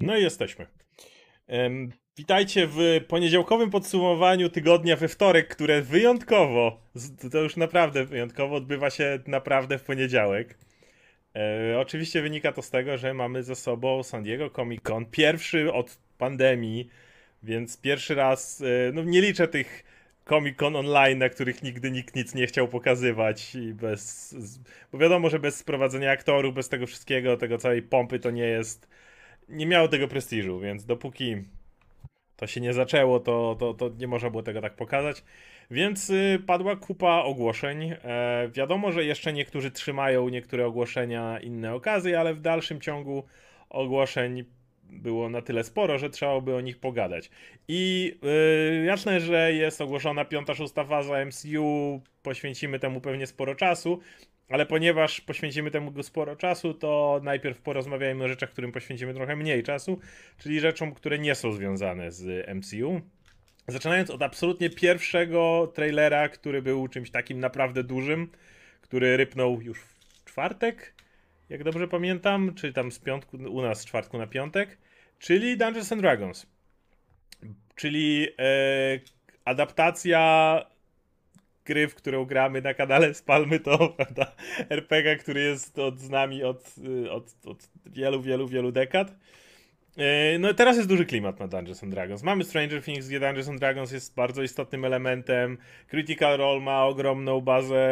[0.00, 0.66] No i jesteśmy.
[1.48, 6.80] Um, witajcie w poniedziałkowym podsumowaniu tygodnia we wtorek, które wyjątkowo,
[7.32, 10.58] to już naprawdę wyjątkowo, odbywa się naprawdę w poniedziałek.
[11.36, 15.72] E, oczywiście wynika to z tego, że mamy ze sobą San Diego Comic Con, pierwszy
[15.72, 16.90] od pandemii,
[17.42, 19.84] więc pierwszy raz, e, no nie liczę tych
[20.28, 24.34] Comic Con online, na których nigdy nikt nic nie chciał pokazywać i bez,
[24.92, 28.88] bo wiadomo, że bez sprowadzenia aktorów, bez tego wszystkiego, tego całej pompy to nie jest
[29.50, 31.36] nie miało tego prestiżu, więc dopóki
[32.36, 35.24] to się nie zaczęło, to, to, to nie można było tego tak pokazać.
[35.70, 37.92] Więc y, padła kupa ogłoszeń.
[38.04, 43.24] E, wiadomo, że jeszcze niektórzy trzymają niektóre ogłoszenia, inne okazje, ale w dalszym ciągu
[43.70, 44.44] ogłoszeń
[44.92, 47.30] było na tyle sporo, że trzeba by o nich pogadać.
[47.68, 48.12] I
[48.76, 54.00] yy, jasne, że jest ogłoszona piąta, szósta faza MCU, poświęcimy temu pewnie sporo czasu,
[54.50, 59.62] ale ponieważ poświęcimy temu sporo czasu, to najpierw porozmawiajmy o rzeczach, którym poświęcimy trochę mniej
[59.62, 60.00] czasu,
[60.38, 63.00] czyli rzeczom, które nie są związane z MCU.
[63.68, 68.30] Zaczynając od absolutnie pierwszego trailera, który był czymś takim naprawdę dużym,
[68.80, 70.94] który rypnął już w czwartek,
[71.48, 74.78] jak dobrze pamiętam, czy tam z piątku, u nas z czwartku na piątek,
[75.18, 76.46] czyli Dungeons and Dragons.
[77.74, 79.00] Czyli e,
[79.44, 80.69] adaptacja
[81.70, 84.32] gry, w którą gramy na kanale Spalmy to, prawda,
[84.70, 89.10] RPG, który jest od, z nami od, y, od, od wielu, wielu, wielu dekad.
[90.34, 92.22] Y, no teraz jest duży klimat na Dungeons and Dragons.
[92.22, 95.58] Mamy Stranger Things, gdzie Dungeons and Dragons jest bardzo istotnym elementem.
[95.88, 97.82] Critical Role ma ogromną bazę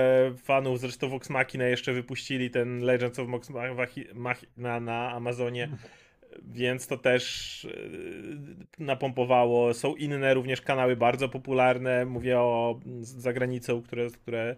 [0.45, 3.51] fanów, zresztą Vox Machina jeszcze wypuścili ten Legends of Vox
[4.15, 5.69] Machina na Amazonie
[6.43, 9.75] więc to też e, napompowało.
[9.75, 14.57] Są inne również kanały bardzo popularne, mówię o za granicą, które, które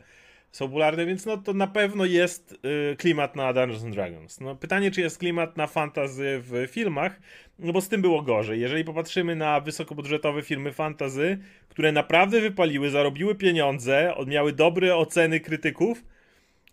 [0.53, 2.59] są popularne, więc no to na pewno jest
[2.93, 4.41] e, klimat na Dungeons and Dragons.
[4.41, 7.21] No, pytanie, czy jest klimat na fantazy w filmach,
[7.59, 8.61] no bo z tym było gorzej.
[8.61, 16.05] Jeżeli popatrzymy na wysokobudżetowe filmy fantazy, które naprawdę wypaliły, zarobiły pieniądze, miały dobre oceny krytyków,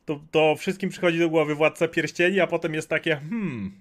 [0.06, 3.72] to, to wszystkim przychodzi do głowy Władca Pierścieni, a potem jest takie, hmm,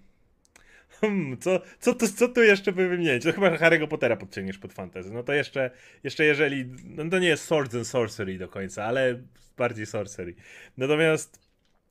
[1.01, 3.25] Hmm, co, co, to, co tu jeszcze by wymienić?
[3.25, 5.11] No chyba Harry'ego Pottera podciągniesz pod fantasy.
[5.11, 5.71] No to jeszcze,
[6.05, 9.23] jeszcze jeżeli, no to nie jest Swords and Sorcery do końca, ale
[9.57, 10.35] bardziej Sorcery.
[10.77, 11.41] Natomiast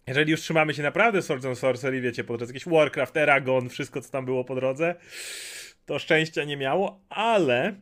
[0.07, 4.01] jeżeli już trzymamy się naprawdę Swords and Sorcery, wiecie, po drodze jakiś Warcraft, Eragon, wszystko
[4.01, 4.95] co tam było po drodze,
[5.85, 7.75] to szczęścia nie miało, ale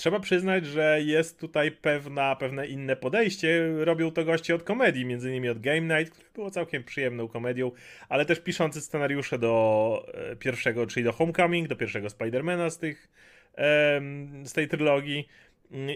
[0.00, 3.72] trzeba przyznać, że jest tutaj pewna, pewne inne podejście.
[3.78, 7.70] Robią to goście od komedii, między innymi od Game Night, które było całkiem przyjemną komedią,
[8.08, 13.08] ale też piszący scenariusze do e, pierwszego, czyli do Homecoming, do pierwszego Spidermana z tych
[14.44, 15.28] z tej trylogii.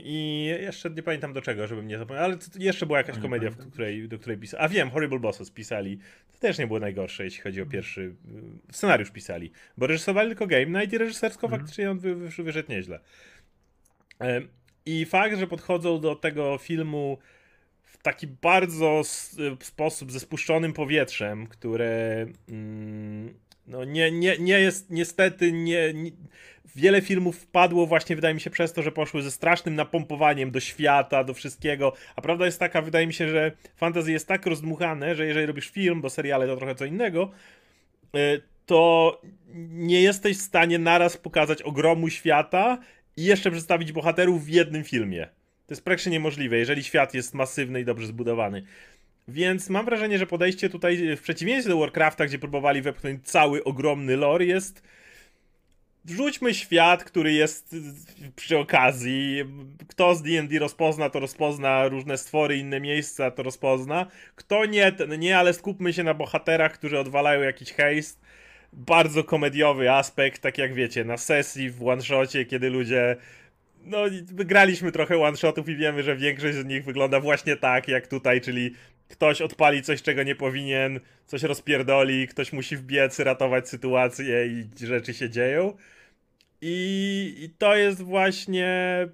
[0.05, 3.71] I jeszcze nie pamiętam do czego, żebym nie zapomniał, ale jeszcze była jakaś komedia, w
[3.71, 4.63] której, do której pisali.
[4.65, 5.99] A wiem, Horrible Bosses pisali.
[6.33, 8.15] To też nie było najgorsze, jeśli chodzi o pierwszy.
[8.73, 9.51] Scenariusz pisali.
[9.77, 11.61] Bo reżysowali tylko Game Night i reżysersko mm.
[11.61, 13.01] faktycznie on wy, wy, wyszedł nieźle.
[14.87, 17.19] I fakt, że podchodzą do tego filmu
[17.83, 19.03] w taki bardzo
[19.61, 23.35] sposób ze spuszczonym powietrzem, które mm,
[23.67, 26.11] no nie, nie, nie jest niestety nie, nie,
[26.77, 30.61] wiele filmów wpadło właśnie wydaje mi się przez to, że poszły ze strasznym napompowaniem do
[30.61, 35.15] świata, do wszystkiego, a prawda jest taka, wydaje mi się, że fantasy jest tak rozdmuchane,
[35.15, 37.31] że jeżeli robisz film, bo seriale to trochę co innego,
[38.17, 39.21] y, to
[39.69, 42.79] nie jesteś w stanie naraz pokazać ogromu świata
[43.17, 45.27] i jeszcze przedstawić bohaterów w jednym filmie.
[45.67, 48.65] To jest praktycznie niemożliwe, jeżeli świat jest masywny i dobrze zbudowany.
[49.29, 54.17] Więc mam wrażenie, że podejście tutaj, w przeciwieństwie do Warcrafta, gdzie próbowali wepchnąć cały ogromny
[54.17, 54.83] lore, jest.
[56.05, 57.77] Wrzućmy świat, który jest
[58.37, 59.45] przy okazji.
[59.89, 64.07] Kto z DD rozpozna, to rozpozna różne stwory, inne miejsca, to rozpozna.
[64.37, 68.24] Kto nie, ten nie, ale skupmy się na bohaterach, którzy odwalają jakiś hejst
[68.77, 73.17] bardzo komediowy aspekt, tak jak wiecie, na sesji w one-shocie, kiedy ludzie
[73.85, 73.99] no,
[74.31, 78.75] graliśmy trochę one-shotów i wiemy, że większość z nich wygląda właśnie tak, jak tutaj, czyli
[79.09, 85.15] ktoś odpali coś, czego nie powinien, coś rozpierdoli, ktoś musi wbiec, ratować sytuację i rzeczy
[85.15, 85.76] się dzieją.
[86.61, 89.09] I, I, to jest właśnie.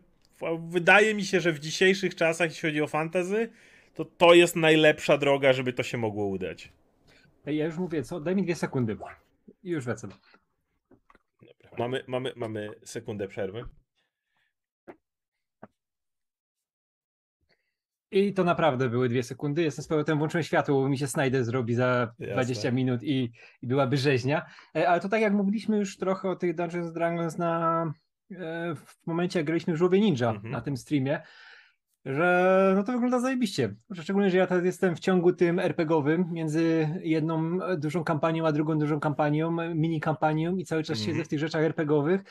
[0.69, 3.49] Wydaje mi się, że w dzisiejszych czasach, jeśli chodzi o fantazy,
[3.95, 6.73] to to jest najlepsza droga, żeby to się mogło udać.
[7.47, 8.21] Ja już mówię, co?
[8.21, 8.97] Daj mi dwie sekundy.
[9.63, 10.11] I już wracam.
[11.41, 11.71] Dobra.
[11.79, 13.65] Mamy, mamy, mamy sekundę przerwy.
[18.13, 19.63] I to naprawdę były dwie sekundy.
[19.63, 22.35] Jestem z powrotem, włączyłem światło, bo mi się Snyder zrobi za Jasne.
[22.35, 24.47] 20 minut i, i byłaby rzeźnia.
[24.77, 27.83] E, ale to tak jak mówiliśmy już trochę o tych Dungeons Dragons na,
[28.31, 30.51] e, w momencie, jak graliśmy w Żółwie Ninja mhm.
[30.51, 31.23] na tym streamie,
[32.05, 33.75] że no to wygląda zajebiście.
[33.95, 38.79] Szczególnie, że ja teraz jestem w ciągu tym RPG-owym między jedną dużą kampanią a drugą
[38.79, 41.13] dużą kampanią, mini kampanią i cały czas mm -hmm.
[41.13, 42.25] siedzę w tych rzeczach RPG-owych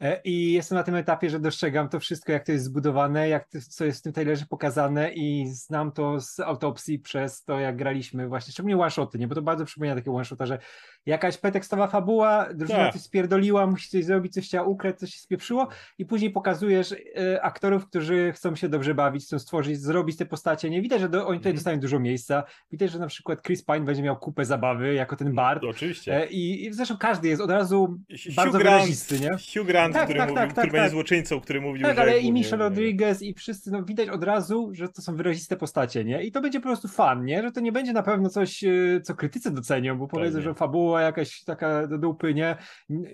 [0.00, 3.48] E, I jestem na tym etapie, że dostrzegam to wszystko, jak to jest zbudowane, jak
[3.48, 7.76] to, co jest w tym trailerze pokazane i znam to z autopsji przez to, jak
[7.76, 9.28] graliśmy właśnie, szczególnie one-shoty, nie?
[9.28, 10.58] Bo to bardzo przypomina takie one-shota, że
[11.06, 12.92] jakaś pretekstowa fabuła, drużyna tak.
[12.92, 15.68] coś spierdoliła, musi coś zrobić, coś chciała ukraść, coś się spieprzyło
[15.98, 20.70] i później pokazujesz e, aktorów, którzy chcą się dobrze bawić, chcą stworzyć, zrobić te postacie,
[20.70, 20.82] nie?
[20.82, 21.56] Widać, że do, oni tutaj mm.
[21.56, 25.34] dostają dużo miejsca, widać, że na przykład Chris Pine będzie miał kupę zabawy jako ten
[25.34, 25.62] Bart.
[25.62, 26.16] No, oczywiście.
[26.16, 29.30] E, I, I zresztą każdy jest od razu Hugh bardzo Grant, wyrazisty, nie?
[29.30, 30.90] Hugh Grant, tak, który, tak, mówił, tak, który tak, będzie tak.
[30.90, 32.02] złoczyńcą, który mówił, tak, że...
[32.02, 36.04] ale i Michelle Rodriguez i wszyscy, no widać od razu, że to są wyraziste postacie,
[36.04, 36.22] nie?
[36.22, 37.42] I to będzie po prostu fan, nie?
[37.42, 40.93] Że to nie będzie na pewno coś, e, co krytycy docenią, bo powiedzą, że fabuła
[41.00, 42.56] jakaś taka do dupy, nie?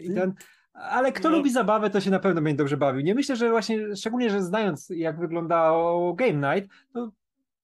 [0.00, 0.34] I ten...
[0.72, 1.36] Ale kto no.
[1.36, 3.00] lubi zabawę, to się na pewno będzie dobrze bawił.
[3.00, 7.10] Nie myślę, że właśnie, szczególnie, że znając jak wyglądał Game Night, to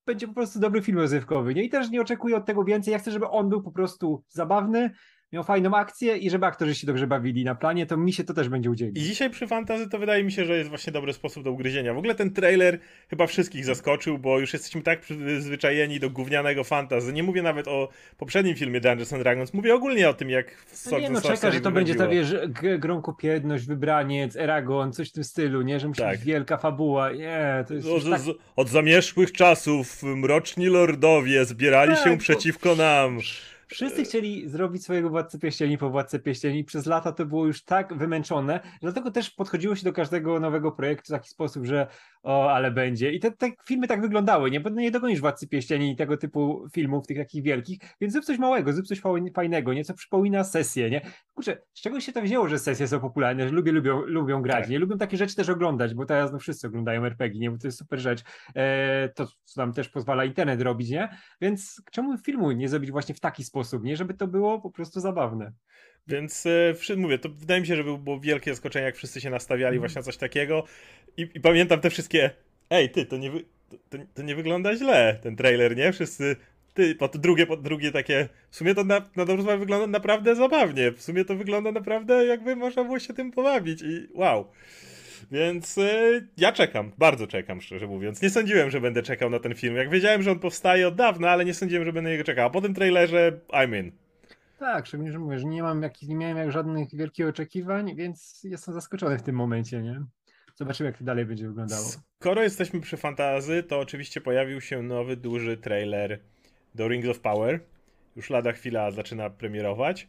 [0.06, 1.54] będzie po prostu dobry film rozrywkowy.
[1.54, 1.64] Nie?
[1.64, 2.92] I też nie oczekuję od tego więcej.
[2.92, 4.90] Ja chcę, żeby on był po prostu zabawny,
[5.32, 8.34] miał fajną akcję i żeby aktorzy się dobrze bawili na planie, to mi się to
[8.34, 8.98] też będzie udzielić.
[8.98, 11.94] I dzisiaj przy fantazy to wydaje mi się, że jest właśnie dobry sposób do ugryzienia.
[11.94, 12.78] W ogóle ten trailer
[13.10, 17.12] chyba wszystkich zaskoczył, bo już jesteśmy tak przyzwyczajeni do gównianego fantazy.
[17.12, 20.90] Nie mówię nawet o poprzednim filmie Dungeons and Dragons, mówię ogólnie o tym, jak w
[20.90, 22.34] no Nie no, czeka, że to będzie ta, wiesz,
[22.78, 25.80] gromkopiedność, wybraniec, Eragon, coś w tym stylu, nie?
[25.80, 26.16] Że musi tak.
[26.16, 27.12] być wielka fabuła.
[27.12, 28.20] Nie, to jest od, tak...
[28.56, 33.18] od zamierzchłych czasów mroczni lordowie zbierali tak, się przeciwko nam.
[33.66, 36.64] Wszyscy chcieli zrobić swojego Władcę Pieścieni po Władcę Pieścieni.
[36.64, 41.06] Przez lata to było już tak wymęczone, dlatego też podchodziło się do każdego nowego projektu
[41.06, 41.86] w taki sposób, że
[42.22, 43.12] o, ale będzie.
[43.12, 44.60] I te, te filmy tak wyglądały, nie?
[44.60, 48.38] Bo nie dogonisz Władcy Pieścieni i tego typu filmów, tych takich wielkich, więc zrób coś
[48.38, 49.00] małego, zrób coś
[49.34, 51.00] fajnego, nieco przypomina sesję, nie?
[51.34, 54.60] Kurczę, z czego się to wzięło, że sesje są popularne, że ludzie lubią, lubią grać,
[54.60, 54.70] tak.
[54.70, 54.78] nie?
[54.78, 57.50] Lubią takie rzeczy też oglądać, bo teraz no wszyscy oglądają RPG, nie?
[57.50, 58.22] Bo to jest super rzecz.
[58.54, 59.26] E, to
[59.56, 61.08] nam też pozwala internet robić, nie?
[61.40, 63.96] Więc czemu filmu nie zrobić właśnie w taki sposób, nie?
[63.96, 65.52] Żeby to było po prostu zabawne.
[66.08, 69.76] Więc e, mówię, to wydaje mi się, że było wielkie zaskoczenie, jak wszyscy się nastawiali
[69.76, 69.80] mm.
[69.80, 70.64] właśnie na coś takiego.
[71.16, 72.30] I, I, pamiętam te wszystkie.
[72.70, 73.44] Ej, ty, to nie, wy...
[73.90, 75.92] to, to, nie wygląda źle, ten trailer, nie?
[75.92, 76.36] Wszyscy.
[76.74, 78.28] Ty, po to drugie, po drugie takie.
[78.50, 80.92] W sumie to na, na dobrze wygląda naprawdę zabawnie.
[80.92, 83.82] W sumie to wygląda naprawdę, jakby można było się tym pobawić.
[83.82, 84.46] I wow.
[85.30, 88.22] Więc y, ja czekam, bardzo czekam, szczerze mówiąc.
[88.22, 89.76] Nie sądziłem, że będę czekał na ten film.
[89.76, 92.46] Jak wiedziałem, że on powstaje od dawna, ale nie sądziłem, że będę niego czekał.
[92.46, 93.92] A po tym trailerze I'm in.
[94.58, 98.40] Tak, szczególnie, że mówię, że nie mam jakich, nie miałem jak żadnych wielkich oczekiwań, więc
[98.44, 100.02] jestem zaskoczony w tym momencie, nie?
[100.54, 101.86] Zobaczymy, jak to dalej będzie wyglądało.
[102.20, 106.20] Skoro jesteśmy przy fantazy, to oczywiście pojawił się nowy, duży trailer
[106.74, 107.60] do Rings of Power.
[108.16, 110.08] Już lada chwila zaczyna premierować.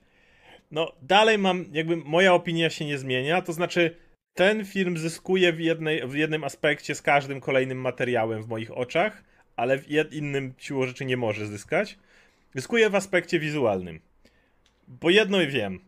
[0.71, 3.95] No, dalej mam, jakby moja opinia się nie zmienia, to znaczy
[4.37, 9.23] ten film zyskuje w, jednej, w jednym aspekcie z każdym kolejnym materiałem w moich oczach,
[9.55, 11.97] ale w innym siłą rzeczy nie może zyskać.
[12.55, 13.99] Zyskuje w aspekcie wizualnym.
[14.87, 15.79] Bo jedno wiem.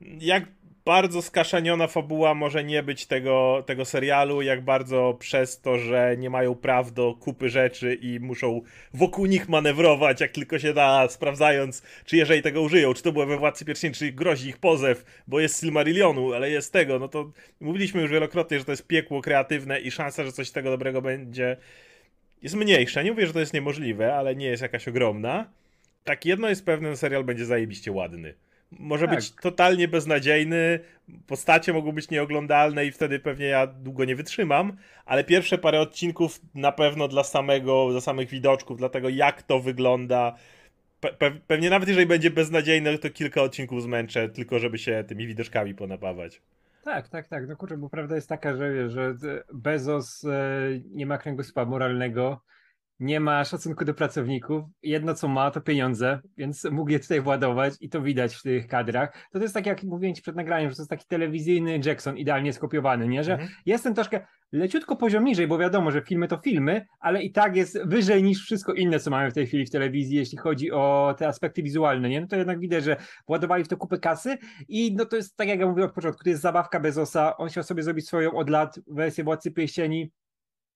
[0.00, 0.44] Jak
[0.86, 6.30] bardzo skaszaniona fabuła może nie być tego, tego serialu, jak bardzo przez to, że nie
[6.30, 8.60] mają praw do kupy rzeczy i muszą
[8.94, 13.26] wokół nich manewrować, jak tylko się da, sprawdzając, czy jeżeli tego użyją, czy to było
[13.26, 17.32] we Władcy Pierścieni, czy grozi ich pozew, bo jest Silmarillionu, ale jest tego, no to
[17.60, 21.02] mówiliśmy już wielokrotnie, że to jest piekło kreatywne i szansa, że coś z tego dobrego
[21.02, 21.56] będzie
[22.42, 23.02] jest mniejsza.
[23.02, 25.50] Nie mówię, że to jest niemożliwe, ale nie jest jakaś ogromna.
[26.04, 28.34] Tak jedno jest pewne, serial będzie zajebiście ładny
[28.78, 29.14] może tak.
[29.14, 30.80] być totalnie beznadziejny,
[31.26, 36.40] postacie mogą być nieoglądalne i wtedy pewnie ja długo nie wytrzymam, ale pierwsze parę odcinków
[36.54, 40.34] na pewno dla samego, dla samych widoczków, dla tego jak to wygląda,
[41.00, 45.74] pe pewnie nawet jeżeli będzie beznadziejne, to kilka odcinków zmęczę, tylko żeby się tymi widoczkami
[45.74, 46.42] ponapawać.
[46.82, 47.48] Tak, tak, tak.
[47.48, 49.14] No kurczę, bo prawda jest taka, że, że
[49.52, 50.30] Bezos e,
[50.90, 52.40] nie ma kręgosłupa moralnego,
[53.00, 54.64] nie ma szacunku do pracowników.
[54.82, 58.66] Jedno co ma to pieniądze, więc mógł je tutaj władować i to widać w tych
[58.66, 59.12] kadrach.
[59.32, 62.16] To, to jest tak jak mówiłem ci przed nagraniem, że to jest taki telewizyjny Jackson,
[62.16, 63.24] idealnie skopiowany, nie?
[63.24, 63.50] Że mhm.
[63.66, 67.78] jestem troszkę leciutko poziom niżej, bo wiadomo, że filmy to filmy, ale i tak jest
[67.84, 71.28] wyżej niż wszystko inne, co mamy w tej chwili w telewizji, jeśli chodzi o te
[71.28, 72.20] aspekty wizualne, nie?
[72.20, 72.96] No to jednak widać, że
[73.28, 74.38] władowali w to kupę kasy
[74.68, 77.48] i no to jest tak jak ja mówiłem od początku, to jest zabawka Bezosa, on
[77.48, 80.10] chciał sobie zrobić swoją od lat wersję Władcy Pieścieni,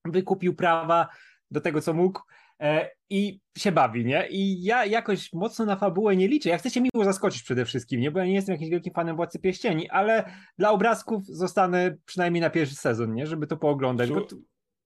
[0.04, 1.08] wykupił prawa,
[1.50, 2.21] do tego, co mógł
[2.61, 4.26] e, i się bawi, nie?
[4.30, 6.49] I ja jakoś mocno na fabułę nie liczę.
[6.49, 8.11] Ja chcę się miło zaskoczyć przede wszystkim, nie?
[8.11, 10.25] Bo ja nie jestem jakimś wielkim fanem Władcy Pieścieni, ale
[10.59, 13.26] dla obrazków zostanę przynajmniej na pierwszy sezon, nie?
[13.26, 14.26] Żeby to pooglądać, bo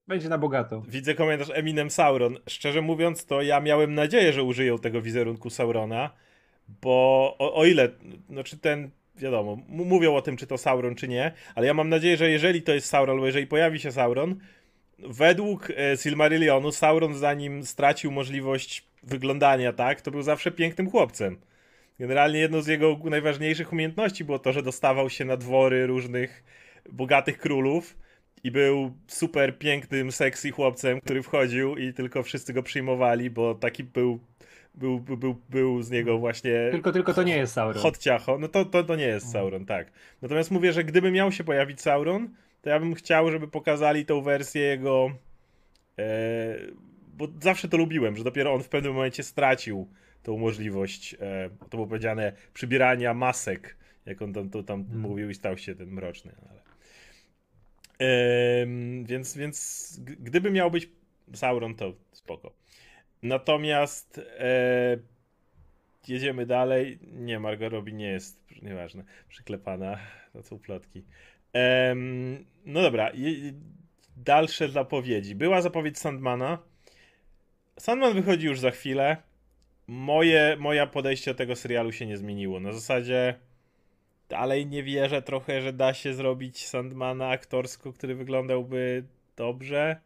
[0.06, 0.82] będzie na bogato.
[0.88, 2.36] Widzę komentarz Eminem Sauron.
[2.48, 6.10] Szczerze mówiąc, to ja miałem nadzieję, że użyją tego wizerunku Saurona,
[6.82, 7.88] bo o, o ile,
[8.30, 12.16] znaczy ten wiadomo, mówią o tym, czy to Sauron, czy nie, ale ja mam nadzieję,
[12.16, 14.36] że jeżeli to jest Sauron, albo jeżeli pojawi się Sauron,
[14.98, 21.36] według e, Silmarillionu Sauron zanim stracił możliwość wyglądania tak, to był zawsze pięknym chłopcem.
[21.98, 26.44] Generalnie jedną z jego najważniejszych umiejętności było to, że dostawał się na dwory różnych
[26.92, 27.96] bogatych królów
[28.44, 33.84] i był super pięknym, sexy chłopcem, który wchodził i tylko wszyscy go przyjmowali, bo taki
[33.84, 34.20] był
[34.74, 36.68] był, był, był, był z niego właśnie.
[36.70, 37.82] Tylko, tylko to nie jest Sauron.
[37.82, 38.38] Hot ciacho.
[38.38, 39.92] No to, to, to nie jest Sauron, tak.
[40.22, 42.28] Natomiast mówię, że gdyby miał się pojawić Sauron,
[42.64, 45.10] to ja bym chciał, żeby pokazali tą wersję jego.
[45.98, 46.04] E,
[47.16, 49.88] bo zawsze to lubiłem, że dopiero on w pewnym momencie stracił
[50.22, 55.00] tą możliwość, e, to było powiedziane, przybierania masek, jak on tam, to tam hmm.
[55.00, 56.32] mówił i stał się ten mroczny.
[56.50, 56.62] Ale...
[58.00, 58.66] E,
[59.04, 60.88] więc, więc gdyby miał być
[61.34, 62.52] Sauron, to spoko.
[63.22, 64.98] Natomiast e,
[66.08, 66.98] jedziemy dalej.
[67.12, 69.98] Nie, Margot Robbie nie jest, nieważne, przyklepana.
[70.32, 71.04] To są plotki.
[72.66, 73.12] No dobra,
[74.16, 75.34] dalsze zapowiedzi.
[75.34, 76.58] Była zapowiedź Sandmana.
[77.78, 79.16] Sandman wychodzi już za chwilę.
[79.86, 82.60] Moje, moje podejście do tego serialu się nie zmieniło.
[82.60, 83.34] Na zasadzie
[84.28, 89.04] dalej nie wierzę trochę, że da się zrobić Sandmana aktorsko, który wyglądał,by
[89.36, 90.00] dobrze.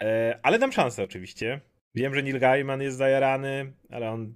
[0.00, 1.60] E, ale dam szansę oczywiście.
[1.94, 4.34] Wiem, że Neil Gaiman jest zajarany, ale on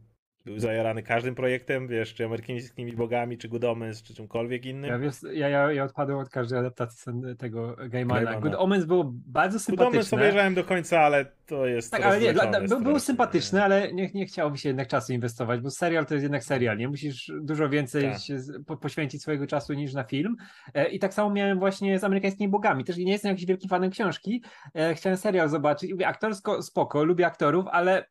[0.48, 4.90] był zajarany każdym projektem, wiesz, czy amerykańskimi bogami, czy Good Omens, czy czymkolwiek innym.
[4.90, 8.40] Ja, wiesz, ja, ja, ja odpadłem od każdej adaptacji tego Gaimana.
[8.40, 9.84] Good Omens było bardzo sympatyczne.
[9.86, 13.64] Good Omens obejrzałem do końca, ale to jest Tak, ale nie, dla, był, był sympatyczny,
[13.64, 16.78] ale nie, nie chciało mi się jednak czasu inwestować, bo serial to jest jednak serial,
[16.78, 16.88] nie?
[16.88, 18.64] Musisz dużo więcej tak.
[18.66, 20.36] po, poświęcić swojego czasu niż na film.
[20.74, 22.84] E, I tak samo miałem właśnie z amerykańskimi bogami.
[22.84, 24.42] Też nie jestem jakiś wielkim fanem książki.
[24.74, 25.92] E, chciałem serial zobaczyć.
[26.06, 28.06] Aktorsko spoko, lubię aktorów, ale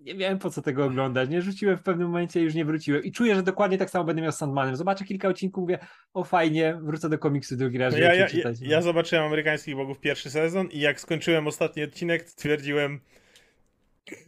[0.00, 3.04] nie wiem po co tego oglądać, nie rzuciłem w pewnym momencie i już nie wróciłem
[3.04, 4.76] i czuję, że dokładnie tak samo będę miał z Sandmanem.
[4.76, 5.78] Zobaczę kilka odcinków, mówię,
[6.14, 8.26] o fajnie, wrócę do komiksu drugi raz, no ja, ja.
[8.34, 13.00] Ja, ja zobaczyłem Amerykańskich Bogów pierwszy sezon i jak skończyłem ostatni odcinek, stwierdziłem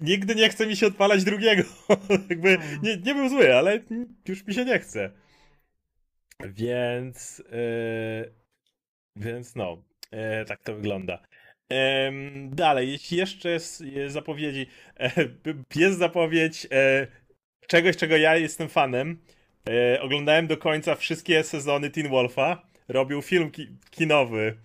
[0.00, 1.62] nigdy nie chce mi się odpalać drugiego.
[2.30, 3.80] Jakby nie, nie był zły, ale
[4.28, 5.10] już mi się nie chce.
[6.44, 8.34] Więc yy,
[9.16, 11.22] więc no, yy, tak to wygląda.
[12.48, 14.66] Dalej, jeszcze jest, zapowiedzi,
[15.00, 15.10] e,
[15.74, 17.06] jest zapowiedź e,
[17.66, 19.20] czegoś, czego ja jestem fanem.
[19.68, 22.62] E, oglądałem do końca wszystkie sezony Teen Wolfa.
[22.88, 24.56] Robił film ki kinowy,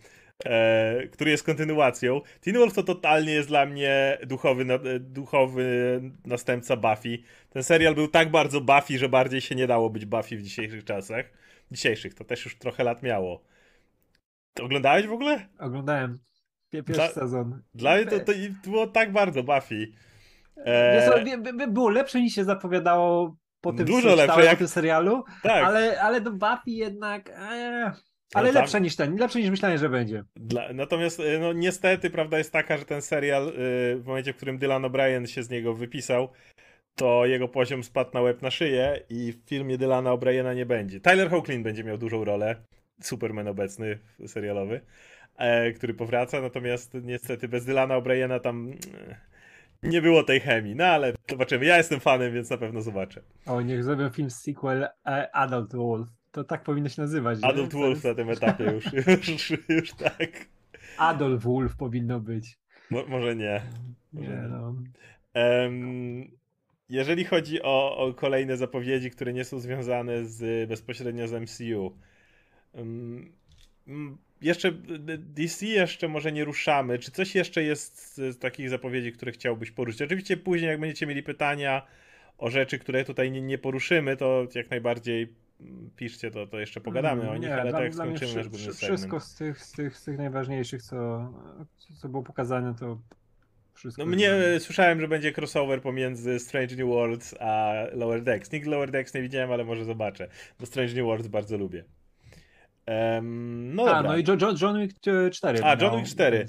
[1.11, 2.21] który jest kontynuacją.
[2.41, 4.65] Teen Wolf to totalnie jest dla mnie duchowy,
[4.99, 7.17] duchowy następca Buffy.
[7.49, 10.83] Ten serial był tak bardzo Buffy, że bardziej się nie dało być Buffy w dzisiejszych
[10.83, 11.25] czasach.
[11.71, 13.43] Dzisiejszych, to też już trochę lat miało.
[14.61, 15.47] Oglądałeś w ogóle?
[15.59, 16.19] Oglądałem.
[16.83, 17.61] Pierwszy dla, sezon.
[17.73, 18.31] Dla mnie to, to
[18.63, 19.87] było tak bardzo Buffy.
[20.57, 21.37] E...
[21.37, 24.57] by, było lepsze niż się zapowiadało po tym, Dużo lepsze, jak...
[24.57, 25.63] tym serialu, tak.
[25.63, 27.29] ale, ale do Buffy jednak...
[27.29, 27.91] E...
[28.33, 30.23] Ale no lepsze niż ten, lepsze niż myślałem, że będzie.
[30.35, 33.51] Dla, natomiast e, no, niestety prawda jest taka, że ten serial e,
[33.95, 36.29] w momencie, w którym Dylan O'Brien się z niego wypisał,
[36.95, 40.99] to jego poziom spadł na łeb na szyję i w filmie Dylana O'Briena nie będzie.
[40.99, 42.55] Tyler Hoechlin będzie miał dużą rolę,
[43.01, 44.81] Superman obecny serialowy,
[45.75, 49.15] który powraca, natomiast niestety bez Dylana O'Briena tam e,
[49.83, 51.65] nie było tej chemii, no ale zobaczymy.
[51.65, 53.21] Ja jestem fanem, więc na pewno zobaczę.
[53.45, 56.09] O, niech zrobią film sequel e, Adult Wolf.
[56.31, 57.39] To tak powinno się nazywać.
[57.41, 57.79] Adult nie?
[57.79, 58.93] Wolf na tym etapie już,
[59.27, 60.47] już, już tak.
[60.97, 62.57] Adult Wolf powinno być.
[62.89, 63.61] Mo, może nie.
[64.13, 64.75] Może nie, no.
[65.35, 66.31] Um,
[66.89, 71.97] jeżeli chodzi o, o, kolejne zapowiedzi, które nie są związane z, bezpośrednio z MCU,
[72.73, 73.33] um,
[74.45, 74.71] jeszcze
[75.17, 76.99] DC jeszcze może nie ruszamy.
[76.99, 80.01] Czy coś jeszcze jest z takich zapowiedzi, które chciałbyś poruszyć?
[80.01, 81.87] Oczywiście później, jak będziecie mieli pytania
[82.37, 85.33] o rzeczy, które tutaj nie, nie poruszymy, to jak najbardziej
[85.95, 88.73] piszcie, to, to jeszcze pogadamy mm, o nich, nie, ale dla, tak skończymy nasz główny
[88.73, 91.31] Wszystko z tych, z, tych, z tych najważniejszych, co,
[92.01, 92.97] co było pokazane, to
[93.73, 94.05] wszystko.
[94.05, 98.51] No mnie słyszałem, że będzie crossover pomiędzy Strange New Worlds a Lower Decks.
[98.51, 100.27] Nikt Lower Decks nie widziałem, ale może zobaczę,
[100.59, 101.83] bo Strange New Worlds bardzo lubię.
[102.87, 104.11] Um, no A, dobra.
[104.11, 104.99] no i John, John Wick
[105.31, 105.63] 4.
[105.63, 106.45] A, John Wick 4.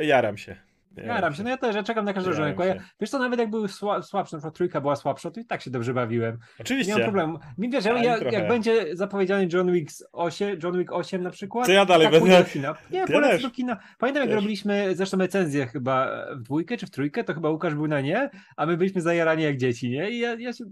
[0.00, 0.56] Jaram się.
[1.04, 3.50] Jaram się, no ja też, ja czekam na każdy John Ja, wiesz co, nawet jak
[3.50, 6.38] były słabsze, na przykład trójka była słabsza, to i tak się dobrze bawiłem.
[6.60, 6.92] Oczywiście.
[6.92, 7.38] Nie mam problemu.
[7.58, 11.66] Mi wiesz, ja, jak, jak będzie zapowiedziany John Wick 8, John Wick 8 na przykład,
[11.66, 12.38] to ja dalej tak będę...
[12.38, 12.74] do kina.
[12.90, 13.76] Nie, ja polecę do kina.
[13.98, 17.86] Pamiętam jak robiliśmy zresztą recenzję chyba w dwójkę czy w trójkę, to chyba Łukasz był
[17.86, 20.10] na nie, a my byliśmy zajarani jak dzieci, nie?
[20.10, 20.64] I ja, ja się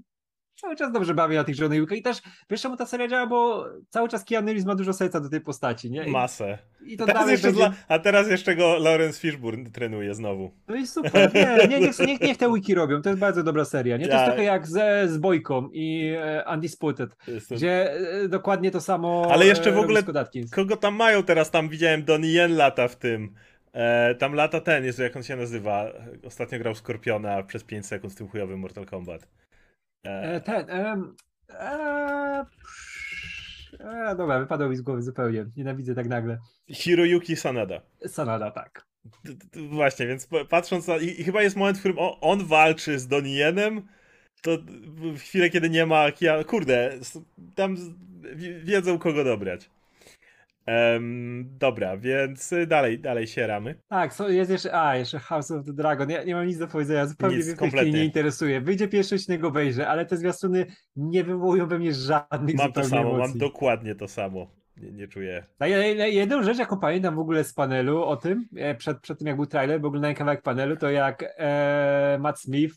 [0.56, 3.26] cały czas dobrze bawię na tych Johnny Wicka i też wiesz czemu ta seria działa,
[3.26, 6.04] bo cały czas Keanu Reeves ma dużo serca do tej postaci, nie?
[6.04, 6.58] I, Masę.
[6.86, 7.52] I to teraz będzie...
[7.52, 7.72] dla...
[7.88, 10.50] A teraz jeszcze go Lawrence Fishburne trenuje znowu.
[10.68, 13.64] No i super, nie, nie, niech, niech, niech te wiki robią, to jest bardzo dobra
[13.64, 14.04] seria, nie?
[14.04, 14.16] To ja...
[14.16, 17.58] jest trochę jak ze, z Bojką i e, Undisputed, Jestem...
[17.58, 20.02] gdzie e, dokładnie to samo Ale jeszcze w ogóle,
[20.50, 23.34] kogo tam mają teraz, tam widziałem Donnie Yen lata w tym
[23.74, 25.92] E, tam lata ten, jest jak on się nazywa.
[26.26, 29.28] Ostatnio grał Skorpiona przez 5 sekund z tym chujowym Mortal Kombat.
[30.04, 30.70] E, ten.
[30.70, 31.16] Um,
[31.50, 32.46] e,
[33.80, 35.46] e, dobra, wypadło mi z głowy zupełnie.
[35.56, 36.38] Nienawidzę tak nagle.
[36.68, 37.80] Hiroyuki Sanada.
[38.06, 38.86] Sanada, tak.
[39.70, 40.96] Właśnie, więc patrząc na.
[40.96, 43.88] I, chyba jest moment, w którym on walczy z Donienem.
[44.42, 44.58] To
[45.14, 46.06] w chwilę, kiedy nie ma.
[46.46, 46.98] Kurde,
[47.54, 47.76] tam
[48.64, 49.70] wiedzą kogo dobrać.
[50.66, 53.74] Um, dobra, więc dalej, dalej sieramy.
[53.88, 56.10] Tak, so jest jeszcze, a, jeszcze House of the Dragon.
[56.10, 58.60] Ja nie mam nic do powiedzenia, zupełnie nic, mnie nie interesuje.
[58.60, 60.66] Wyjdzie pierwszy odcinek, obejrzę, ale te zwiastuny
[60.96, 63.18] nie wywołują we mnie żadnych Mam to samo, emocji.
[63.18, 64.46] mam dokładnie to samo.
[64.76, 65.46] Nie, nie czuję.
[65.58, 69.26] A jedną rzecz, jaką pamiętam w ogóle z panelu o tym, e, przed, przed tym
[69.26, 72.74] jak był trailer, bo oglądałem kawałek panelu, to jak e, Matt Smith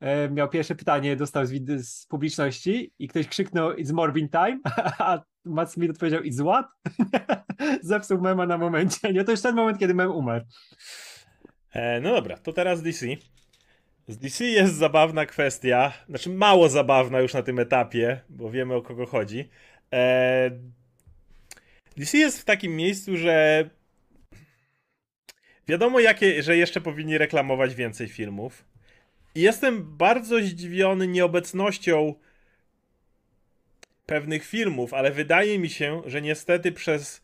[0.00, 4.58] e, miał pierwsze pytanie, dostał z, z, publiczności i ktoś krzyknął It's Morbin Time,
[4.98, 6.66] a Matt Smith odpowiedział It's what?
[7.82, 9.12] Zepsuł mema na momencie.
[9.12, 10.44] Nie, to już ten moment, kiedy mem umarł.
[11.72, 13.06] E, no dobra, to teraz DC.
[14.08, 18.82] Z DC jest zabawna kwestia, znaczy mało zabawna już na tym etapie, bo wiemy o
[18.82, 19.48] kogo chodzi.
[19.92, 20.50] E,
[21.96, 23.68] DC jest w takim miejscu, że
[25.68, 28.64] wiadomo, jakie, że jeszcze powinni reklamować więcej filmów.
[29.34, 32.14] I jestem bardzo zdziwiony nieobecnością
[34.06, 37.22] pewnych filmów, ale wydaje mi się, że niestety przez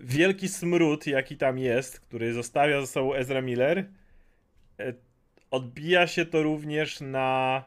[0.00, 3.90] wielki smród, jaki tam jest, który zostawia ze sobą Ezra Miller,
[4.80, 4.94] e,
[5.50, 7.64] odbija się to również na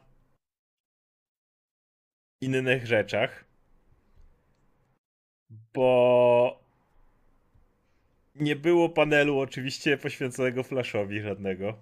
[2.41, 3.45] innych rzeczach.
[5.73, 6.65] Bo
[8.35, 11.77] nie było panelu oczywiście poświęconego Flashowi żadnego.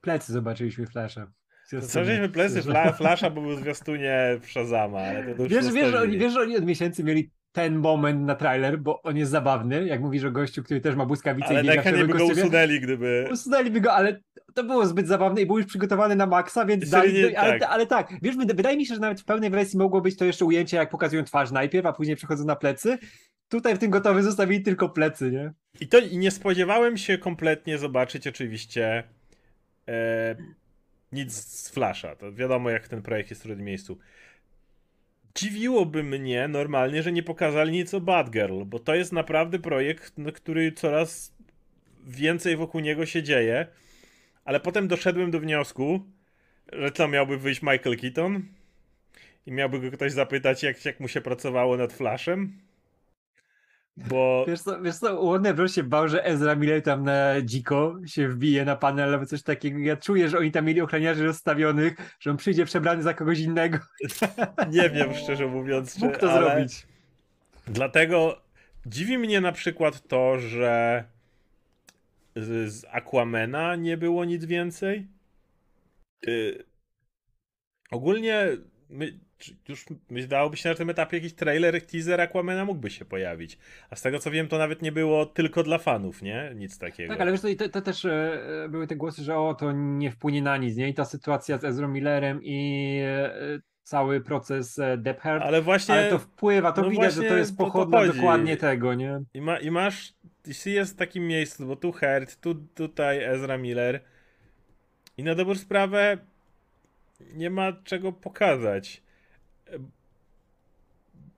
[0.00, 1.32] Plecy zobaczyliśmy Flasha.
[1.70, 6.32] Zobaczyliśmy plecy fla, Flasha, bo był zwiastunie Shazama, ale to wiesz, wiesz, że oni, wiesz,
[6.32, 10.24] że oni od miesięcy mieli ten moment na trailer, bo on jest zabawny, jak mówisz
[10.24, 13.28] o gościu, który też ma błyskawice ale i biega w by go usunęli, gdyby...
[13.32, 14.20] Usunęliby go, ale
[14.54, 17.70] to było zbyt zabawne i był już przygotowany na maksa, więc dali, nie, ale, tak.
[17.70, 20.44] ale tak, wiesz, wydaje mi się, że nawet w pełnej wersji mogło być to jeszcze
[20.44, 22.98] ujęcie, jak pokazują twarz najpierw, a później przechodzą na plecy.
[23.48, 25.52] Tutaj w tym gotowym zostawili tylko plecy, nie?
[25.80, 29.04] I to i nie spodziewałem się kompletnie zobaczyć oczywiście
[29.88, 30.36] e,
[31.16, 32.16] nic z Flasha.
[32.16, 33.98] To wiadomo, jak ten projekt jest w trudnym miejscu.
[35.34, 40.32] Dziwiłoby mnie normalnie, że nie pokazali nic o Batgirl, bo to jest naprawdę projekt, no,
[40.32, 41.36] który coraz
[42.06, 43.66] więcej wokół niego się dzieje.
[44.44, 46.00] Ale potem doszedłem do wniosku,
[46.72, 48.42] że co miałby wyjść Michael Keaton
[49.46, 52.58] i miałby go ktoś zapytać, jak, jak mu się pracowało nad Flashem.
[53.96, 54.44] Bo...
[54.48, 55.74] Wiesz co, wiesz co, Warner Bros.
[55.74, 59.78] się bał, że Ezra Miller tam na dziko się wbije na panel albo coś takiego.
[59.78, 63.78] Ja czuję, że oni tam mieli ochroniarzy rozstawionych, że on przyjdzie przebrany za kogoś innego.
[64.72, 65.98] Nie wiem, szczerze mówiąc.
[65.98, 66.40] Mógł to ale...
[66.40, 66.86] zrobić.
[67.66, 68.42] Dlatego
[68.86, 71.04] dziwi mnie na przykład to, że
[72.36, 75.06] z, z Aquamena nie było nic więcej.
[76.26, 76.64] Yy...
[77.90, 78.46] Ogólnie
[78.90, 79.18] my,
[79.68, 83.58] już wydawałoby się na tym etapie jakiś trailer, teaser Aquamena mógłby się pojawić.
[83.90, 86.52] A z tego co wiem, to nawet nie było tylko dla fanów, nie?
[86.54, 87.12] Nic takiego.
[87.12, 90.42] Tak, ale wiesz, to, to też e, były te głosy, że o, to nie wpłynie
[90.42, 90.88] na nic, nie?
[90.88, 95.44] I ta sytuacja z Ezra Millerem i e, cały proces e, Deppard.
[95.44, 95.94] Ale właśnie...
[95.94, 99.20] Ale to wpływa, to no widać, że to jest pochodna dokładnie tego, nie?
[99.34, 100.14] I, ma, I masz...
[100.44, 104.00] DC jest w takim miejscu, bo tu Herd, tu, tutaj Ezra Miller
[105.18, 106.18] i na dobrą sprawę
[107.34, 109.02] nie ma czego pokazać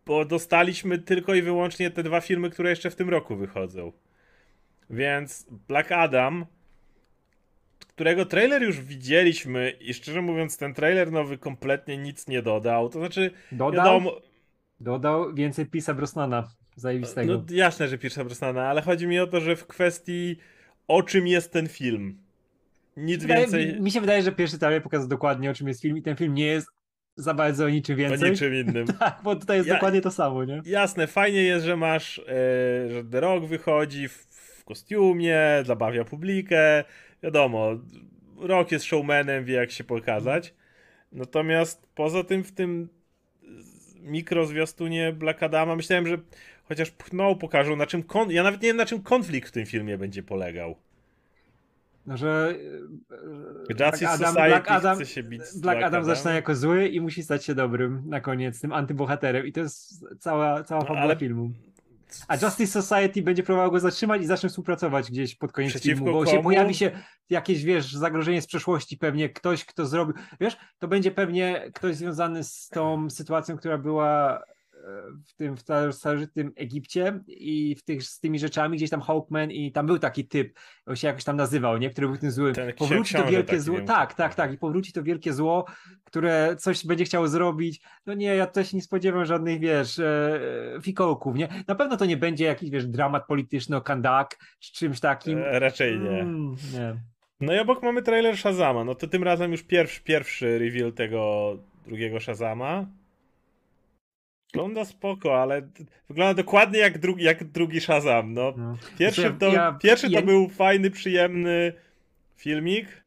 [0.09, 3.93] bo dostaliśmy tylko i wyłącznie te dwa filmy, które jeszcze w tym roku wychodzą.
[4.91, 6.47] Więc Black Adam,
[7.89, 12.89] którego trailer już widzieliśmy i szczerze mówiąc ten trailer nowy kompletnie nic nie dodał.
[12.89, 14.21] To znaczy, dodał, wiadomo...
[14.81, 17.33] dodał więcej Pisa Brosnana zajebistego.
[17.33, 20.37] No jasne, że Pisa Brosnana, ale chodzi mi o to, że w kwestii
[20.89, 22.19] o czym jest ten film.
[22.97, 23.81] Nic wydaje, więcej.
[23.81, 26.35] Mi się wydaje, że pierwszy trailer pokazał dokładnie o czym jest film i ten film
[26.35, 26.78] nie jest
[27.19, 28.29] za bardzo o niczym więcej.
[28.29, 28.87] O niczym innym.
[29.01, 30.63] tak, bo tutaj jest ja, dokładnie to samo, nie?
[30.67, 32.23] Jasne, fajnie jest, że masz, e,
[32.91, 36.85] że The Rock wychodzi w, w kostiumie, zabawia publikę,
[37.23, 37.71] wiadomo,
[38.37, 40.55] Rock jest showmanem, wie jak się pokazać.
[41.13, 42.89] Natomiast poza tym w tym
[44.01, 46.19] mikro zwiastunie Black Adama myślałem, że
[46.65, 48.31] chociaż pchnął, pokażą na czym, kon...
[48.31, 50.77] ja nawet nie wiem na czym konflikt w tym filmie będzie polegał.
[52.09, 52.55] No, że
[53.77, 57.23] Black Adam, Black Adam, chce się bić Black, Black Adam, zaczyna jako zły i musi
[57.23, 61.17] stać się dobrym na koniec, tym antybohaterem i to jest cała, cała fabuła ale...
[61.17, 61.51] filmu.
[62.29, 66.19] A Justice Society będzie próbował go zatrzymać i zacznie współpracować gdzieś pod koniec Przeciwko filmu,
[66.19, 66.37] bo komu?
[66.37, 66.91] się pojawi się
[67.31, 72.45] jakieś, wiesz, zagrożenie z przeszłości, pewnie ktoś, kto zrobił, wiesz, to będzie pewnie ktoś związany
[72.45, 74.43] z tą sytuacją, która była
[75.27, 75.61] w tym w
[75.95, 80.29] starożytnym Egipcie i w tych, z tymi rzeczami gdzieś tam Hawkman i tam był taki
[80.29, 81.91] typ, on się jakoś tam nazywał, nie?
[81.91, 82.55] Który był tym złym.
[82.55, 83.77] Ten powróci to wielkie zło.
[83.77, 83.87] Wiem.
[83.87, 84.53] Tak, tak, tak.
[84.53, 85.65] I powróci to wielkie zło,
[86.05, 87.81] które coś będzie chciało zrobić.
[88.07, 90.41] No nie, ja też nie spodziewam żadnych, wiesz, e,
[90.83, 91.49] fikołków, nie?
[91.69, 95.39] Na pewno to nie będzie jakiś, wiesz, dramat polityczny o Kandak czy czymś takim.
[95.39, 96.21] E, raczej nie.
[96.21, 96.97] Mm, nie.
[97.41, 98.85] No i obok mamy trailer Shazama.
[98.85, 101.53] No to tym razem już pierwszy, pierwszy reveal tego
[101.87, 102.87] drugiego Shazama.
[104.53, 105.69] Wygląda spoko, ale
[106.09, 108.35] wygląda dokładnie jak drugi, jak drugi Shazam.
[108.35, 108.55] No.
[108.57, 108.77] no.
[108.99, 110.21] Pierwszy, znaczy, to, ja, pierwszy ja...
[110.21, 111.73] to był fajny, przyjemny
[112.37, 113.05] filmik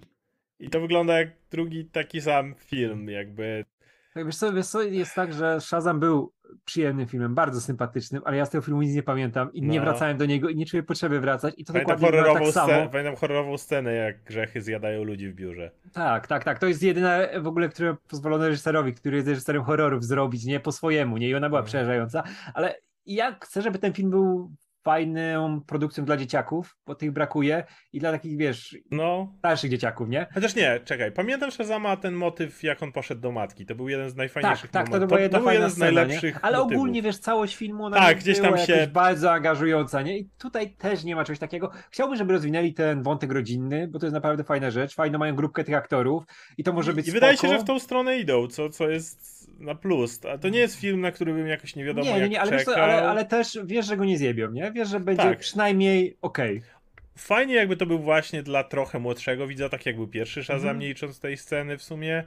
[0.60, 3.66] i to wygląda jak drugi taki sam film, jakby.
[4.14, 6.32] Tak, wiesz co, wiesz co, jest tak, że Shazam był
[6.66, 9.74] przyjemnym filmem, bardzo sympatycznym, ale ja z tego filmu nic nie pamiętam i no.
[9.74, 12.90] nie wracałem do niego i nie czuję potrzeby wracać i to pamiętam dokładnie tak samo.
[12.90, 15.72] Pamiętam horrorową scenę, jak grzechy zjadają ludzi w biurze.
[15.94, 16.60] Tak, tak, tak.
[16.60, 20.72] To jest jedyne w ogóle, które pozwolono reżyserowi, który jest reżyserem horrorów zrobić, nie po
[20.72, 21.30] swojemu, nie?
[21.30, 21.68] I ona była no.
[21.68, 24.52] przerażająca, ale ja chcę, żeby ten film był
[24.84, 27.64] fajną produkcją dla dzieciaków, bo tych brakuje
[27.94, 29.34] i dla takich, wiesz, no.
[29.40, 30.28] starszych dzieciaków, nie?
[30.34, 34.10] Chociaż nie, czekaj, pamiętam Shazama ten motyw, jak on poszedł do matki, to był jeden
[34.10, 36.78] z najfajniejszych tak, tak, to, to, to był jeden z najlepszych Ale motywów.
[36.78, 38.88] ogólnie, wiesz, całość filmu ona tak, gdzieś tam się...
[38.94, 40.18] bardzo angażująca, nie?
[40.18, 41.72] I tutaj też nie ma czegoś takiego.
[41.92, 45.64] Chciałbym, żeby rozwinęli ten wątek rodzinny, bo to jest naprawdę fajna rzecz, fajną mają grupkę
[45.64, 46.24] tych aktorów
[46.58, 48.90] i to może być I, i wydaje się, że w tą stronę idą, co, co
[48.90, 50.26] jest na plus.
[50.26, 52.48] A to nie jest film, na który bym jakoś nie wiadomo nie, nie, nie, jak
[52.48, 52.84] ale, czekał.
[52.84, 54.72] Ale, ale też wiesz, że go nie zjebią, nie?
[54.72, 55.40] Wiesz, że będzie tak.
[55.40, 56.58] przynajmniej okej.
[56.58, 56.70] Okay.
[57.18, 60.80] Fajnie jakby to był właśnie dla trochę młodszego widza, tak jak był pierwszy Shazam, mm.
[60.80, 62.24] nie licząc tej sceny w sumie.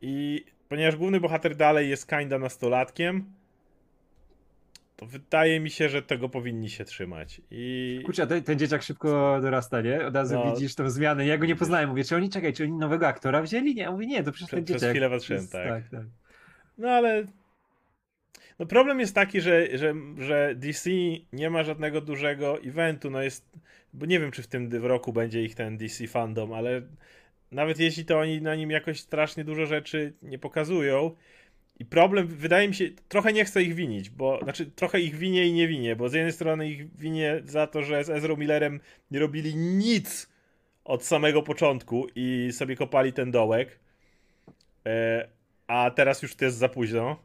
[0.00, 3.32] I ponieważ główny bohater dalej jest kinda nastolatkiem,
[4.96, 7.40] to wydaje mi się, że tego powinni się trzymać.
[7.50, 8.00] I...
[8.04, 10.06] Kurczę, ten, ten dzieciak szybko dorasta, nie?
[10.06, 10.52] Od razu no.
[10.52, 11.26] widzisz tą zmianę.
[11.26, 11.88] Ja go nie poznałem.
[11.88, 13.74] Mówię, czy oni, czekaj, czy oni nowego aktora wzięli?
[13.74, 14.78] Nie, mówię, nie, to przecież ten dzieciak.
[14.78, 15.68] Przez chwilę patrzyłem, tak.
[15.68, 16.04] tak, tak.
[16.78, 17.26] No ale
[18.58, 20.90] no problem jest taki, że, że, że DC
[21.32, 23.58] nie ma żadnego dużego eventu, no jest,
[23.92, 26.82] bo nie wiem, czy w tym roku będzie ich ten DC fandom, ale
[27.52, 31.10] nawet jeśli to oni na nim jakoś strasznie dużo rzeczy nie pokazują.
[31.78, 35.46] I problem, wydaje mi się, trochę nie chcę ich winić, bo, znaczy trochę ich winie
[35.46, 38.80] i nie winie, bo z jednej strony ich winie za to, że z Ezra Millerem
[39.10, 40.30] nie robili nic
[40.84, 43.78] od samego początku i sobie kopali ten dołek,
[44.86, 45.28] e,
[45.66, 47.16] a teraz już to jest za późno.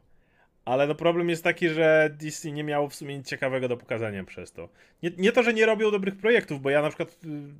[0.64, 4.24] Ale no problem jest taki, że DC nie miało w sumie nic ciekawego do pokazania
[4.24, 4.68] przez to.
[5.02, 7.16] Nie, nie to, że nie robią dobrych projektów, bo ja na przykład y,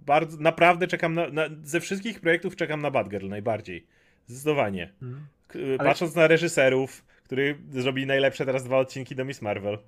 [0.07, 3.87] bardzo, naprawdę czekam na, na ze wszystkich projektów czekam na Batgirl najbardziej.
[4.27, 4.93] Zdecydowanie.
[5.01, 5.27] Hmm.
[5.79, 9.79] Patrząc na reżyserów, którzy zrobili najlepsze teraz dwa odcinki do Miss Marvel.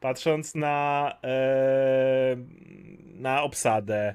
[0.00, 2.36] Patrząc na e,
[3.14, 4.14] na obsadę.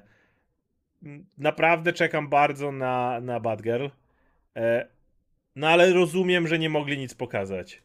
[1.38, 3.88] Naprawdę czekam bardzo na, na Batgirl.
[4.56, 4.88] E,
[5.58, 7.82] no ale rozumiem, że nie mogli nic pokazać.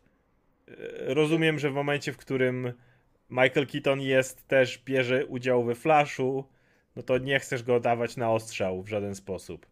[0.69, 0.75] E,
[1.15, 2.73] rozumiem, że w momencie, w którym
[3.31, 6.45] Michael Keaton jest też, bierze udział we Flashu,
[6.97, 9.67] no to nie chcesz go dawać na ostrzał w żaden sposób.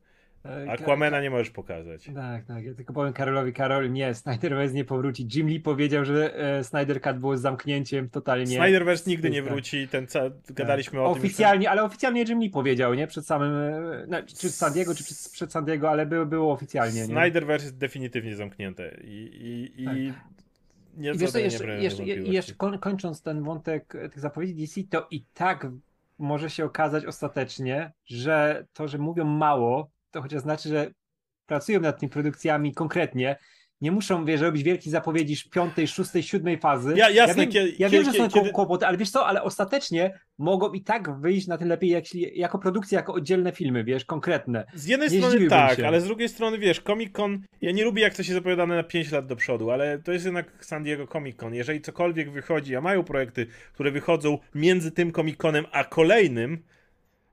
[0.44, 2.11] E, Aquamena nie możesz pokazać.
[2.14, 2.64] Tak, tak.
[2.64, 5.29] Ja tylko powiem Karolowi, Karol, nie, Snyderverse nie powróci.
[5.35, 8.46] Jim Lee powiedział, że e, Snyder Cut było z zamknięciem, totalnie.
[8.46, 10.20] Snyderverse nigdy nie wróci, ten ca...
[10.50, 11.00] gadaliśmy tak.
[11.00, 11.31] o oficjalnie, tym.
[11.31, 13.07] Oficjalnie, ale oficjalnie Jim Lee powiedział, nie?
[13.07, 13.53] Przed samym,
[14.09, 17.07] no, czy San Diego, czy przed, przed San Diego, ale było, było oficjalnie, nie?
[17.07, 19.96] Snyderverse jest definitywnie zamknięte i, i, tak.
[19.96, 20.12] i
[20.96, 25.24] nie, I wiesz co, jeszcze, jeszcze, jeszcze kończąc ten wątek tych zapowiedzi DC, to i
[25.35, 25.66] tak
[26.18, 30.90] może się okazać ostatecznie, że to, że mówią mało, to chociaż znaczy, że
[31.46, 33.37] pracują nad tymi produkcjami konkretnie,
[33.81, 36.94] nie muszą, wiesz, robić wielkich zapowiedzi piątej, szóstej, siódmej fazy.
[36.96, 38.51] Ja, jasne, ja wiem, ja wiem że są kiedy...
[38.51, 42.59] kłopoty, ale wiesz co, ale ostatecznie mogą i tak wyjść na tym lepiej jak, jako
[42.59, 44.66] produkcja, jako oddzielne filmy, wiesz, konkretne.
[44.75, 45.87] Z jednej nie strony tak, się.
[45.87, 48.83] ale z drugiej strony, wiesz, Comic Con, ja nie lubię jak to się zapowiadane na
[48.83, 51.55] 5 lat do przodu, ale to jest jednak San Diego Comic Con.
[51.55, 56.62] Jeżeli cokolwiek wychodzi, a mają projekty, które wychodzą między tym Comic Conem a kolejnym,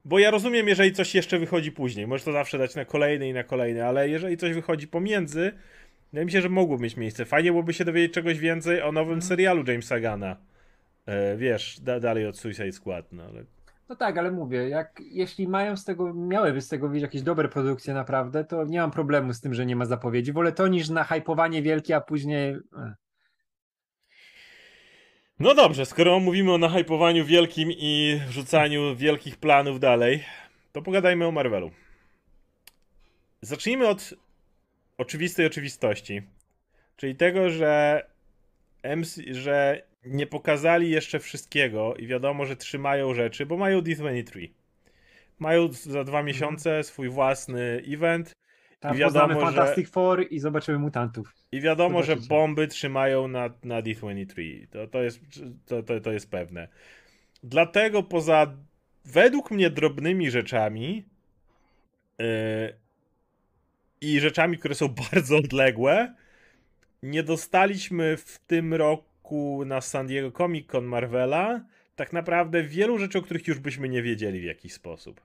[0.08, 3.34] bo ja rozumiem, jeżeli coś jeszcze wychodzi później, możesz to zawsze dać na kolejny i
[3.34, 5.52] na kolejny, ale jeżeli coś wychodzi pomiędzy,
[6.12, 7.26] wydaje mi się, że mogło mieć miejsce.
[7.26, 9.22] Fajnie byłoby się dowiedzieć czegoś więcej o nowym mhm.
[9.22, 10.38] serialu Jamesa Gana.
[11.06, 13.43] E, wiesz, da, dalej od Suicide Squad, no ale...
[13.89, 17.50] No tak, ale mówię, jak, jeśli mają z tego, miałyby z tego wyjść jakieś dobre
[17.50, 20.34] produkcje naprawdę, to nie mam problemu z tym, że nie ma zapowiedzi.
[20.34, 22.56] Wolę to niż na hypowanie wielkie, a później...
[25.39, 30.23] No dobrze, skoro mówimy o nahypowaniu wielkim i rzucaniu wielkich planów dalej,
[30.71, 31.71] to pogadajmy o Marvelu.
[33.41, 34.13] Zacznijmy od
[34.97, 36.21] oczywistej oczywistości.
[36.95, 38.04] Czyli tego, że,
[38.84, 44.50] MC, że nie pokazali jeszcze wszystkiego i wiadomo, że trzymają rzeczy, bo mają D23.
[45.39, 48.37] Mają za dwa miesiące swój własny event
[48.80, 49.92] Tam wiadomo, poznamy Fantastic że...
[49.92, 51.34] Four i zobaczymy mutantów.
[51.52, 52.22] I wiadomo, Zobaczycie.
[52.22, 54.68] że bomby trzymają na, na D23.
[54.70, 55.20] To, to, jest,
[55.66, 56.68] to, to, to jest pewne.
[57.44, 58.58] Dlatego poza
[59.06, 61.06] według mnie drobnymi rzeczami
[62.20, 62.26] yy,
[64.02, 66.16] i rzeczami, które są bardzo odległe,
[67.04, 71.62] nie dostaliśmy w tym roku na San Diego Comic Con Marvela
[71.96, 75.22] tak naprawdę wielu rzeczy, o których już byśmy nie wiedzieli w jakiś sposób.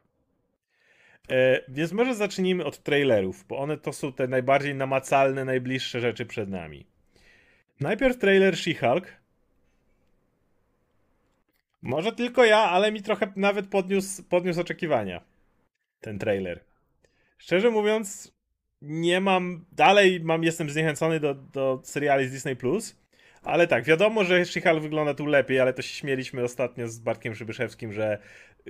[1.31, 6.27] E, więc może zacznijmy od trailerów, bo one to są te najbardziej namacalne, najbliższe rzeczy
[6.27, 6.87] przed nami.
[7.81, 9.07] Najpierw trailer She-Hulk.
[11.83, 15.21] Może tylko ja, ale mi trochę nawet podniósł, podniósł oczekiwania.
[16.01, 16.61] Ten trailer.
[17.39, 18.35] Szczerze mówiąc,
[18.83, 19.65] nie mam.
[19.73, 23.03] Dalej mam, jestem zniechęcony do, do seriali z Disney Plus.
[23.43, 27.33] Ale tak, wiadomo, że She-Hulk wygląda tu lepiej, ale to się śmieliśmy ostatnio z Bartkiem
[27.33, 28.19] Przybyszewskim, że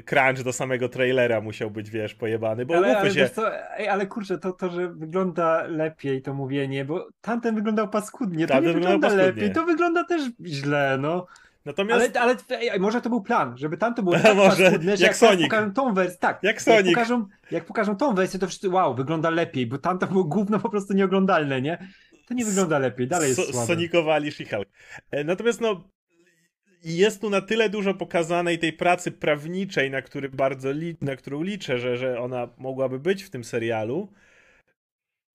[0.05, 3.29] crunch do samego trailera musiał być, wiesz, pojebany, bo ale, ale, się...
[3.29, 8.47] Co, ej, ale kurczę, to, to, że wygląda lepiej to mówienie, bo tamten wyglądał paskudnie,
[8.47, 9.27] to tamten nie wygląda paskudnie.
[9.27, 11.27] lepiej, to wygląda też źle, no.
[11.65, 12.17] Natomiast...
[12.17, 15.17] Ale, ale ej, może to był plan, żeby tamto było tak może, paskudne, jak, jak
[15.17, 15.43] Sonic.
[15.43, 16.87] pokażą tą wersję, tak, jak, Sonic.
[16.87, 20.59] Jak pokażą, jak pokażą tą wersję, to wszyscy, wow, wygląda lepiej, bo tamto było gówno
[20.59, 21.89] po prostu nieoglądalne, nie?
[22.29, 23.67] To nie wygląda lepiej, dalej jest so, słabe.
[23.67, 24.67] Sonikowali She-Hulk.
[25.11, 25.85] E, natomiast no,
[26.85, 31.43] jest tu na tyle dużo pokazanej tej pracy prawniczej, na, który bardzo li, na którą
[31.43, 34.13] liczę, że, że ona mogłaby być w tym serialu.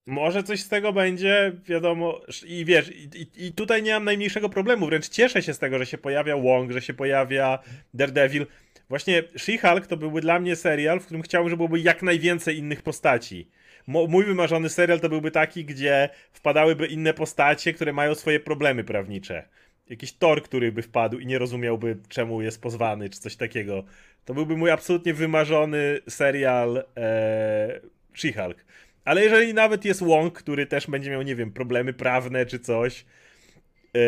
[0.06, 4.86] Może coś z tego będzie, wiadomo, i wiesz, i, i, tutaj nie mam najmniejszego problemu,
[4.86, 7.58] wręcz cieszę się z tego, że się pojawia Wong, że się pojawia
[7.94, 8.46] Daredevil.
[8.88, 12.82] Właśnie She-Hulk to byłby dla mnie serial, w którym chciałbym, żeby byłoby jak najwięcej innych
[12.82, 13.50] postaci
[13.88, 19.48] mój wymarzony serial to byłby taki, gdzie wpadałyby inne postacie, które mają swoje problemy prawnicze.
[19.90, 23.84] Jakiś Thor, który by wpadł i nie rozumiałby, czemu jest pozwany, czy coś takiego.
[24.24, 27.80] To byłby mój absolutnie wymarzony serial e,
[28.14, 28.54] She-Hulk.
[29.04, 33.04] Ale jeżeli nawet jest Wong, który też będzie miał, nie wiem, problemy prawne czy coś,
[33.96, 33.98] e,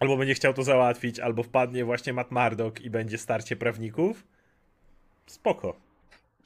[0.00, 4.26] albo będzie chciał to załatwić, albo wpadnie właśnie Matt Murdock i będzie starcie prawników,
[5.26, 5.85] spoko.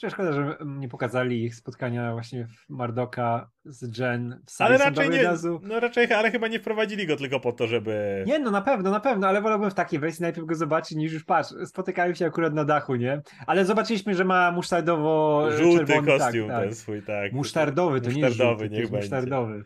[0.08, 5.10] Szkoda, że nie pokazali ich spotkania właśnie w Mardoka z Jen w sali Ale raczej
[5.10, 5.32] nie,
[5.62, 8.24] no raczej, ale chyba nie wprowadzili go tylko po to, żeby...
[8.26, 11.12] Nie, no na pewno, na pewno, ale wolałbym w takiej wersji najpierw go zobaczyć niż
[11.12, 13.22] już patrz, spotykają się akurat na dachu, nie?
[13.46, 17.32] Ale zobaczyliśmy, że ma musztardowo Żółty czerwony, tak, kostium tak, ten swój, tak.
[17.32, 19.64] Musztardowy, to musztardowy, nie żółty, niech musztardowy.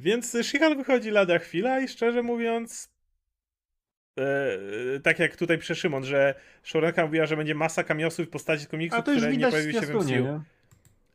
[0.00, 2.91] Więc Shihal wychodzi lada chwila i szczerze mówiąc
[4.18, 8.66] E, tak jak tutaj przy Szymon, że showrunnerka mówiła, że będzie masa kamiosów w postaci
[8.66, 10.08] komiksów, które nie pojawiły się w MCU.
[10.08, 10.40] Nie?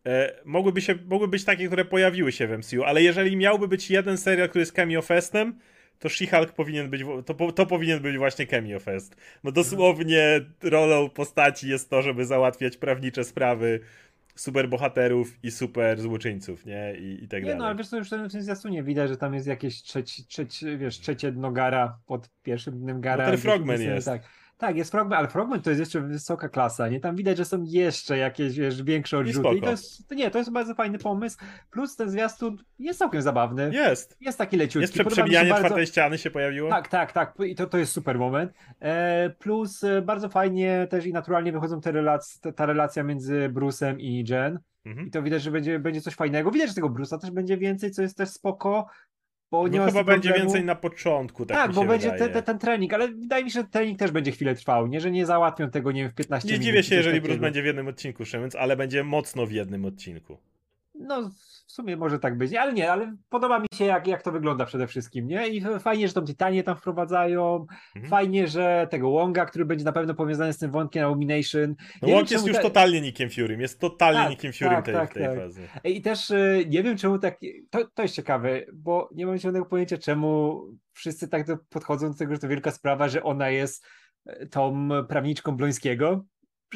[0.05, 3.91] E, mogłyby, się, mogły być takie, które pojawiły się w MCU, ale jeżeli miałby być
[3.91, 5.59] jeden serial, który jest cameo festem,
[5.99, 9.15] to She-Hulk powinien być, to, to powinien być właśnie cameo fest.
[9.43, 13.79] No dosłownie rolą postaci jest to, żeby załatwiać prawnicze sprawy
[14.37, 16.95] super bohaterów i super złoczyńców, nie?
[16.99, 17.59] I, i tak nie, dalej.
[17.59, 20.77] no, ale wiesz co, już w tym zwiastunie widać, że tam jest jakieś trzeci, trzeci,
[20.77, 23.23] wiesz, trzecie dno gara pod pierwszym dnem gara.
[23.25, 24.05] No ten Frogman jest.
[24.05, 24.21] Tak.
[24.57, 26.99] Tak, jest Frogman, ale Frogman to jest jeszcze wysoka klasa, nie?
[26.99, 29.49] Tam widać, że są jeszcze jakieś, wiesz, większe odrzuty.
[29.55, 31.37] I, I to jest, to nie, to jest bardzo fajny pomysł.
[31.71, 33.69] Plus ten zwiastun jest całkiem zabawny.
[33.73, 34.17] Jest.
[34.21, 34.99] Jest taki leciutki.
[34.99, 35.65] Jest przebijanie bardzo...
[35.65, 36.69] czwartej ściany się pojawiło.
[36.69, 37.33] Tak, tak, tak.
[37.45, 38.51] I to, to jest super moment.
[38.79, 43.95] E, plus e, bardzo fajnie też i naturalnie wychodzą te relac ta relacja między Bruce'em
[43.99, 44.59] i Jen.
[44.85, 45.07] Mhm.
[45.07, 46.51] I to widać, że będzie, będzie coś fajnego.
[46.51, 48.87] Widać, że tego Bruce'a też będzie więcej, co jest też spoko.
[49.51, 51.45] Bo nie no chyba będzie więcej na początku.
[51.45, 54.11] Tak, tak bo będzie te, te, ten trening, ale wydaje mi się, że trening też
[54.11, 55.01] będzie chwilę trwał, nie?
[55.01, 56.65] Że nie załatwią tego, nie wiem, w 15 nie minut.
[56.65, 59.85] Nie dziwię się, jeżeli Bruce będzie w jednym odcinku, Szemens, ale będzie mocno w jednym
[59.85, 60.37] odcinku.
[60.95, 61.31] No,
[61.67, 64.65] w sumie może tak być, ale nie, ale podoba mi się, jak, jak to wygląda
[64.65, 65.47] przede wszystkim, nie?
[65.47, 68.09] I fajnie, że tą Titanię tam wprowadzają, mhm.
[68.09, 71.75] fajnie, że tego Wonga, który będzie na pewno powiązany z tym wątkiem Abomination.
[72.01, 72.61] No Wong jest już te...
[72.61, 75.37] totalnie Nickiem Fury, jest totalnie tak, Nickiem Fury tak, tej, tak, tej tak.
[75.37, 75.67] fazy.
[75.83, 77.37] I też y, nie wiem, czemu tak,
[77.69, 80.61] to, to jest ciekawe, bo nie mam żadnego pojęcia, czemu
[80.93, 83.85] wszyscy tak podchodzą do tego, że to wielka sprawa, że ona jest
[84.29, 86.25] y, tą prawniczką Blońskiego,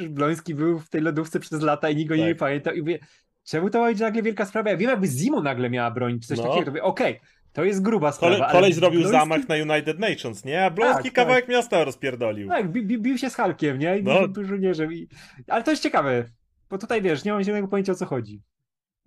[0.09, 2.25] Bloński był w tej lodówce przez lata i nikt go tak.
[2.25, 2.73] nie pamiętał.
[2.73, 2.99] I mówię,
[3.43, 4.69] Czemu to będzie nagle wielka sprawa?
[4.69, 6.43] Ja wiem, jakby Zimo nagle miała bronić, coś no.
[6.43, 8.35] takiego, to by okej, okay, to jest gruba sprawa.
[8.35, 9.19] Kole, kolej zrobił Bloński...
[9.19, 10.65] zamach na United Nations, nie?
[10.65, 11.55] A Bloński tak, kawałek tak.
[11.55, 12.47] miasta rozpierdolił.
[12.47, 13.97] Tak, bi, bi, bił się z Halkiem, nie?
[13.97, 14.27] I no.
[14.27, 14.93] był żołnierzem.
[14.93, 15.07] I...
[15.47, 16.25] Ale to jest ciekawe,
[16.69, 18.41] bo tutaj wiesz, nie mam zielonego pojęcia o co chodzi.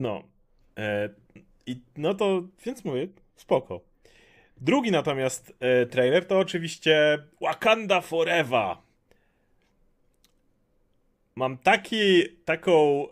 [0.01, 0.23] No.
[0.79, 1.09] E,
[1.67, 3.81] i, no to, więc mówię, spoko.
[4.57, 8.77] Drugi natomiast e, trailer to oczywiście Wakanda Forever.
[11.37, 13.07] Mam taki, taką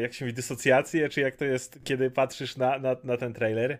[0.00, 3.78] jak się mówi, dysocjację, czy jak to jest, kiedy patrzysz na, na, na ten trailer.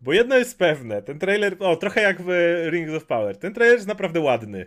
[0.00, 2.28] Bo jedno jest pewne, ten trailer, o, trochę jak w
[2.70, 4.66] Rings of Power, ten trailer jest naprawdę ładny.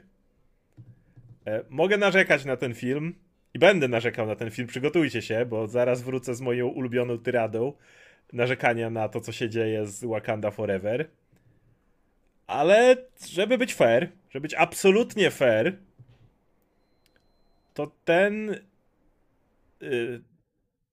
[1.48, 3.16] E, mogę narzekać na ten film,
[3.54, 7.74] i będę narzekał na ten film, przygotujcie się, bo zaraz wrócę z moją ulubioną tyradą
[8.34, 11.10] narzekania na to, co się dzieje z Wakanda Forever.
[12.48, 12.98] Ale
[13.30, 15.78] żeby być fair, żeby być absolutnie fair,
[17.74, 18.60] to ten
[19.82, 20.22] yy,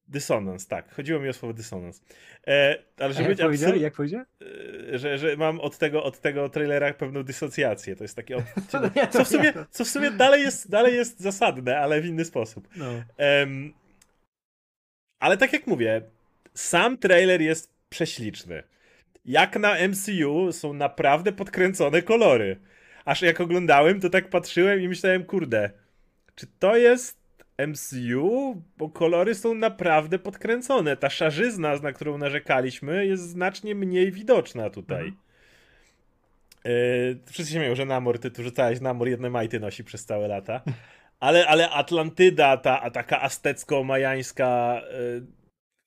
[0.09, 2.03] dysonans, tak, chodziło mi o słowo dysonans.
[2.47, 3.77] E, ale żeby jak powiedział?
[3.77, 4.25] Jak powiedział?
[4.41, 7.97] Yy, że, że mam od tego, od tego trailera pewną dysocjację.
[7.97, 8.37] To jest takie.
[8.41, 8.45] Od...
[9.11, 12.69] Co, w sumie, co w sumie dalej jest, dalej jest zasadne, ale w inny sposób.
[12.77, 12.87] No.
[13.17, 13.73] Em,
[15.21, 16.03] ale tak jak mówię,
[16.55, 18.63] sam trailer jest prześliczny.
[19.25, 22.57] Jak na MCU są naprawdę podkręcone kolory.
[23.05, 25.71] Aż jak oglądałem, to tak patrzyłem i myślałem, kurde,
[26.35, 27.16] czy to jest
[27.59, 28.63] MCU?
[28.79, 30.97] Bo kolory są naprawdę podkręcone.
[30.97, 35.07] Ta szarzyzna, na którą narzekaliśmy, jest znacznie mniej widoczna tutaj.
[35.07, 35.17] Mhm.
[36.65, 40.29] Yy, wszyscy się śmieją, że Namor, ty tu rzucałeś Namor, jedne majty nosi przez całe
[40.29, 40.61] lata.
[41.21, 45.27] Ale, ale Atlantyda, ta taka aztecko-majańska yy,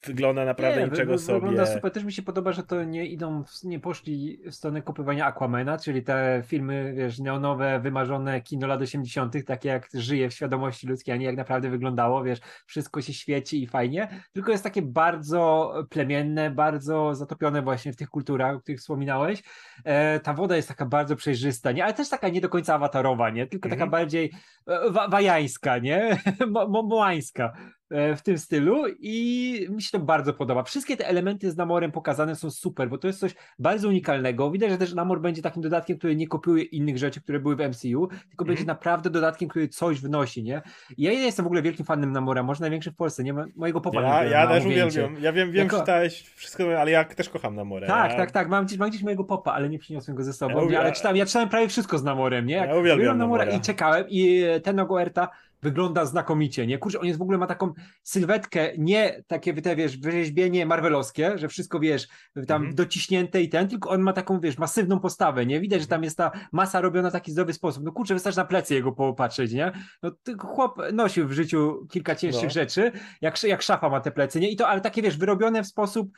[0.06, 1.40] wygląda naprawdę nie, niczego wy- sobie.
[1.40, 1.92] Wygląda super.
[1.92, 6.04] Też mi się podoba, że to nie idą, nie poszli w stronę kopiowania Aquamana, czyli
[6.04, 11.18] te filmy, wiesz, neonowe, wymarzone kino lat 80., takie jak żyje w świadomości ludzkiej, a
[11.18, 16.52] nie jak naprawdę wyglądało, wiesz, wszystko się świeci i fajnie, tylko jest takie bardzo plemienne,
[16.52, 19.44] bardzo zatopione właśnie w tych kulturach, o których wspominałeś.
[19.84, 21.84] E, ta woda jest taka bardzo przejrzysta, nie?
[21.84, 23.48] Ale też taka nie do końca awatarowa, nie?
[23.48, 23.90] Tylko taka Mhm.
[23.92, 24.32] bardziej
[24.68, 26.18] e, wa- wajańska, nie?
[26.52, 27.54] Mo- mo- Mołańska
[27.92, 30.64] w tym stylu i mi się to bardzo podoba.
[30.64, 34.52] Wszystkie te elementy z Namorem pokazane są super, bo to jest coś bardzo unikalnego.
[34.52, 37.60] Widać, że też Namor będzie takim dodatkiem, który nie kopiuje innych rzeczy, które były w
[37.60, 40.62] MCU, tylko będzie naprawdę dodatkiem, który coś wnosi, nie?
[40.98, 43.82] Ja nie jestem w ogóle wielkim fanem Namora, może największy w Polsce, nie ma mojego
[43.82, 45.16] popa Ja, ja też uwielbiam.
[45.22, 47.88] Ja wiem, wiem Jako- czytałeś wszystko, ale ja też kocham Namorę.
[47.88, 48.18] Tak, ja...
[48.18, 48.50] tak, tak.
[48.50, 50.58] Mam gdzieś, mam gdzieś mojego popa, ale nie przyniosłem go ze sobą.
[50.58, 52.56] Ja uwiel- ale czytałem, ja czytałem prawie wszystko z Namorem, nie?
[52.56, 53.58] Jak Ja uwielbiam Namora Namora.
[53.58, 55.30] i czekałem i e, ten Ogoerta
[55.62, 56.78] wygląda znakomicie, nie?
[56.78, 61.48] Kurczę, on jest w ogóle ma taką sylwetkę, nie takie, te, wiesz, wyrzeźbienie marvelowskie, że
[61.48, 62.08] wszystko, wiesz,
[62.48, 62.76] tam Mhm.
[62.76, 65.60] dociśnięte i ten, tylko on ma taką, wiesz, masywną postawę, nie?
[65.60, 67.84] Widać, że tam jest ta masa robiona w taki zdrowy sposób.
[67.84, 69.72] No kurczę, wystarczy na plecy jego popatrzeć, nie?
[70.04, 72.50] No chłop nosił w życiu kilka cięższych No.
[72.50, 72.92] rzeczy,
[73.22, 74.50] jak, jak szafa ma te plecy, nie?
[74.52, 76.10] I to, ale takie, wiesz, wyrobione w sposób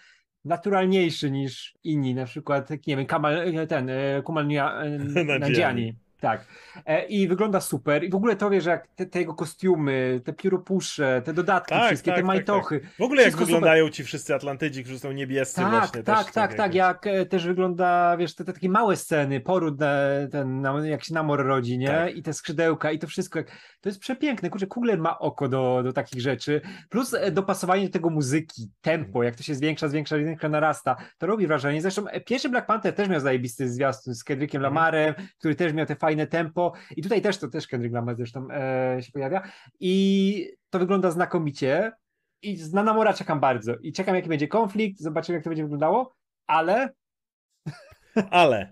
[0.45, 4.47] naturalniejszy niż inni, na przykład, nie wiem, Kamal, ten, e, Kumal
[5.39, 5.95] Nadziani.
[6.21, 6.45] Tak.
[6.85, 8.03] E, I wygląda super.
[8.03, 11.85] I w ogóle to wiesz, jak te, te jego kostiumy, te pióropusze, te dodatki Tak,
[11.87, 12.81] wszystkie, tak, te tak, majtochy.
[12.99, 16.03] W ogóle jak wyglądają ci wszyscy Atlantydzi, którzy są niebiescy Tak, właśnie.
[16.03, 19.75] tak, też, tak, tak, jak e, też wygląda, wiesz, te, te takie małe sceny, poród,
[20.31, 21.87] ten, na, jak się namor rodzi, nie?
[21.87, 22.15] Tak.
[22.15, 23.39] I te skrzydełka i to wszystko.
[23.81, 24.49] To jest przepiękne.
[24.49, 26.61] Kurczę, Kugler ma oko do, do takich rzeczy.
[26.89, 30.95] Plus e, dopasowanie do tego muzyki, tempo, jak to się zwiększa, zwiększa, zwiększa, narasta.
[31.17, 31.81] To robi wrażenie.
[31.81, 34.73] Zresztą pierwszy Black Panther też miał zajebisty zwiastun z Kendrickiem Mhm.
[34.75, 36.73] Lamarem, który też miał te fajne tempo.
[36.97, 39.41] I tutaj też to też Kendrick Lamar zresztą e, się pojawia.
[39.79, 41.91] I to wygląda znakomicie.
[42.41, 43.75] I na Namora czekam bardzo.
[43.75, 46.13] I czekam, jaki będzie konflikt, zobaczymy, jak to będzie wyglądało,
[46.47, 46.89] ale
[48.31, 48.71] Ale.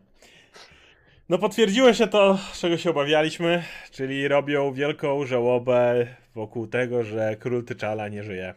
[1.29, 7.63] No potwierdziło się to, czego się obawialiśmy, czyli robią wielką żałobę wokół tego, że król
[7.63, 8.53] T'Challa nie żyje.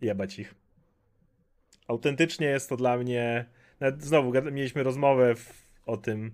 [0.00, 0.54] Jebać ich.
[1.88, 3.44] Autentycznie jest to dla mnie...
[3.80, 6.32] Nawet znowu mieliśmy rozmowę w, o tym.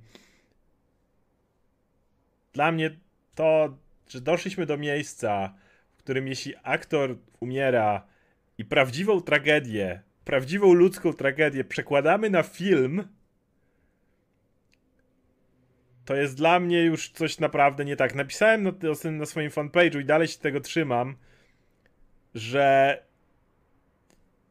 [2.58, 2.90] Dla mnie
[3.34, 5.54] to, że doszliśmy do miejsca,
[5.92, 8.06] w którym jeśli aktor umiera
[8.58, 13.08] i prawdziwą tragedię, prawdziwą ludzką tragedię przekładamy na film,
[16.04, 18.14] to jest dla mnie już coś naprawdę nie tak.
[18.14, 18.72] Napisałem na,
[19.10, 21.16] na swoim fanpage'u i dalej się tego trzymam,
[22.34, 22.98] że,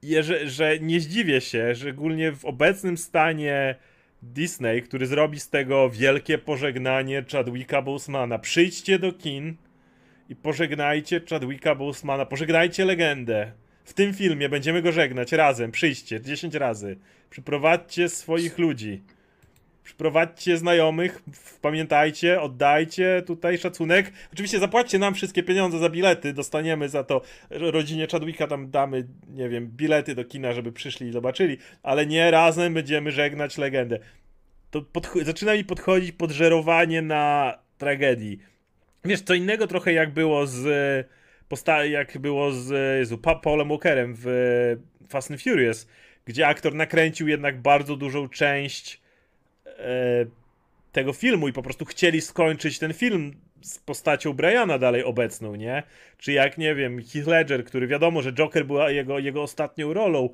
[0.02, 3.76] jeże, że nie zdziwię się, szczególnie w obecnym stanie
[4.22, 8.40] Disney, który zrobi z tego wielkie pożegnanie Chadwicka Bosemana.
[8.40, 9.56] Przyjdźcie do kin
[10.30, 13.52] i pożegnajcie Chadwicka Bosemana, pożegnajcie legendę.
[13.84, 16.98] W tym filmie będziemy go żegnać razem, przyjdźcie 10 razy.
[17.30, 19.02] Przyprowadźcie swoich ludzi.
[19.88, 21.22] Przyprowadźcie znajomych,
[21.62, 24.12] pamiętajcie, oddajcie tutaj szacunek.
[24.34, 29.08] Oczywiście zapłaćcie nam wszystkie pieniądze za bilety, dostaniemy za to ro- rodzinie Chadwicka tam damy,
[29.30, 34.00] nie wiem, bilety do kina, żeby przyszli i zobaczyli, ale nie razem będziemy żegnać legendę.
[34.72, 34.86] To
[35.22, 38.40] zaczyna mi podchodzić podżerowanie na tragedii.
[39.06, 40.68] Wiesz, co innego trochę jak było z
[41.90, 44.26] jak było z pa- Paulem Walkerem w
[45.10, 45.88] Fast and Furious,
[46.26, 49.07] gdzie aktor nakręcił jednak bardzo dużą część
[50.92, 55.84] tego filmu i po prostu chcieli skończyć ten film z postacią Briana dalej obecną, nie?
[56.18, 60.30] Czy jak, nie wiem, Heath Ledger, który wiadomo, że Joker była jego, jego ostatnią rolą,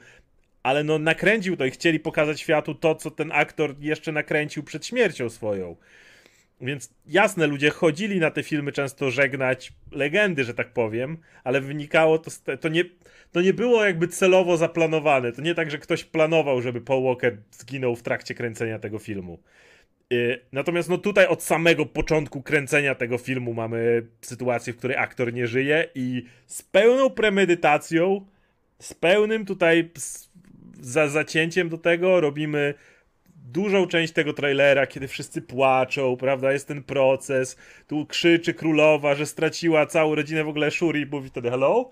[0.63, 4.85] ale no nakręcił to i chcieli pokazać światu to, co ten aktor jeszcze nakręcił przed
[4.85, 5.75] śmiercią swoją.
[6.61, 12.19] Więc jasne, ludzie chodzili na te filmy często żegnać legendy, że tak powiem, ale wynikało
[12.19, 12.83] to, to nie,
[13.33, 15.31] to nie było jakby celowo zaplanowane.
[15.31, 19.39] To nie tak, że ktoś planował, żeby Paul Walker zginął w trakcie kręcenia tego filmu.
[20.13, 25.33] Y, natomiast no tutaj od samego początku kręcenia tego filmu mamy sytuację, w której aktor
[25.33, 28.25] nie żyje i z pełną premedytacją,
[28.79, 29.91] z pełnym tutaj
[30.81, 32.73] za zacięciem do tego robimy
[33.35, 37.57] dużą część tego trailera, kiedy wszyscy płaczą, prawda, jest ten proces,
[37.87, 41.91] tu krzyczy królowa, że straciła całą rodzinę, w ogóle Shuri mówi wtedy hello,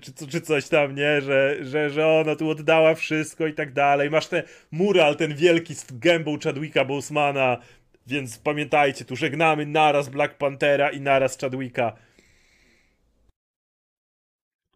[0.00, 4.10] czy, czy coś tam, nie, że, że, że ona tu oddała wszystko i tak dalej,
[4.10, 7.58] masz ten mural, ten wielki z gębą Chadwicka Bosemana,
[8.06, 11.92] więc pamiętajcie, tu żegnamy naraz Black Panthera i naraz Chadwicka.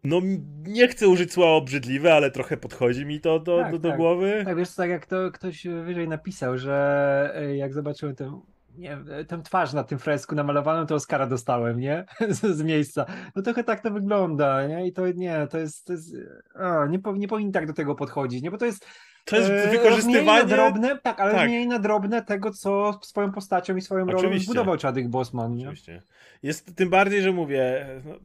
[0.03, 0.21] No,
[0.63, 3.97] nie chcę użyć słowa obrzydliwe, ale trochę podchodzi mi to do, tak, do, do tak.
[3.97, 4.41] głowy.
[4.45, 8.41] Tak, wiesz, tak jak to ktoś wyżej napisał, że e, jak zobaczyłem tę,
[8.77, 8.97] nie,
[9.27, 12.05] tę twarz na tym fresku namalowaną, to Oscara dostałem, nie?
[12.29, 13.05] Z, z, miejsca.
[13.35, 14.87] No trochę tak to wygląda, nie?
[14.87, 16.15] I to nie, to jest, to jest
[16.55, 18.51] o, nie, nie powinni tak do tego podchodzić, nie?
[18.51, 18.87] Bo to jest
[19.25, 20.45] to jest e, wykorzystywanie.
[20.45, 21.47] drobne, tak, ale tak.
[21.47, 25.55] mniej na drobne tego, co swoją postacią i swoją rolą zbudował Chadwick Bosman.
[25.55, 25.63] Nie?
[25.65, 26.01] Oczywiście.
[26.43, 27.87] Jest tym bardziej, że mówię.
[28.05, 28.15] No,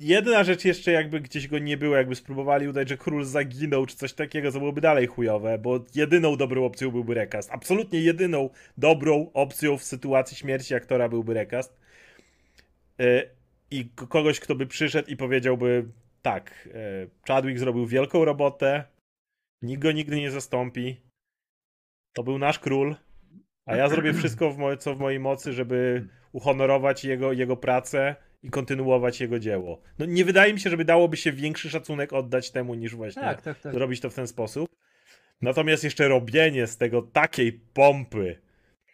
[0.00, 3.96] Jedna rzecz jeszcze jakby gdzieś go nie było, jakby spróbowali udać, że król zaginął czy
[3.96, 7.50] coś takiego, to byłoby dalej chujowe, bo jedyną dobrą opcją byłby recast.
[7.52, 11.78] Absolutnie jedyną dobrą opcją w sytuacji śmierci aktora byłby recast.
[13.00, 13.24] E,
[13.70, 15.88] I kogoś, kto by przyszedł i powiedziałby
[16.22, 18.84] tak, e, Chadwick zrobił wielką robotę,
[19.62, 21.00] nikt go nigdy nie zastąpi,
[22.16, 22.96] to był nasz król,
[23.66, 28.50] a ja zrobię wszystko, w co w mojej mocy, żeby uhonorować jego, jego pracę i
[28.50, 29.80] kontynuować jego dzieło.
[29.98, 33.42] No nie wydaje mi się, żeby dałoby się większy szacunek oddać temu, niż właśnie tak,
[33.42, 33.72] tak, tak.
[33.72, 34.76] zrobić to w ten sposób.
[35.42, 38.40] Natomiast jeszcze robienie z tego takiej pompy,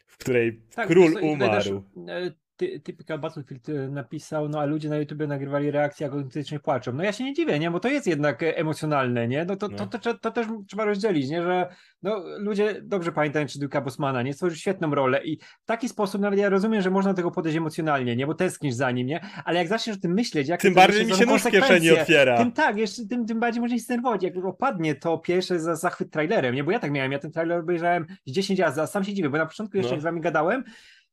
[0.07, 1.83] w której tak, król umarł.
[2.09, 6.61] E, ty, Typical Battlefield e, napisał, no a ludzie na YouTube nagrywali reakcje, jak autentycznie
[6.61, 6.93] płaczą.
[6.93, 7.71] No ja się nie dziwię, nie?
[7.71, 9.45] Bo to jest jednak e, emocjonalne, nie?
[9.45, 9.87] No to, no.
[9.87, 11.43] To, to, to, też trzeba rozdzielić, nie?
[11.43, 11.69] Że
[12.03, 14.35] no, ludzie dobrze pamiętają czy Duka Bosmana, nie?
[14.35, 18.17] Stworzył świetną rolę i w taki sposób nawet ja rozumiem, że można tego podejść emocjonalnie,
[18.17, 18.27] nie?
[18.27, 19.21] Bo tęsknisz za nim, nie?
[19.45, 22.39] Ale jak zaczniesz o tym myśleć, jak tym bardziej mi się nóż w kieszeni otwiera.
[22.39, 26.11] Tym tak, jeszcze, tym, tym bardziej może się zdenerwować, jak opadnie to pierwsze za zachwyt
[26.11, 26.65] trailerem, nie?
[26.65, 29.39] Bo ja tak miałem, ja ten trailer obejrzałem 10 razy, a sam się dziwię, bo
[29.39, 30.01] na początku jeszcze no.
[30.01, 30.65] z wami gadałem,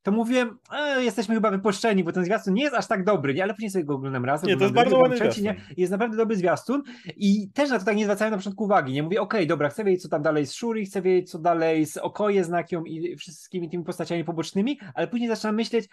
[0.02, 3.42] to mówiłem, e, jesteśmy chyba wypuszczeni, bo ten zwiastun nie jest aż tak dobry, nie?
[3.42, 4.42] ale później sobie go oglądam raz.
[4.42, 5.56] Nie, to jest bardzo ładny trzeci, nie?
[5.76, 6.82] Jest naprawdę dobry zwiastun
[7.16, 9.02] i też na to tak nie zwracałem na początku uwagi, nie?
[9.02, 11.86] Mówię, okej, okay, dobra, chcę wiedzieć, co tam dalej z Shuri, chcę wiedzieć, co dalej
[11.86, 15.88] z Okoje, Znakiem i wszystkimi tymi postaciami pobocznymi, ale później zaczynam myśleć,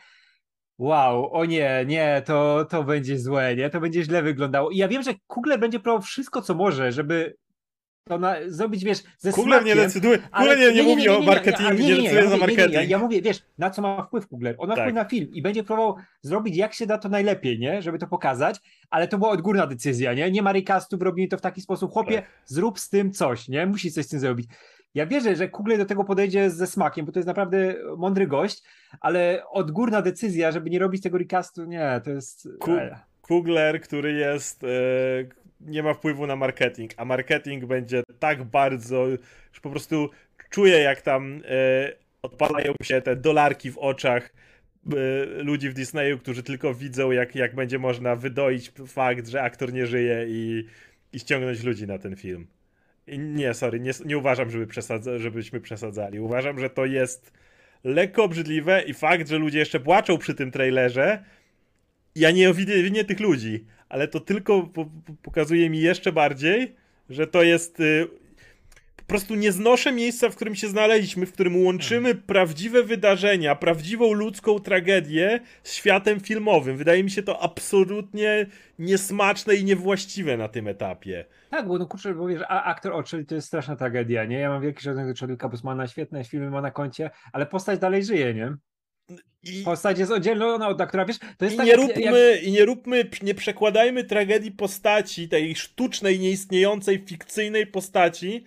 [0.78, 3.70] wow, o nie, nie, to, to będzie złe, nie?
[3.70, 4.70] To będzie źle wyglądało.
[4.70, 7.36] I ja wiem, że Kugler będzie próbował wszystko, co może, żeby
[8.04, 11.95] to na, zrobić, wiesz, ze Kugler nie decyduje, Kugler nie, nie, mówi o marketingu, nie,
[11.95, 12.89] decyduje za marketing.
[12.89, 14.56] Ja mówię, wiesz, na co ma wpływ Kugler?
[14.58, 14.84] On ma tak.
[14.84, 17.82] wpływ na film i będzie próbował zrobić jak się da to najlepiej, nie?
[17.82, 20.32] Żeby to pokazać, ale to była odgórna decyzja, nie?
[20.32, 22.26] Nie ma recastu, robili to w taki sposób, chłopie, tak.
[22.45, 23.66] zrób z tym coś, nie?
[23.66, 24.47] Musi coś z tym zrobić.
[24.93, 28.64] Ja wierzę, że Kugler do tego podejdzie ze smakiem, bo to jest naprawdę mądry gość,
[29.02, 32.47] ale odgórna decyzja, żeby nie robić tego recastu, nie, to jest...
[32.60, 32.72] Ku
[33.22, 34.68] Kugler, który jest, e,
[35.62, 39.10] nie ma wpływu na marketing, a marketing będzie tak bardzo,
[39.53, 40.10] że po prostu
[40.49, 46.43] czuję jak tam e, odpalają się te dolarki w oczach e, ludzi w Disneyu, którzy
[46.43, 50.66] tylko widzą jak, jak będzie można wydoić fakt, że aktor nie żyje i,
[51.14, 52.47] i ściągnąć ludzi na ten film.
[53.07, 56.20] I nie, sorry, nie, nie uważam, żeby przesadza, żebyśmy przesadzali.
[56.20, 57.32] Uważam, że to jest
[57.84, 61.24] lekko obrzydliwe i fakt, że ludzie jeszcze płaczą przy tym trailerze,
[62.16, 64.86] ja nie widzę tych ludzi, ale to tylko po,
[65.22, 66.76] pokazuje mi jeszcze bardziej,
[67.10, 67.80] że to jest.
[67.80, 68.08] Y,
[68.96, 72.24] po prostu nie znoszę miejsca, w którym się znaleźliśmy, w którym łączymy hmm.
[72.24, 76.78] prawdziwe wydarzenia, prawdziwą ludzką tragedię z światem filmowym.
[76.78, 78.46] Wydaje mi się to absolutnie
[78.80, 81.26] niesmaczne i niewłaściwe na tym etapie.
[81.50, 84.40] Tak, bo no kurczę, bo wiesz, a aktor Oczyli to jest straszna tragedia, nie?
[84.40, 88.04] Ja mam wielki szacunek do Chadwicka Bosmana, świetne filmy ma na koncie, ale postać dalej
[88.04, 88.58] żyje, nie?
[89.43, 92.43] I, Postać jest oddzielona od aktora, wiesz, to jest i tak nie róbmy, jak...
[92.43, 98.43] I nie róbmy, nie przekładajmy tragedii postaci, tej sztucznej, nieistniejącej, fikcyjnej postaci,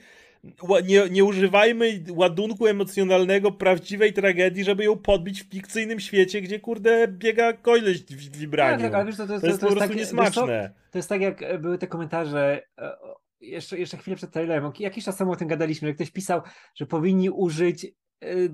[0.85, 7.09] nie, nie używajmy ładunku emocjonalnego prawdziwej tragedii, żeby ją podbić w fikcyjnym świecie, gdzie kurde
[7.09, 8.57] biega koleś w.
[8.57, 10.71] Tak, tak, ale wiesz, to, to, to, to jest po prostu tak, niesmaczne.
[10.91, 12.97] To jest tak jak e, były te komentarze e,
[13.41, 16.43] jeszcze, jeszcze chwilę przed trailerem, jakiś czas temu o tym gadaliśmy, że ktoś pisał,
[16.75, 17.87] że powinni użyć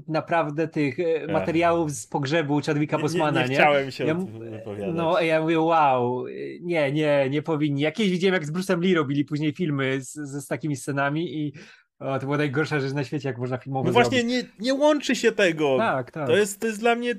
[0.08, 3.46] naprawdę tych y, materiałów z pogrzebu Chadwicka Bosmana, nie?
[3.46, 4.94] Nie, nie chciałem się ja, wypowiadać.
[4.94, 6.24] No, ja mówię, wow,
[6.60, 7.82] nie, nie, nie powinni.
[7.82, 11.52] Jakieś widziałem, jak z Bruce'em Lee robili później filmy z, z, z takimi scenami i
[11.98, 15.16] O, to była najgorsza rzecz na świecie, jak można filmowo No właśnie, nie, nie łączy
[15.16, 15.76] się tego.
[15.78, 16.26] Tak, tak.
[16.26, 17.14] To jest, to jest dla mnie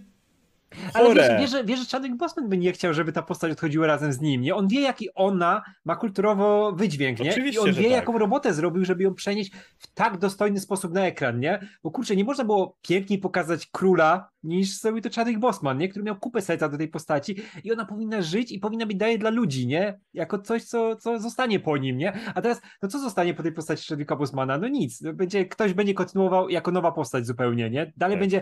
[0.93, 3.87] Ale wiesz, wiesz, że- wiesz, że Chadwick Boseman by nie chciał, żeby ta postać odchodziła
[3.87, 4.55] razem z nim, nie?
[4.55, 7.29] On wie, jaki ona ma kulturowo wydźwięk, nie?
[7.31, 7.91] Oczywiście, I on wie, tak.
[7.91, 11.59] jaką robotę zrobił, żeby ją przenieść w tak dostojny sposób na ekran, nie?
[11.83, 15.89] Bo kurczę, nie można było piękniej pokazać króla, niż zrobił to Chadwick Boseman, nie?
[15.89, 19.17] Który miał kupę serca do tej postaci i ona powinna żyć i powinna być daje
[19.17, 19.99] dla ludzi, nie?
[20.13, 22.13] Jako coś, co, co zostanie po nim, nie?
[22.35, 24.57] A teraz, no co zostanie po tej postaci Chadwicka Bosemana?
[24.57, 27.93] No nic, będzie, ktoś będzie kontynuował jako nowa postać zupełnie, nie?
[27.97, 28.19] Dalej Tak.
[28.19, 28.41] będzie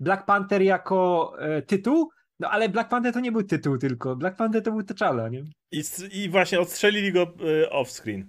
[0.00, 4.16] Black Panther jako e, tytuł, no ale Black Panther to nie był tytuł tylko.
[4.16, 5.44] Black Panther to był T'Challa, nie?
[5.72, 5.82] I,
[6.12, 8.22] I właśnie odstrzelili go y, off-screen.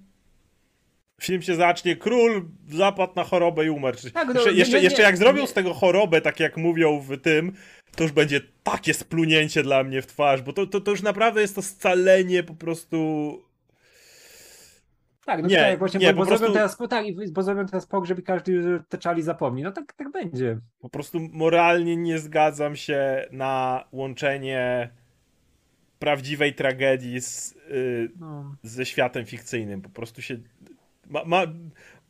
[1.21, 3.97] Film się zacznie, król zapadł na chorobę i umarł.
[4.13, 5.47] Tak, no, jeszcze, nie, jeszcze, nie, jeszcze nie, jak zrobią nie.
[5.47, 7.53] z tego chorobę, tak jak mówią w tym,
[7.95, 11.41] to już będzie takie splunięcie dla mnie w twarz, bo to, to, to już naprawdę
[11.41, 13.44] jest to scalenie po prostu...
[15.25, 17.65] Tak, no Nie, tak, właśnie, nie, bo, bo, prostu- zrobią teraz, bo, tak, bo zrobią
[17.65, 19.63] teraz pogrzeb i każdy T'Challi zapomni.
[19.63, 20.59] No tak, tak będzie.
[20.79, 24.89] Po prostu moralnie nie zgadzam się na łączenie
[25.99, 28.55] prawdziwej tragedii z, y, No.
[28.63, 29.81] ze światem fikcyjnym.
[29.81, 30.37] Po prostu się...
[31.09, 31.43] Ma, ma,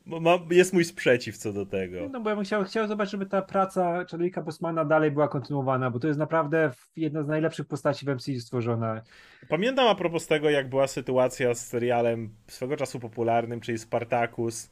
[0.06, 2.08] ma, jest mój sprzeciw co do tego.
[2.08, 5.90] no bo ja bym chciał, chciał zobaczyć, żeby ta praca Chadwicka Bosmana dalej była kontynuowana,
[5.90, 9.02] bo to jest naprawdę jedna z najlepszych postaci w MCU stworzona.
[9.48, 14.70] Pamiętam a propos tego, jak była sytuacja z serialem swego czasu popularnym, czyli Spartacus,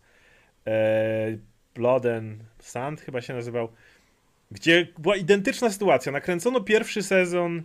[0.67, 1.39] e,
[2.59, 3.69] Sand chyba się nazywał,
[4.51, 6.13] gdzie była identyczna sytuacja.
[6.13, 7.63] Nakręcono pierwszy sezon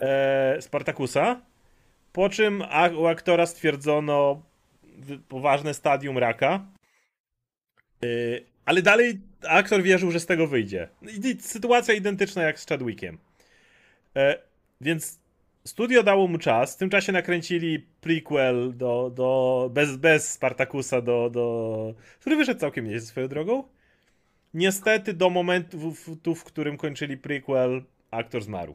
[0.00, 1.40] e, Spartacusa,
[2.12, 2.62] po czym
[2.98, 4.42] u aktora stwierdzono
[5.28, 6.73] poważne stadium raka,
[8.64, 10.88] ale dalej aktor wierzył, że z tego wyjdzie.
[11.40, 13.18] Sytuacja identyczna jak z Chadwickiem.
[14.16, 14.38] E,
[14.80, 15.18] więc
[15.64, 16.74] studio dało mu czas.
[16.74, 22.84] W tym czasie nakręcili prequel do, do bez, bez Spartakusa, do, do, który wyszedł całkiem
[22.84, 23.64] nieźle swoją drogą.
[24.54, 28.74] Niestety do momentu, w, tu, w którym kończyli prequel, aktor zmarł.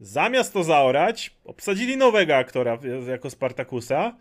[0.00, 2.78] Zamiast to zaorać, obsadzili nowego aktora
[3.08, 4.16] jako Spartakusa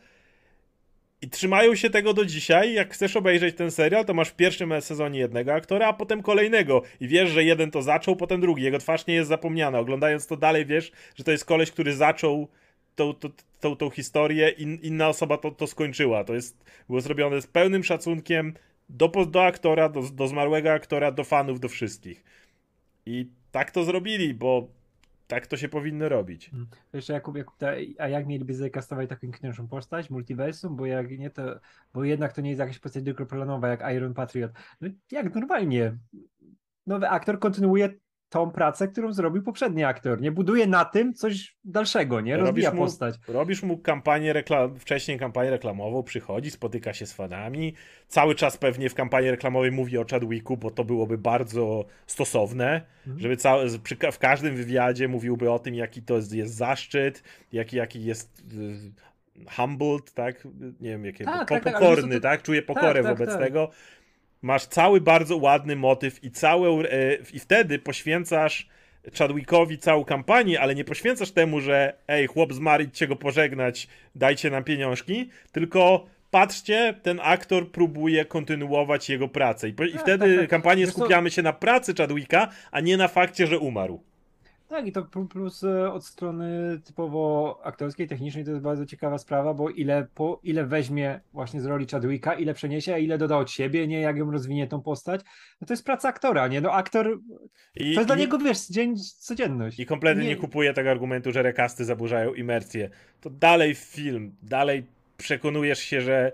[1.22, 2.74] i trzymają się tego do dzisiaj.
[2.74, 6.82] Jak chcesz obejrzeć ten serial, to masz w pierwszym sezonie jednego aktora, a potem kolejnego.
[7.00, 8.64] I wiesz, że jeden to zaczął, potem drugi.
[8.64, 9.80] Jego twarz nie jest zapomniana.
[9.80, 12.48] Oglądając to dalej, wiesz, że to jest koleś, który zaczął
[12.96, 16.24] tą, tą, tą, tą historię, in, inna osoba to, to skończyła.
[16.24, 18.54] To jest, było zrobione z pełnym szacunkiem
[18.90, 22.24] do, do aktora, do, do zmarłego aktora, do fanów, do wszystkich.
[23.06, 24.68] I tak to zrobili, bo
[25.28, 26.52] tak to się powinno robić.
[26.94, 27.56] Jeszcze Jakub, Jakub
[27.98, 31.60] a jak mieliby zakastować taką ikoniczną postać, multiversum, bo jak nie to,
[31.94, 34.52] bo jednak to nie jest jakaś postać drugoplanowa jak Iron Patriot.
[34.82, 35.98] No jak normalnie,
[36.88, 37.94] nowy aktor kontynuuje
[38.30, 42.34] tą pracę, którą zrobił poprzedni aktor, nie buduje na tym coś dalszego, nie?
[42.38, 43.16] Robisz Rozwija mu- postać.
[43.28, 47.74] Robisz mu kampanię reklam, wcześniej kampanię reklamową, przychodzi, spotyka się z fanami,
[48.08, 53.20] cały czas pewnie w kampanii reklamowej mówi o Chadwicku, bo to byłoby bardzo stosowne, Mhm.
[53.20, 53.38] żeby
[54.00, 58.92] ka- w każdym wywiadzie mówiłby o tym, jaki to jest, zaszczyt, jaki, jaki jest y,
[59.56, 60.48] humbled, tak?
[60.80, 62.42] Nie wiem, jakie, Tak, tak, tak, pokorny, co, to- tak?
[62.42, 63.40] Czuje pokorę tak, wobec tak.
[63.44, 63.70] tego.
[64.42, 66.86] Masz cały bardzo ładny motyw i całą, e,
[67.34, 68.68] i wtedy poświęcasz
[69.18, 74.50] Chadwickowi całą kampanię, ale nie poświęcasz temu, że ej, chłop zmarł, idźcie go pożegnać, dajcie
[74.50, 79.70] nam pieniążki, tylko patrzcie, ten aktor próbuje kontynuować jego pracę.
[79.70, 80.50] I, po, i Tak, wtedy tak, tak.
[80.50, 84.04] kampanię skupiamy się na pracy Chadwicka, a nie na fakcie, że umarł.
[84.70, 89.18] Tak, i to pl- plus e, od strony typowo aktorskiej, technicznej to jest bardzo ciekawa
[89.18, 93.38] sprawa, bo ile, po, ile weźmie właśnie z roli Chadwicka, ile przeniesie, a ile doda
[93.38, 95.22] od siebie, nie jak ją rozwinie tą postać.
[95.62, 96.62] No to jest praca aktora, nie?
[96.62, 97.20] No aktor,
[97.76, 99.80] I, to jest dla i- niego, wiesz, dzień, codzienność.
[99.80, 102.90] I kompletnie nie, Nie- kupuję tego argumentu, że rekasty zaburzają imersję.
[103.22, 104.86] To dalej film, dalej
[105.18, 106.32] przekonujesz się, że.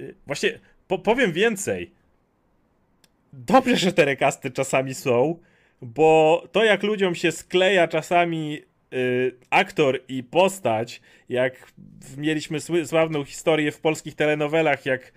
[0.00, 0.58] y, Właśnie
[0.88, 1.90] po, powiem więcej.
[3.32, 5.38] Dobrze, że te rekasty czasami są,
[5.84, 8.58] bo to jak ludziom się skleja czasami
[8.94, 11.72] y, aktor i postać, jak
[12.16, 15.12] mieliśmy sławną historię w polskich telenowelach, jak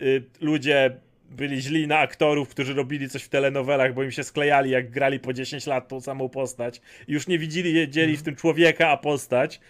[0.00, 0.96] y, ludzie
[1.30, 5.20] byli źli na aktorów, którzy robili coś w telenowelach, bo im się sklejali, jak grali
[5.20, 9.60] po 10 lat tą samą postać już nie widzieli, wiedzieli w tym człowieka, a postać.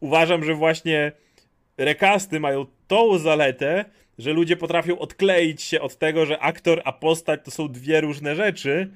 [0.00, 1.12] Uważam, że właśnie
[1.78, 3.84] rekasty mają tą zaletę,
[4.18, 8.34] że ludzie potrafią odkleić się od tego, że aktor a postać to są dwie różne
[8.36, 8.90] rzeczy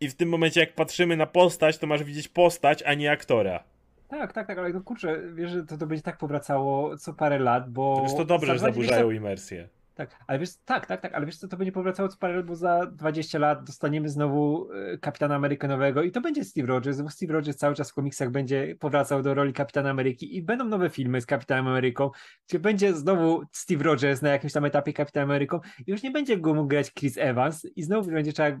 [0.00, 3.64] i w tym momencie jak patrzymy na postać, to masz widzieć postać, a nie aktora.
[4.08, 7.38] Tak, tak, tak, ale no kurczę, wiesz, że to, to będzie tak powracało co parę
[7.38, 8.06] lat, bo...
[8.08, 9.68] To to dobrze, że zaburzają imersję.
[9.98, 12.56] Tak, ale wiesz, tak, tak, tak, ale wiesz co, to będzie powracało co parę bo
[12.56, 17.10] za 20 lat dostaniemy znowu y, Kapitana Ameryka nowego i to będzie Steve Rogers, bo
[17.10, 20.90] Steve Rogers cały czas w komiksach będzie powracał do roli Kapitana Ameryki i będą nowe
[20.90, 22.10] filmy z Kapitanem Ameryką,
[22.48, 26.36] gdzie będzie znowu Steve Rogers na jakimś tam etapie Kapitanem Ameryką i już nie będzie
[26.36, 28.58] go mógł grać Chris Evans i znowu będzie trzeba y,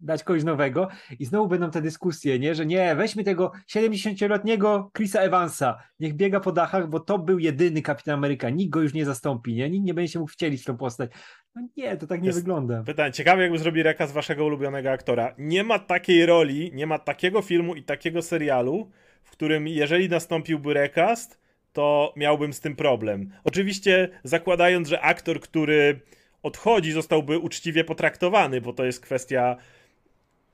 [0.00, 0.88] dać kogoś nowego
[1.18, 6.40] i znowu będą te dyskusje, nie, że nie, weźmy tego 70-letniego Chrisa Evansa, niech biega
[6.40, 9.86] po dachach, bo to był jedyny Kapitan Ameryka, nikt go już nie zastąpi, nie, nikt
[9.86, 11.10] nie będzie się mógł wcielić w tą postać.
[11.54, 12.82] No nie, to tak nie Jest wygląda.
[12.82, 15.34] Pytanie, ciekawe jakby zrobi rekaz waszego ulubionego aktora.
[15.38, 18.90] Nie ma takiej roli, nie ma takiego filmu i takiego serialu,
[19.22, 21.40] w którym jeżeli nastąpiłby rekast,
[21.72, 23.30] to miałbym z tym problem.
[23.44, 26.00] Oczywiście zakładając, że aktor, który
[26.42, 29.56] odchodzi, zostałby uczciwie potraktowany, bo to jest kwestia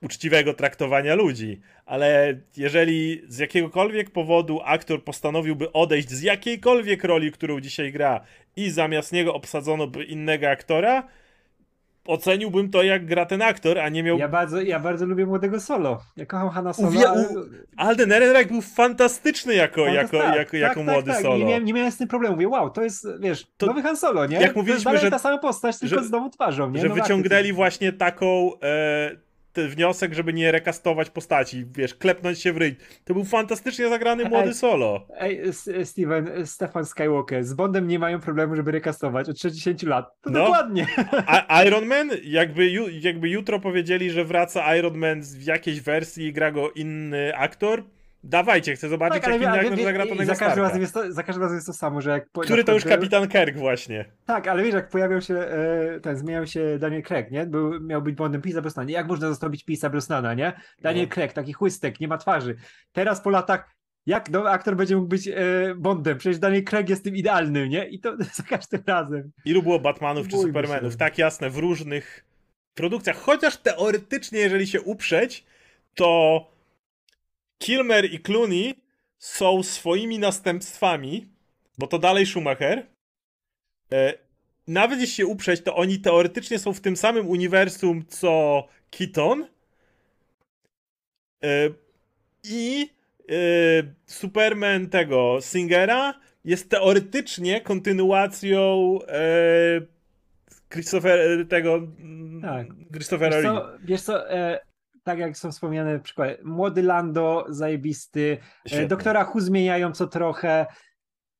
[0.01, 7.59] uczciwego traktowania ludzi, ale jeżeli z jakiegokolwiek powodu aktor postanowiłby odejść z jakiejkolwiek roli, którą
[7.59, 8.21] dzisiaj gra
[8.55, 11.07] i zamiast niego obsadzono by innego aktora,
[12.07, 14.17] oceniłbym to, jak gra ten aktor, a nie miał...
[14.17, 16.01] Ja bardzo, ja bardzo lubię młodego Solo.
[16.17, 16.87] Ja kocham Hanna Solo.
[16.87, 17.09] Uwie...
[17.09, 17.27] Ale...
[17.77, 21.21] Alden Ehrenreich był fantastyczny jako, jako, jako, tak, jako tak, młody tak.
[21.21, 21.37] Solo.
[21.37, 22.35] Nie miałem, nie miałem z tym problemu.
[22.35, 24.37] Mówię, wow, to jest, wiesz, to, nowy Han Solo, nie?
[24.37, 25.11] Jak mówiliśmy, to jest że...
[25.11, 26.81] ta sama postać, tylko że, z nową twarzą, nie?
[26.81, 28.51] Że no wyciągnęli właśnie taką...
[28.63, 29.26] E
[29.57, 32.75] wniosek, żeby nie rekastować postaci, wiesz, klepnąć się w ryj.
[33.03, 35.07] To był fantastycznie zagrany młody ej, solo.
[35.19, 35.41] Ej,
[35.83, 40.21] Steven, Stefan Skywalker, z Bondem nie mają problemu, żeby rekastować od 60 lat.
[40.21, 40.87] To no, dokładnie.
[41.27, 46.33] A Iron Man, jakby, jakby jutro powiedzieli, że wraca Iron Man w jakiejś wersji i
[46.33, 47.83] gra go inny aktor,
[48.29, 51.23] Dawajcie, chcę zobaczyć, tak, jak inny aktor zagra to za każdym, razem jest to, za
[51.23, 52.29] każdym razem jest to samo, że jak...
[52.29, 54.05] Po, Który to już kapitan Kirk właśnie.
[54.25, 57.45] Tak, ale wiesz, jak pojawiał się, e, ten, zmieniał się Daniel Craig, nie?
[57.45, 58.91] Był, miał być Bondem Pisa Brosnana.
[58.91, 60.53] Jak można zastąpić Pisa Brosnana, nie?
[60.81, 61.13] Daniel no.
[61.13, 62.55] Craig, taki chłystek, nie ma twarzy.
[62.91, 65.33] Teraz po latach jak no, aktor będzie mógł być e,
[65.75, 66.17] Bondem?
[66.17, 67.87] Przecież Daniel Craig jest tym idealnym, nie?
[67.87, 69.31] I to za każdym razem.
[69.45, 70.91] Ilu było Batmanów czy Supermanów?
[70.91, 70.97] Się.
[70.97, 72.25] Tak jasne, w różnych
[72.73, 73.17] produkcjach.
[73.17, 75.45] Chociaż teoretycznie, jeżeli się uprzeć,
[75.95, 76.56] to
[77.57, 78.75] Kilmer i Clooney
[79.19, 81.27] są swoimi następstwami,
[81.77, 82.87] bo to dalej Schumacher.
[83.91, 84.13] E,
[84.67, 89.47] nawet jeśli się uprzeć, to oni teoretycznie są w tym samym uniwersum co Keaton.
[91.43, 91.69] E,
[92.43, 92.89] I
[93.29, 93.33] e,
[94.05, 98.99] Superman tego Singera jest teoretycznie kontynuacją
[100.69, 101.87] Christopher, tego
[102.41, 102.67] tak.
[102.91, 104.59] Christophera wiesz co, wiesz co e,
[105.07, 108.87] tak jak są wspomniane przykłady, młody Lando, zajebisty, e, Świetnie.
[108.87, 110.65] doktora Hu zmieniają co trochę,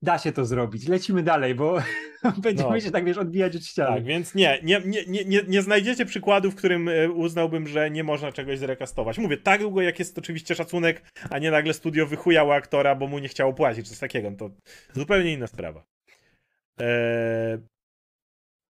[0.02, 0.88] da się to zrobić.
[0.88, 1.78] Lecimy dalej, bo
[2.38, 2.80] będziemy no.
[2.80, 3.96] się tak, wiesz, odbijać od ściany.
[3.96, 8.04] Tak, więc nie, nie, nie, nie, nie znajdziecie przykładu, w którym e, uznałbym, że nie
[8.04, 9.18] można czegoś zrekastować.
[9.18, 13.20] Mówię, tak długo, jak jest oczywiście szacunek, a nie nagle studio wychujało aktora, bo mu
[13.20, 14.50] nie chciało płacić, czy coś takiego, no to
[14.94, 15.84] zupełnie inna sprawa.
[16.80, 17.58] Eee...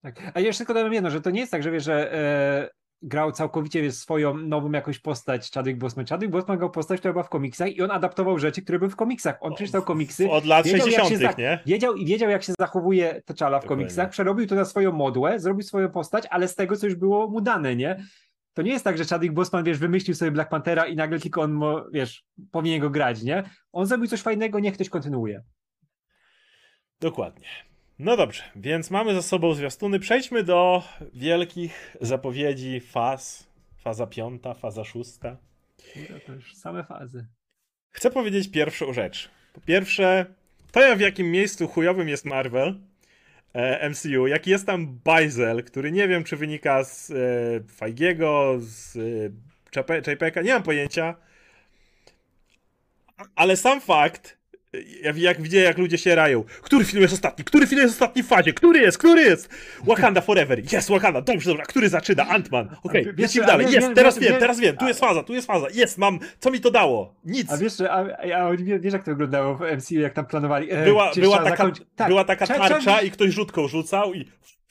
[0.01, 0.31] Tak.
[0.33, 2.69] A jeszcze tylko dodam jedno, że to nie jest tak, że wiesz, że e,
[3.01, 6.05] grał całkowicie swoją nową jakąś postać Chadwick Boseman.
[6.05, 8.95] Chadwick Boseman grał postać, która była w komiksach i on adaptował rzeczy, które były w
[8.95, 9.37] komiksach.
[9.41, 10.29] On przeczytał komiksy.
[10.29, 11.59] Od lat wiedział, 60., nie?
[11.65, 14.09] Wiedział i wiedział, jak się zachowuje T'Challa w komiksach.
[14.09, 17.41] Przerobił to na swoją modłę, zrobił swoją postać, ale z tego, co już było mu
[17.41, 18.05] dane, nie?
[18.53, 21.41] To nie jest tak, że Chadwick Boseman, wiesz, wymyślił sobie Black Panthera i nagle tylko
[21.41, 21.61] on,
[21.93, 23.43] wiesz, powinien go grać, nie?
[23.71, 25.43] On zrobił coś fajnego, niech ktoś kontynuuje.
[26.99, 27.66] Dokładnie.
[27.99, 29.99] No dobrze, więc mamy za sobą zwiastuny.
[29.99, 30.83] Przejdźmy do
[31.13, 33.47] wielkich zapowiedzi faz.
[33.77, 35.37] Faza piąta, faza szósta.
[36.09, 37.27] No to już same fazy.
[37.91, 39.29] Chcę powiedzieć pierwszą rzecz.
[39.53, 40.25] Po pierwsze,
[40.71, 42.79] to w jakim miejscu chujowym jest Marvel,
[43.53, 47.15] e, MCU, jaki jest tam Bajzel, który nie wiem, czy wynika z e,
[47.73, 51.15] Feigiego, z e, JPEG'a, nie mam pojęcia.
[53.35, 54.36] Ale sam fakt,
[55.01, 56.43] jak, jak widzę, jak ludzie się rają.
[56.61, 57.45] Który film jest ostatni?
[57.45, 58.53] Który film jest ostatni w fazie?
[58.53, 58.97] Który jest?
[58.97, 59.49] Który jest?
[59.83, 60.73] Wakanda Forever.
[60.73, 61.21] Jest Wakanda.
[61.21, 61.65] Dobrze, dobra.
[61.65, 62.25] Który zaczyna?
[62.25, 62.67] Ant-Man.
[62.83, 63.71] Okej, okay, lecimy dalej.
[63.71, 64.77] Jest, teraz wiem, teraz wiem.
[64.77, 65.67] Tu jest faza, tu jest faza.
[65.73, 66.19] Jest, mam.
[66.39, 67.15] Co mi to dało?
[67.25, 67.51] Nic.
[67.51, 68.05] A wiesz, a,
[68.35, 70.71] a wiesz jak to wyglądało w MCU, jak tam planowali?
[70.71, 72.07] E, była, była, taka, tak.
[72.07, 74.25] była taka tarcza i ktoś rzutką rzucał i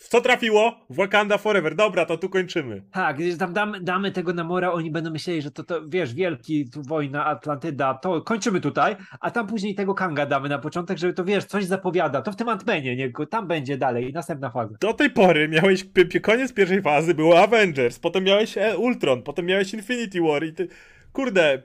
[0.07, 0.81] w co trafiło?
[0.91, 1.75] W Wakanda Forever.
[1.75, 2.83] Dobra, to tu kończymy.
[2.93, 6.83] Tak, tam damy, damy tego Namora, oni będą myśleli, że to, to wiesz, wielki tu
[6.83, 11.25] wojna, Atlantyda, to kończymy tutaj, a tam później tego Kanga damy na początek, żeby to
[11.25, 12.23] wiesz, coś zapowiada.
[12.23, 13.13] To w tym Antmenie, nie?
[13.31, 14.75] Tam będzie dalej, następna faza.
[14.81, 15.85] Do tej pory miałeś
[16.23, 20.69] koniec pierwszej fazy, było Avengers, potem miałeś e, Ultron, potem miałeś Infinity War i ty.
[21.13, 21.63] Kurde,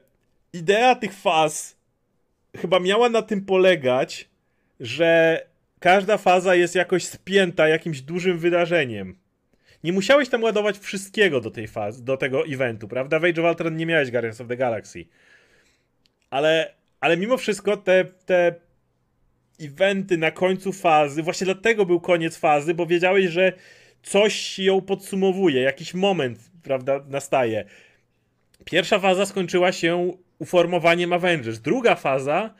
[0.54, 1.78] idea tych faz
[2.58, 4.30] chyba miała na tym polegać,
[4.80, 5.42] że
[5.82, 9.16] każda faza jest jakoś spięta jakimś dużym wydarzeniem.
[9.84, 13.20] Nie musiałeś tam ładować wszystkiego do tej fazy, do tego eventu, prawda?
[13.20, 15.06] W Age of Ultron nie miałeś Guardians of the Galaxy.
[16.30, 18.56] Ale, ale mimo wszystko te, te
[19.62, 21.24] eventy na końcu fazy.
[21.24, 23.54] Właśnie dlatego był koniec fazy, bo wiedziałeś, że
[24.04, 27.66] coś ją podsumowuje, jakiś moment, prawda, nastaje.
[28.66, 31.60] Pierwsza faza skończyła się uformowaniem Avengers.
[31.60, 32.54] Druga faza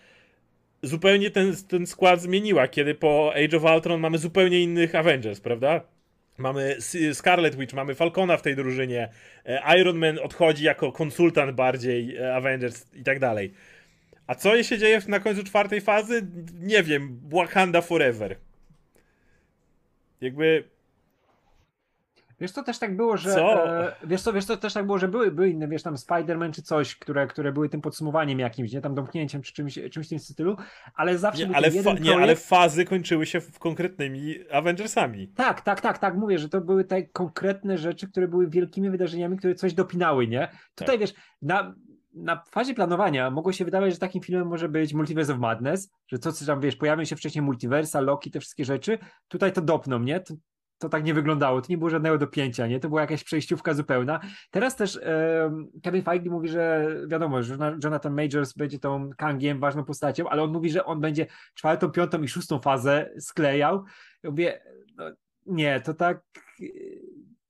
[0.82, 5.82] zupełnie ten, ten skład zmieniła, kiedy po Age of Ultron mamy zupełnie innych Avengers, prawda?
[6.38, 6.78] Mamy
[7.14, 9.10] Scarlet Witch, mamy Falcona w tej drużynie,
[9.46, 13.54] e, Iron Man odchodzi jako konsultant bardziej e, Avengers i tak dalej.
[14.28, 16.28] A co się dzieje na końcu czwartej fazy?
[16.60, 17.20] Nie wiem.
[17.30, 18.36] Wakanda Forever.
[20.22, 20.64] Jakby
[22.42, 23.34] Wiesz, to też tak było, że.
[23.34, 23.80] Co?
[23.80, 26.52] E, wiesz, co, wiesz, to też tak było, że były, były inne, wiesz, tam Spider-Man
[26.52, 30.10] czy coś, które, które były tym podsumowaniem jakimś, nie tam domknięciem czy czymś, czymś w
[30.10, 30.58] tym stylu,
[30.96, 31.48] ale zawsze.
[31.48, 32.04] Nie, ale, fa- projekt...
[32.04, 35.28] nie, ale fazy kończyły się konkretnymi Avengersami.
[35.28, 39.38] Tak, tak, tak, tak, mówię, że to były te konkretne rzeczy, które były wielkimi wydarzeniami,
[39.38, 40.48] które coś dopinały, nie?
[40.76, 41.00] Tutaj tak.
[41.00, 41.76] wiesz, na,
[42.14, 46.20] na fazie planowania mogło się wydawać, że takim filmem może być Multiverse of Madness, że
[46.20, 50.00] to, co tam, wiesz, pojawią się wcześniej Multiversa, Loki, te wszystkie rzeczy, tutaj to dopną,
[50.00, 50.20] nie?
[50.20, 50.34] To,
[50.82, 52.80] to tak nie wyglądało, to nie było żadnego dopięcia, nie?
[52.80, 54.20] To była jakaś przejściówka zupełna.
[54.52, 55.00] Teraz też
[55.84, 60.52] Kevin Feige mówi, że wiadomo, że Jonathan Majors będzie tą Kangiem, ważną postacią, ale on
[60.52, 63.84] mówi, że on będzie czwartą, piątą i szóstą fazę sklejał.
[64.24, 64.62] Ja mówię,
[64.96, 65.06] no,
[65.46, 66.22] nie, to tak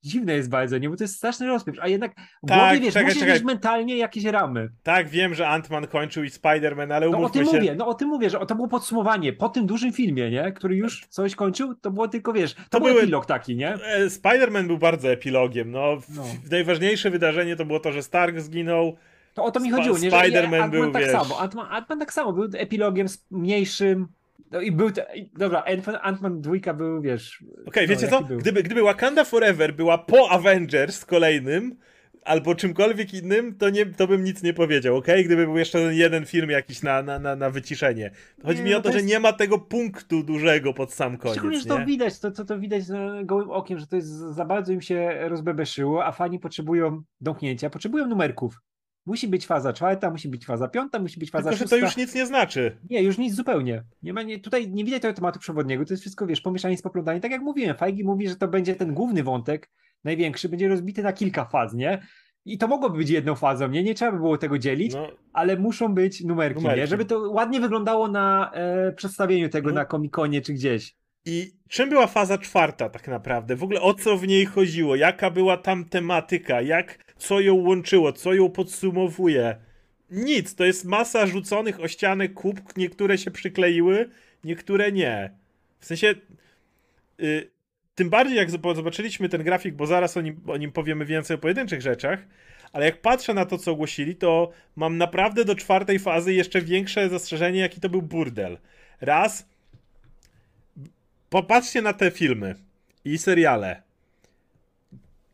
[0.03, 0.89] dziwne jest bardzo, nie?
[0.89, 2.11] Bo to jest straszny rozpieprz, a jednak
[2.43, 3.35] w tak, głowie, wiesz, czekaj, musisz czekaj.
[3.35, 4.69] mieć mentalnie jakieś ramy.
[4.83, 7.53] Tak, wiem, że Ant-Man kończył i Spider-Man, ale No o tym się...
[7.53, 10.51] mówię, no o tym mówię, że to było podsumowanie po tym dużym filmie, nie?
[10.51, 13.01] Który już coś kończył, to było tylko, wiesz, to, to był były...
[13.01, 13.73] epilog taki, nie?
[13.73, 15.97] E, Spider-Man był bardzo epilogiem, no.
[16.15, 16.23] no.
[16.51, 18.95] Najważniejsze wydarzenie to było to, że Stark zginął,
[19.33, 20.11] to o to mi chodziło, nie?
[20.11, 21.11] Spider-Man był, tak wiesz...
[21.11, 24.07] samo, Ant-Man, Ant tak samo, był epilogiem mniejszym,
[24.51, 24.91] no i był.
[24.91, 25.63] Te, dobra,
[26.03, 27.43] Ant-Man 2 był, wiesz.
[27.51, 28.21] Okej, okay, no, wiecie co?
[28.21, 31.75] Gdyby, gdyby Wakanda Forever była po Avengers kolejnym,
[32.23, 35.07] albo czymkolwiek innym, to, nie, to bym nic nie powiedział, ok?
[35.25, 38.11] Gdyby był jeszcze jeden film jakiś na, na, na, na wyciszenie.
[38.43, 39.05] Chodzi nie, mi no o to, to jest...
[39.07, 41.33] że nie ma tego punktu dużego pod sam koniec.
[41.33, 42.83] Szczególnie, że to widać, to, to, to widać
[43.23, 48.07] gołym okiem, że to jest za bardzo im się rozbebeszyło, a fani potrzebują domknięcia, potrzebują
[48.07, 48.61] numerków.
[49.05, 51.75] Musi być faza czwarta, musi być faza piąta, musi być faza Tylko, szósta.
[51.75, 52.77] to już nic nie znaczy.
[52.89, 53.83] Nie, już nic zupełnie.
[54.03, 56.81] Nie ma, nie, tutaj nie widać tego tematu przewodniego, to jest wszystko, wiesz, pomieszanie z
[56.81, 57.21] poplątami.
[57.21, 59.69] Tak jak mówiłem, Fajgi mówi, że to będzie ten główny wątek,
[60.03, 62.01] największy, będzie rozbity na kilka faz, nie?
[62.45, 63.83] I to mogłoby być jedną fazą, nie?
[63.83, 65.07] Nie trzeba by było tego dzielić, no.
[65.33, 66.87] ale muszą być numerki, numerki, nie?
[66.87, 69.75] Żeby to ładnie wyglądało na e, przedstawieniu tego no.
[69.75, 70.95] na komikonie czy gdzieś.
[71.25, 73.55] I czym była faza czwarta tak naprawdę?
[73.55, 74.95] W ogóle o co w niej chodziło?
[74.95, 76.61] Jaka była tam tematyka?
[76.61, 78.13] Jak, co ją łączyło?
[78.13, 79.55] Co ją podsumowuje?
[80.09, 84.09] Nic, to jest masa rzuconych o ścianę kup, niektóre się przykleiły,
[84.43, 85.31] niektóre nie.
[85.79, 86.15] W sensie,
[87.17, 87.49] yy,
[87.95, 91.37] tym bardziej jak zobaczyliśmy ten grafik, bo zaraz o nim, o nim powiemy więcej o
[91.37, 92.19] pojedynczych rzeczach,
[92.73, 97.09] ale jak patrzę na to, co ogłosili, to mam naprawdę do czwartej fazy jeszcze większe
[97.09, 98.57] zastrzeżenie, jaki to był burdel.
[99.01, 99.45] Raz,
[101.31, 102.55] Popatrzcie na te filmy
[103.05, 103.81] i seriale.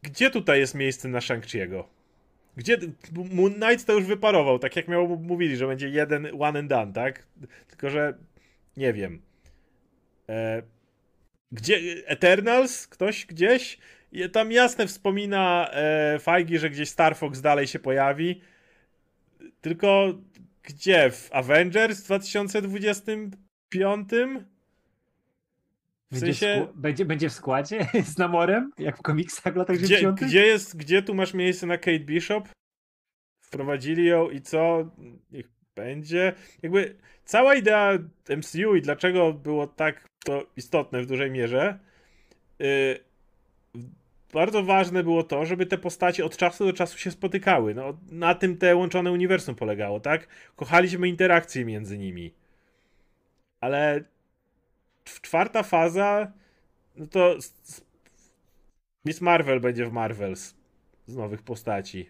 [0.07, 1.83] Gdzie tutaj jest miejsce na Shang-Chi'ego?
[2.57, 2.77] Gdzie
[3.31, 6.93] Moon Knight to już wyparował, tak jak miał mówili, że będzie jeden one and done,
[6.93, 7.27] tak?
[7.67, 8.17] Tylko że
[8.77, 9.21] nie wiem.
[10.29, 10.61] E,
[11.51, 12.87] gdzie Eternals?
[12.87, 13.77] Ktoś gdzieś?
[14.31, 18.41] Tam jasne wspomina e, Feige, że gdzieś Star Fox dalej się pojawi.
[19.61, 20.13] Tylko
[20.63, 21.11] gdzie?
[21.11, 24.09] W Avengers w 2025?
[26.11, 26.67] W będzie, sensie...
[26.73, 30.19] w będzie, będzie w składzie z Namorem, jak w komiksach w latach gdzie, 90?
[30.19, 32.49] Gdzie, jest, gdzie tu masz miejsce na Kate Bishop?
[33.41, 34.91] Wprowadzili ją i co?
[35.31, 36.33] Niech będzie.
[36.61, 36.95] Jakby
[37.25, 37.97] cała idea
[38.37, 41.79] MCU i dlaczego było tak to istotne w dużej mierze,
[42.59, 42.99] yy,
[44.33, 47.73] bardzo ważne było to, żeby te postacie od czasu do czasu się spotykały.
[47.73, 50.27] No, na tym te łączone uniwersum polegało, tak?
[50.55, 52.33] Kochaliśmy interakcje między nimi.
[53.59, 54.03] Ale
[55.21, 56.31] czwarta faza,
[56.95, 57.35] no to
[59.05, 60.55] Miss Marvel będzie w Marvels
[61.07, 62.09] z nowych postaci.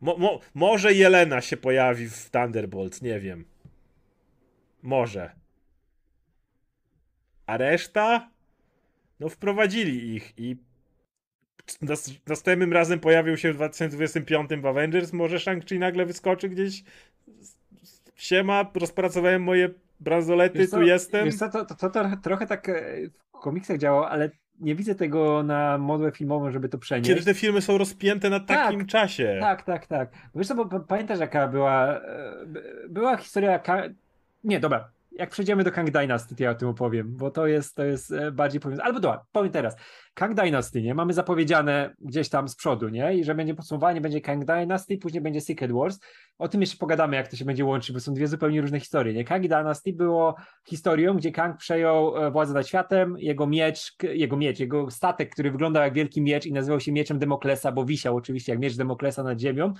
[0.00, 3.44] Mo, mo, może Jelena się pojawi w Thunderbolts, nie wiem.
[4.82, 5.30] Może.
[7.46, 8.30] A reszta?
[9.20, 10.56] No wprowadzili ich i
[12.26, 16.84] następnym razem pojawił się w 2025 w Avengers, może Shang-Chi nagle wyskoczy gdzieś
[18.16, 19.70] siema, rozpracowałem moje
[20.00, 21.24] bransolety, tu jestem.
[21.24, 22.72] Wiesz co, to, to, to, to, trochę tak e,
[23.08, 24.30] w komiksach działo, ale
[24.60, 27.10] nie widzę tego na modłę filmową, żeby to przenieść.
[27.10, 29.38] Kiedy te filmy są rozpięte na takim tak, czasie.
[29.40, 30.10] Tak, tak, tak.
[30.34, 32.46] Wiesz co, bo pamiętasz jaka była, e,
[32.88, 33.60] była historia,
[34.44, 37.74] nie, dobra, jak przejdziemy do Kang Dynasty, to ja o tym opowiem, bo to jest,
[37.74, 38.86] to jest e, bardziej powiązane.
[38.86, 39.76] Albo dobra, powiem teraz.
[40.14, 40.94] Kang Dynasty, nie?
[40.94, 43.14] Mamy zapowiedziane gdzieś tam z przodu, nie?
[43.14, 45.98] I że będzie podsumowanie, będzie Kang Dynasty, później będzie Secret Wars.
[46.38, 49.14] O tym jeszcze pogadamy, jak to się będzie łączyć, bo są dwie zupełnie różne historie,
[49.14, 49.24] nie?
[49.24, 50.34] Kang Dynasty było
[50.68, 55.50] historią, gdzie Kang przejął e, władzę nad światem, jego miecz, jego miecz, jego statek, który
[55.50, 59.22] wyglądał jak wielki miecz i nazywał się mieczem Demoklesa, bo wisiał oczywiście jak miecz Demoklesa
[59.22, 59.74] nad ziemią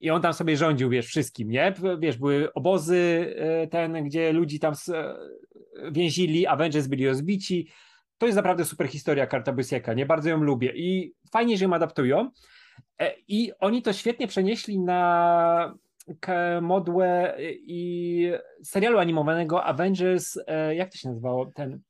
[0.00, 1.74] i on tam sobie rządził, wiesz, wszystkim, nie?
[1.98, 5.16] Wiesz, były obozy e, ten, gdzie ludzi tam e,
[5.92, 7.68] więzili, Avengers byli rozbici.
[8.18, 10.06] To jest naprawdę super historia Karta Bysieka, nie?
[10.06, 12.30] Bardzo ją lubię i fajnie, że ją adaptują.
[12.98, 15.74] E, I oni to świetnie przenieśli na
[16.62, 18.30] modłę i
[18.64, 20.38] serialu animowanego Avengers,
[20.74, 21.46] jak to się nazywało?
[21.54, 21.80] Ten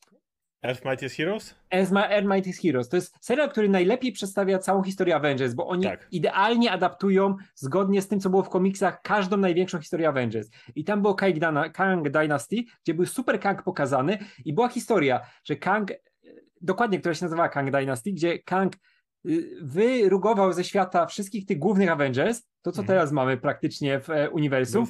[0.62, 1.54] Earth Mightiest Heroes?
[1.70, 1.92] Earth
[2.24, 2.88] Mightiest Heroes.
[2.88, 6.08] To jest serial, który najlepiej przedstawia całą historię Avengers, bo oni tak.
[6.10, 10.50] idealnie adaptują zgodnie z tym, co było w komiksach, każdą największą historię Avengers.
[10.74, 15.20] I tam było Kang, Dana, Kang Dynasty, gdzie był super Kang pokazany i była historia,
[15.44, 15.92] że Kang,
[16.60, 18.74] dokładnie, która się nazywała Kang Dynasty, gdzie Kang
[19.26, 22.86] y, wyrugował ze świata wszystkich tych głównych Avengers, to co mhm.
[22.86, 24.86] teraz mamy praktycznie w e, uniwersum,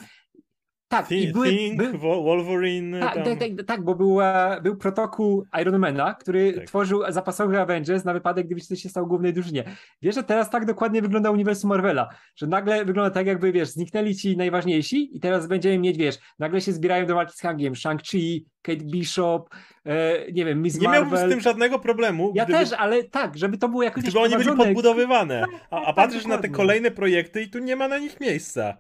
[0.89, 1.99] tak, Th- i były, Think, by...
[1.99, 3.01] Wolverine.
[3.01, 4.19] Tak, tak, tak, tak, bo był,
[4.63, 6.65] był protokół Ironmana, który tak.
[6.65, 9.65] tworzył zapasowy Avengers na wypadek, gdyby coś się stało głównej drużynie.
[10.03, 14.15] Wiesz, że teraz tak dokładnie wygląda uniwersum Marvela, że nagle wygląda tak, jakby, wiesz, zniknęli
[14.15, 18.45] ci najważniejsi i teraz będziemy mieć, wiesz, nagle się zbierają do walki z Hangiem, Shang-Chi,
[18.63, 19.49] Kate Bishop,
[19.85, 21.03] e, nie wiem, Miss Nie Marvel.
[21.03, 22.33] miałbym z tym żadnego problemu.
[22.35, 25.83] Ja gdyby, też, ale tak, żeby to było jakoś Gdyby oni byli podbudowywane, tak, a,
[25.83, 28.77] a tak, patrzysz tak, na te kolejne projekty i tu nie ma na nich miejsca.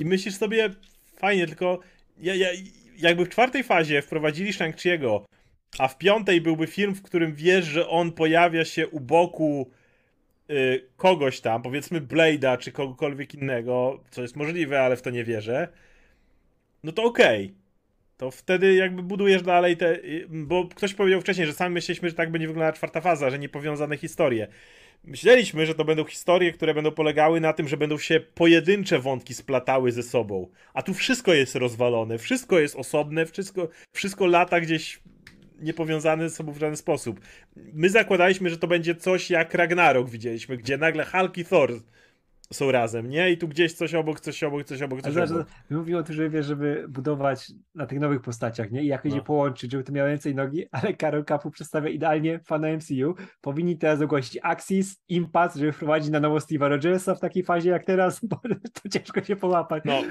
[0.00, 0.70] I myślisz sobie,
[1.16, 1.80] fajnie, tylko
[2.18, 2.48] ja, ja,
[2.98, 5.20] jakby w czwartej fazie wprowadzili Shang-Chi'ego,
[5.78, 9.70] a w piątej byłby film, w którym wiesz, że on pojawia się u boku
[10.50, 15.24] y, kogoś tam, powiedzmy Blade'a czy kogokolwiek innego, co jest możliwe, ale w to nie
[15.24, 15.68] wierzę,
[16.84, 17.44] no to okej.
[17.44, 17.60] Okay.
[18.16, 19.94] To wtedy jakby budujesz dalej te.
[19.94, 23.38] Y, bo ktoś powiedział wcześniej, że sami myśleliśmy, że tak będzie wyglądała czwarta faza, że
[23.38, 24.48] niepowiązane historie.
[25.04, 29.34] Myśleliśmy, że to będą historie, które będą polegały na tym, że będą się pojedyncze wątki
[29.34, 30.48] splatały ze sobą.
[30.74, 35.00] A tu wszystko jest rozwalone, wszystko jest osobne, wszystko, wszystko lata gdzieś
[35.60, 37.20] niepowiązane ze sobą w żaden sposób.
[37.56, 41.72] My zakładaliśmy, że to będzie coś jak Ragnarok widzieliśmy, gdzie nagle Hulk i Thor
[42.52, 43.30] są razem, nie?
[43.30, 45.46] I tu gdzieś coś obok, coś obok, coś obok, coś obok.
[45.70, 48.82] Mówił o tym, że wiesz, żeby budować na tych nowych postaciach, nie?
[48.82, 49.16] I jakoś no.
[49.16, 53.14] je połączyć, żeby to miało więcej nogi, ale Karol Kapu przedstawia idealnie fana MCU.
[53.40, 57.84] Powinni teraz ogłosić Axis, Impact, żeby wprowadzić na nowo Steve'a Rogersa w takiej fazie jak
[57.84, 58.40] teraz, bo
[58.82, 59.84] to ciężko się połapać.
[59.84, 60.02] No,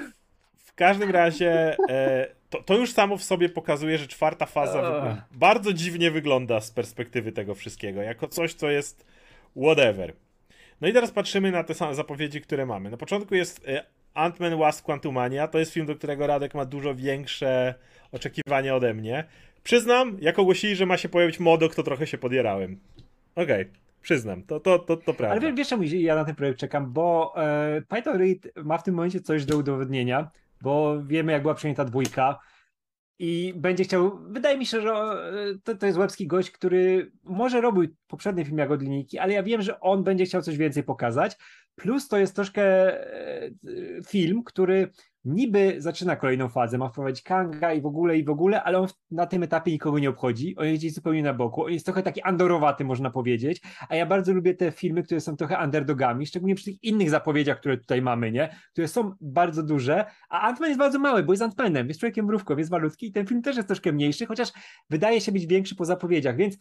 [0.58, 5.74] w każdym razie e, to, to już samo w sobie pokazuje, że czwarta faza bardzo
[5.74, 9.06] dziwnie wygląda z perspektywy tego wszystkiego, jako coś, co jest
[9.56, 10.14] whatever.
[10.82, 12.90] No i teraz patrzymy na te same zapowiedzi, które mamy.
[12.90, 15.48] Na początku jest e, Ant-Man Wasp Quantumania.
[15.48, 17.76] To jest film, do którego Radek ma dużo większe
[18.12, 19.24] oczekiwania ode mnie.
[19.64, 22.80] Przyznam, jak ogłosili, że ma się pojawić Modok, to trochę się podjerałem.
[23.36, 23.62] Okej.
[23.62, 23.80] Okay.
[24.02, 25.42] Przyznam, to, to, to, to prawda.
[25.42, 26.94] Ale wiesz, czemu ja na ten projekt czekam?
[26.94, 31.54] Bo e, Python Reed ma w tym momencie coś do udowodnienia, bo wiemy, jak była
[31.54, 32.40] przyjęta dwójka
[33.20, 37.62] i będzie chciał, wydaje mi się, że e, to, to jest łebski gość, który może
[37.62, 40.84] robił poprzedni film jak od linijki, ale ja wiem, że on będzie chciał coś więcej
[40.84, 41.38] pokazać.
[41.80, 43.50] Plus to jest troszkę e,
[44.08, 44.92] film, który
[45.26, 48.88] niby zaczyna kolejną fazę, ma wprowadzić Kanga i w ogóle, i w ogóle, ale on
[49.12, 50.56] na tym etapie nikogo nie obchodzi.
[50.58, 51.66] On jest zupełnie na boku.
[51.66, 53.62] On jest trochę taki andorowaty, można powiedzieć.
[53.90, 57.60] A ja bardzo lubię te filmy, które są trochę underdogami, szczególnie przy tych innych zapowiedziach,
[57.60, 58.56] które tutaj mamy, nie?
[58.72, 62.58] Które są bardzo duże, a Ant-Man jest bardzo mały, bo jest Ant-Manem, jest człowiekiem mrówką,
[62.58, 64.50] jest malutki i ten film też jest troszkę mniejszy, chociaż
[64.90, 66.58] wydaje się być większy po zapowiedziach, więc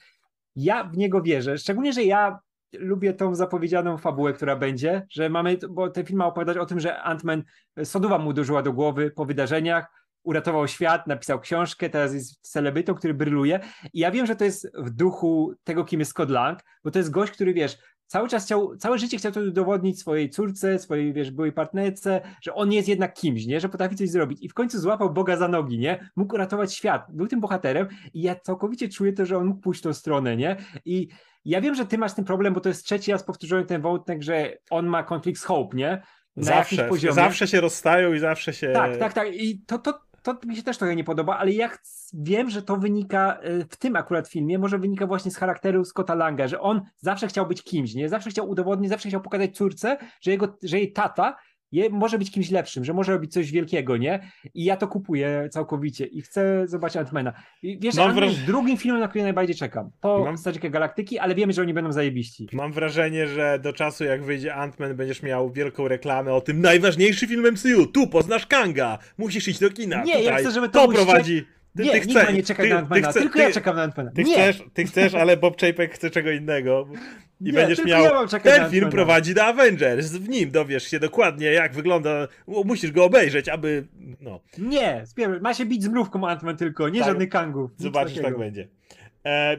[0.56, 1.58] ja w niego wierzę.
[1.58, 2.38] Szczególnie, że ja
[2.72, 6.80] lubię tą zapowiedzianą fabułę, która będzie, że mamy, bo ten film ma opowiadać o tym,
[6.80, 7.42] że Ant-Man,
[7.84, 9.86] sodowa mu dożyła do głowy po wydarzeniach,
[10.22, 13.60] uratował świat, napisał książkę, teraz jest celebrytą, który bryluje.
[13.92, 16.98] I ja wiem, że to jest w duchu tego, kim jest Scott Lang, bo to
[16.98, 17.78] jest gość, który, wiesz,
[18.08, 22.54] cały czas chciał, całe życie chciał to udowodnić swojej córce, swojej, wiesz, byłej partnerce, że
[22.54, 24.42] on jest jednak kimś, nie, że potrafi coś zrobić.
[24.42, 28.22] I w końcu złapał Boga za nogi, nie, mógł uratować świat, był tym bohaterem i
[28.22, 31.08] ja całkowicie czuję to, że on mógł pójść tą stronę, nie, i
[31.44, 34.22] ja wiem, że ty masz ten problem, bo to jest trzeci raz powtórzony ten wątek,
[34.22, 36.02] że on ma konflikt z Hope, nie?
[36.36, 38.70] Na zawsze, zawsze się rozstają i zawsze się...
[38.72, 39.28] Tak, tak, tak.
[39.34, 40.00] I to, to,
[40.34, 41.70] to mi się też trochę nie podoba, ale ja
[42.14, 46.14] wiem, że to wynika e, w tym akurat filmie, może wynika właśnie z charakteru Scotta
[46.14, 48.08] Langa, że on zawsze chciał być kimś, nie?
[48.08, 51.36] Zawsze chciał udowodnić, zawsze chciał pokazać córce, że, jego, że jej tata
[51.72, 54.30] je, może być kimś lepszym, że może robić coś wielkiego, nie?
[54.54, 57.32] I ja to kupuję całkowicie i chcę zobaczyć Antmana.
[57.62, 59.90] I wiesz, Mam Ant-Man wraż- jest drugim filmem, na który najbardziej czekam.
[60.00, 62.48] Po Mam- Strażniku Galaktyki, ale wiemy, że oni będą zajebiści.
[62.52, 67.26] Mam wrażenie, że do czasu jak wyjdzie Ant-Man będziesz miał wielką reklamę o tym najważniejszy
[67.26, 67.86] film MCU.
[67.86, 68.98] Tu poznasz Kanga.
[69.18, 70.02] Musisz iść do kina.
[70.04, 70.42] Nie, ja Tutaj.
[70.42, 71.44] chcę, żeby to był prowadzi.
[71.76, 73.82] Ty, nie, ty nikt chce- nie czeka ty- na Antmana, tylko ty- ja czekam na
[73.82, 74.10] Antmana.
[74.10, 76.88] Ty nie, chcesz, ty chcesz, ale Bob Chapek chce czego innego.
[77.40, 78.04] I Nie, będziesz miał.
[78.04, 80.06] ja ten film prowadzi do Avengers.
[80.12, 82.28] W nim dowiesz się dokładnie, jak wygląda.
[82.46, 83.86] Musisz go obejrzeć, aby.
[84.20, 85.04] No, nie,
[85.40, 87.08] ma się bić z mrówką Antman tylko, nie Tak.
[87.08, 87.70] żadnych kangów.
[87.76, 88.38] zobaczysz, tak takiego.
[88.38, 88.68] będzie.
[89.26, 89.56] E,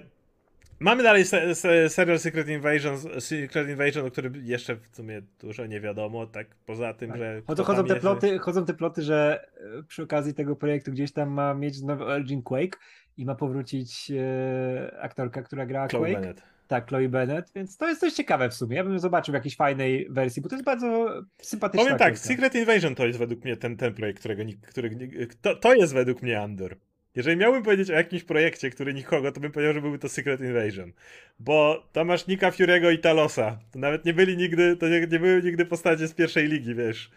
[0.80, 5.66] mamy dalej se, se, serial Secret Invasion, Secret Invasion, o którym jeszcze w sumie dużo
[5.66, 7.42] nie wiadomo, tak poza tym, że.
[7.48, 9.46] Chodzą, kto chodzą, te ploty, chodzą te ploty, że
[9.80, 12.80] e, przy okazji tego projektu gdzieś tam ma mieć nowy Origin Quake
[13.18, 16.22] i ma powrócić e, aktorka, która grała Chloe Quake.
[16.22, 16.42] Bennett.
[16.68, 18.76] Tak, Chloe Bennett, więc to jest dość ciekawe w sumie.
[18.76, 22.28] Ja bym zobaczył w jakiejś fajnej wersji, bo to jest bardzo sympatyczna Powiem tak, aktorka.
[22.28, 25.94] Secret Invasion to jest według mnie ten, ten projekt, którego nikt, który, to, to jest
[25.94, 26.76] według mnie Andor.
[27.16, 30.42] Jeżeli miałbym powiedzieć o jakimś projekcie, który nikogo, to bym powiedział, że byłby to Secret
[30.42, 30.92] Invasion.
[31.40, 33.60] Bo tam masz Nika Fury'ego i Talosa.
[33.72, 37.12] To nawet nie byli nigdy, to nie, nie były nigdy postacie z pierwszej ligi, wiesz.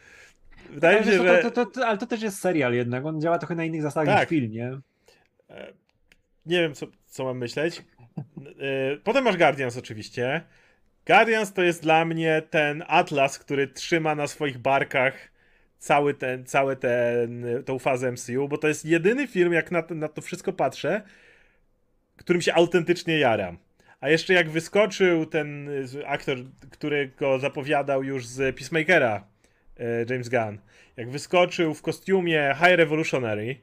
[0.70, 1.38] Wydaje ale, mi się, że...
[1.38, 4.14] to, to, to, ale to też jest serial jednak, on działa trochę na innych zasadach
[4.18, 4.30] Tak.
[4.30, 4.66] niż film, nie?
[5.50, 5.72] E,
[6.46, 7.82] Nie wiem, co, co mam myśleć.
[8.60, 10.42] E, Potem masz Guardians oczywiście.
[11.06, 15.31] Guardians to jest dla mnie ten atlas, który trzyma na swoich barkach
[15.82, 19.94] cały ten, cały ten, tą fazę MCU, bo to jest jedyny film, jak na to,
[19.94, 21.02] na to wszystko patrzę,
[22.16, 23.58] którym się autentycznie jaram.
[24.00, 25.70] A jeszcze jak wyskoczył ten
[26.06, 26.38] aktor,
[26.70, 29.26] który go zapowiadał już z Peacemakera,
[29.76, 30.58] e, James Gunn,
[30.96, 33.56] jak wyskoczył w kostiumie High Revolutionary,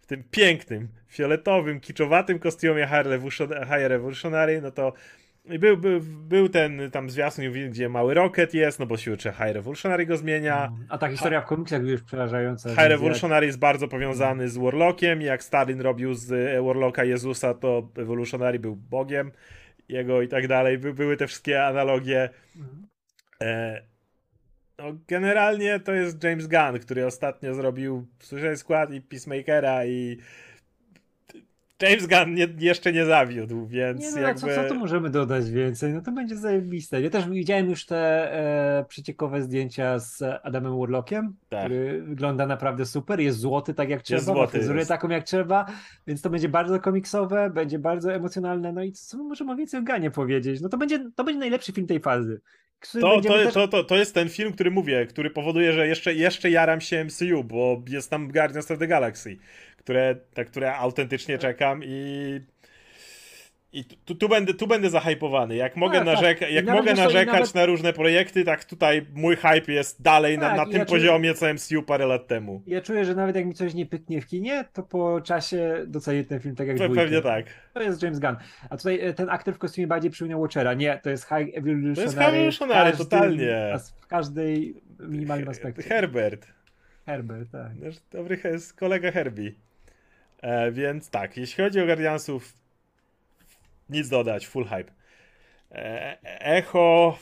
[0.00, 4.92] w tym pięknym, fioletowym, kiczowatym kostiumie High Revolution- High Revolutionary, no to
[5.48, 9.54] był, był, był ten tam zwiastun, gdzie mały Rocket jest, no bo siły czy High
[9.54, 10.72] Revolutionary go zmienia.
[10.88, 12.70] A ta historia w komiksach już przerażająca.
[12.70, 15.22] High Revolutionary jest bardzo powiązany z Warlockiem.
[15.22, 19.32] Jak Stalin robił z e, Warlocka Jezusa, to Evolutionary był Bogiem
[19.88, 20.78] jego i tak dalej.
[20.78, 22.30] By, były te wszystkie analogie.
[23.42, 23.82] E,
[24.78, 30.18] no, generalnie to jest James Gunn, który ostatnio zrobił Suicide Squad i Peacemakera i
[31.82, 34.40] James Gunn nie, jeszcze nie zawiódł, więc Nie, no, jakby...
[34.40, 35.92] co, co tu możemy dodać więcej?
[35.92, 37.02] No to będzie zajebiste.
[37.02, 38.32] Ja też widziałem już te
[38.78, 41.64] e, przeciekowe zdjęcia z Adamem Warlockiem, Tak.
[41.64, 43.20] który wygląda naprawdę super.
[43.20, 45.66] Jest złoty tak jak trzeba, ma złoty, fryzurę taką jak trzeba,
[46.06, 48.72] więc to będzie bardzo komiksowe, będzie bardzo emocjonalne.
[48.72, 50.60] No i co my możemy więcej o Ganie powiedzieć?
[50.60, 52.40] No to będzie, to będzie najlepszy film tej fazy.
[53.00, 56.14] To, to, też- to, to, to jest ten film, który mówię, który powoduje, że jeszcze,
[56.14, 59.36] jeszcze jaram się MCU, bo jest tam Guardians of the Galaxy,
[59.86, 62.40] które, na które autentycznie czekam i.
[63.72, 65.56] I tu, tu, będę, tu będę zahypowany.
[65.56, 66.06] Jak mogę, tak.
[66.06, 70.38] narzeka- I jak mogę narzekać nawet- na różne projekty, tak tutaj mój hype jest dalej
[70.38, 72.62] na, Tak, na i tym ja czuję- poziomie, co MCU parę lat temu.
[72.66, 76.24] Ja czuję, że nawet jak mi coś nie pyknie w kinie, to po czasie docenię
[76.24, 76.94] ten film tak jak Pe-.
[76.94, 77.46] Pewnie tak.
[77.74, 78.36] To jest James Gunn.
[78.70, 80.74] A tutaj e, ten aktor w kostiumie bardziej przypomina Watchera.
[80.74, 81.94] Nie, to jest High Evolutionary.
[81.94, 83.74] To jest High Evolutionary, w każdym- totalnie.
[84.02, 85.82] W każdej minimalnym aspekcie.
[85.82, 86.46] Herbert.
[87.06, 87.72] Herbert, tak.
[88.12, 88.40] Dobry
[88.76, 89.52] kolega Herbie.
[90.46, 92.52] E, więc tak, jeśli chodzi o Guardiansów,
[93.88, 94.92] nic dodać, full hype.
[95.72, 97.18] E, echo.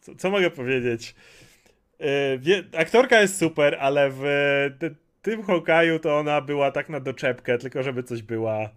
[0.00, 1.14] Co, co mogę powiedzieć?
[1.98, 4.22] E, wie, aktorka jest super, ale w
[4.78, 8.70] ty- tym Hawkeye'u to ona była tak na doczepkę, tylko żeby coś była.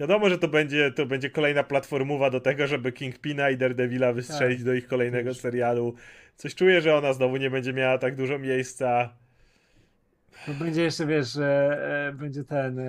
[0.00, 4.58] Wiadomo, że to będzie, to będzie kolejna platformowa do tego, żeby Kingpina i Daredevila wystrzelić
[4.58, 4.66] Tak.
[4.66, 5.94] do ich kolejnego serialu.
[6.36, 9.21] Coś czuję, że ona znowu nie będzie miała tak dużo miejsca.
[10.46, 11.78] To będzie jeszcze, wiesz, że
[12.08, 12.84] e, będzie ten e,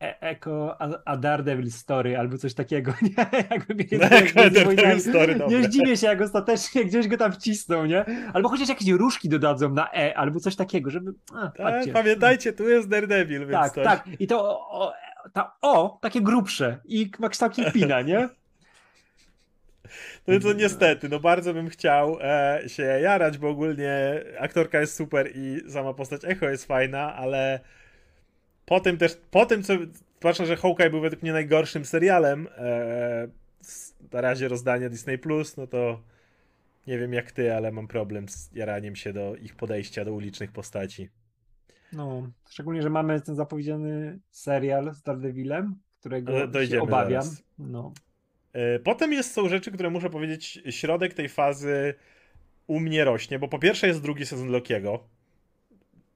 [0.00, 3.26] e, Eko a, a Daredevil Story albo coś takiego, nie?
[3.50, 5.00] Jakby mieli No, wojnami.
[5.00, 5.58] Story, dobre.
[5.58, 8.04] Nie zdziwię się, jak ostatecznie gdzieś go tam wcisną, nie?
[8.32, 11.12] Albo chociaż jakieś różki dodadzą na E, albo coś takiego, żeby...
[11.34, 13.84] A, Tak, pamiętajcie, tu jest Daredevil, więc Tak, coś.
[13.84, 14.04] tak.
[14.18, 14.92] I to o, o,
[15.32, 18.28] ta O, takie grubsze i ma kształt Kingpina, nie?
[20.26, 25.30] No to niestety, no bardzo bym chciał e, się jarać, bo ogólnie aktorka jest super
[25.34, 27.60] i sama postać Echo jest fajna, ale
[28.66, 29.74] po tym też, po tym co,
[30.18, 33.28] zwłaszcza, że Hawkeye był według mnie najgorszym serialem e,
[34.12, 36.00] na razie rozdania Disney+, Plus, no to
[36.86, 40.52] nie wiem jak ty, ale mam problem z jaraniem się do ich podejścia do ulicznych
[40.52, 41.08] postaci.
[41.92, 46.32] No, szczególnie, że mamy ten zapowiedziany serial z Daredevilem, którego
[46.66, 47.22] się obawiam.
[47.22, 47.42] zaraz.
[47.58, 47.92] No.
[48.54, 51.94] E, Potem jest, są rzeczy, które muszę powiedzieć, środek tej fazy
[52.66, 55.04] u mnie rośnie, bo po pierwsze jest drugi sezon Lokiego.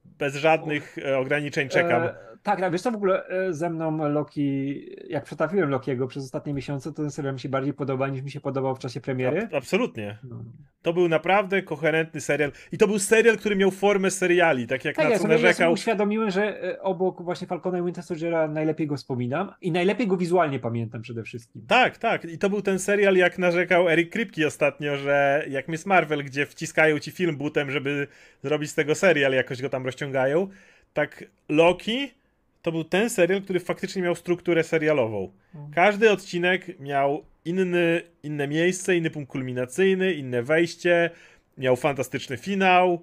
[0.05, 2.03] Bez żadnych e, ograniczeń czekam.
[2.03, 6.25] E, tak, tak, wiesz co w ogóle e, ze mną Loki, jak przetawiłem Lokiego przez
[6.25, 9.01] ostatnie miesiące, to ten serial mi się bardziej podoba niż mi się podobał w czasie
[9.01, 9.49] premiery.
[9.53, 10.19] A, absolutnie.
[10.25, 10.45] No.
[10.83, 14.97] To był naprawdę koherentny serial i to był serial, który miał formę seriali, tak jak
[14.97, 15.51] tak, na ja co sobie, narzekał.
[15.51, 19.73] Ja sobie uświadomiłem, że e, obok właśnie Falcona i Winter Soldiera najlepiej go wspominam i
[19.73, 21.63] najlepiej go wizualnie pamiętam przede wszystkim.
[21.69, 22.25] Tak, tak.
[22.25, 26.47] I to był ten serial, jak narzekał Eric Kripke ostatnio, że jak Miss Marvel, gdzie
[26.47, 28.07] wciskają ci film butem, żeby
[28.45, 30.49] zrobić z tego serial, jakoś go tam rozciągają.
[30.95, 32.19] Tak Loki
[32.63, 35.33] to był ten serial, który faktycznie miał strukturę serialową.
[35.55, 35.73] Mhm.
[35.75, 41.11] Każdy odcinek miał inny, inne miejsce, inny punkt kulminacyjny, inne wejście,
[41.59, 43.03] miał fantastyczny finał,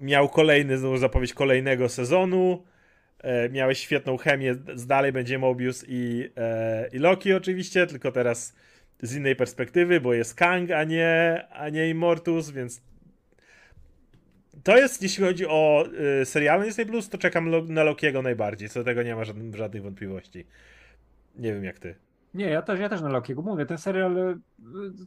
[0.00, 2.64] miał kolejny, znowu zapowiedź kolejnego sezonu,
[3.18, 8.54] e, miałeś świetną chemię, z dalej będzie Mobius i, e, i Loki oczywiście, tylko teraz
[9.02, 12.82] z innej perspektywy, bo jest Kang, a nie, a nie Immortus, więc
[14.62, 15.84] to jest, jeśli chodzi o
[16.20, 18.68] y, seriale Disney Plus, to czekam na Lokiego najbardziej.
[18.68, 20.46] Co do tego nie ma żadnych, żadnych wątpliwości.
[21.36, 21.94] Nie wiem jak ty.
[22.34, 23.66] Nie, ja też, ja też na Lokiego mówię.
[23.66, 24.36] Ten serial y,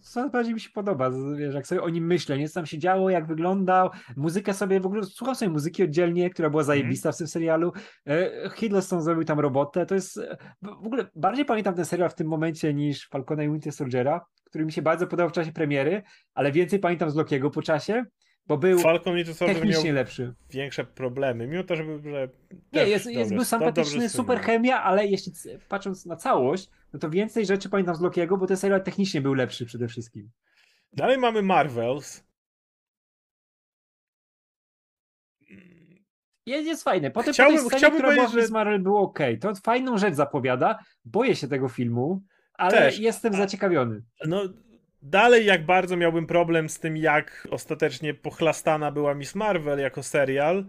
[0.02, 1.12] coraz bardziej mi się podoba.
[1.38, 3.90] Wiesz, jak sobie o nim myślę, nie co tam się działo, jak wyglądał.
[4.16, 7.14] Muzykę sobie w ogóle słucham sobie muzyki oddzielnie, która była zajebista mm.
[7.14, 7.74] w tym serialu.
[8.08, 9.86] E, Hiddleston zrobił tam robotę.
[9.86, 10.20] To jest
[10.62, 14.66] w ogóle bardziej pamiętam ten serial w tym momencie niż Falcona i Winter Soldiera, który
[14.66, 16.04] mi się bardzo podobał w czasie premiery,
[16.34, 18.06] ale więcej pamiętam z Lokiego po czasie.
[18.48, 20.34] Bo był Falcon technicznie lepszy.
[20.50, 22.10] Większe problemy, mimo to, żeby.
[22.12, 22.30] Że
[22.74, 25.32] nie, jest, jest, był sympatyczny, super chemia, ale jeśli
[25.70, 29.34] patrząc na całość, no to więcej rzeczy pamiętam z Lokiego, bo ten serial technicznie był
[29.34, 30.30] lepszy przede wszystkim.
[30.94, 32.26] Dalej mamy Marvels.
[36.46, 37.12] Jest, jest fajne.
[37.12, 38.54] Potem chciałbym, po tej scenie, chciałbym która była że...
[38.54, 39.20] Marvel było ok.
[39.42, 40.80] To fajną rzecz zapowiada.
[41.06, 42.24] Boję się tego filmu,
[42.54, 43.00] ale Też.
[43.00, 44.04] jestem zaciekawiony.
[44.26, 44.44] No,
[45.08, 50.66] Dalej, jak bardzo miałbym problem z tym, jak ostatecznie pochlastana była Miss Marvel jako serial,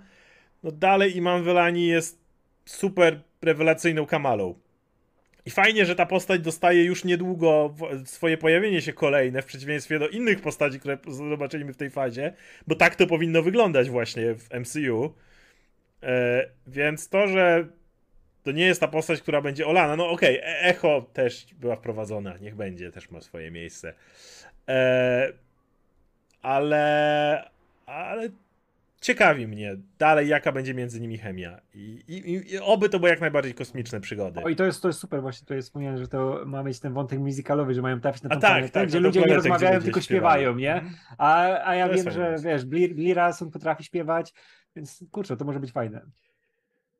[0.62, 2.20] no dalej Iman Velani jest
[2.64, 4.54] super rewelacyjną kamalą.
[5.46, 7.74] I fajnie, że ta postać dostaje już niedługo
[8.04, 12.32] swoje pojawienie się kolejne, w przeciwieństwie do innych postaci, które zobaczyliśmy w tej fazie,
[12.66, 15.14] bo tak to powinno wyglądać właśnie w MCU.
[16.02, 17.68] E, więc to, że
[18.46, 19.96] to nie jest ta postać, która będzie olana.
[19.96, 23.94] No okej, okay, Echo też była wprowadzona, niech będzie, też ma swoje miejsce.
[24.68, 25.32] E,
[26.42, 27.50] ale,
[27.86, 28.28] ale
[29.00, 31.60] ciekawi mnie dalej, jaka będzie między nimi chemia.
[31.74, 34.42] I, i, i oby to były jak najbardziej kosmiczne przygody.
[34.42, 36.92] O i to jest, to jest super, właśnie tutaj wspomniałem, że to ma mieć ten
[36.92, 40.54] wątek musicalowy, że mają trafić na tą tak, tak, gdzie ludzie nie rozmawiają, tylko śpiewają,
[40.54, 40.74] nie?
[40.74, 40.94] Mhm.
[41.18, 43.18] A, a ja to wiem, że wiesz, Blir, Blir
[43.52, 44.32] potrafi śpiewać,
[44.76, 46.02] więc kurczę, to może być fajne.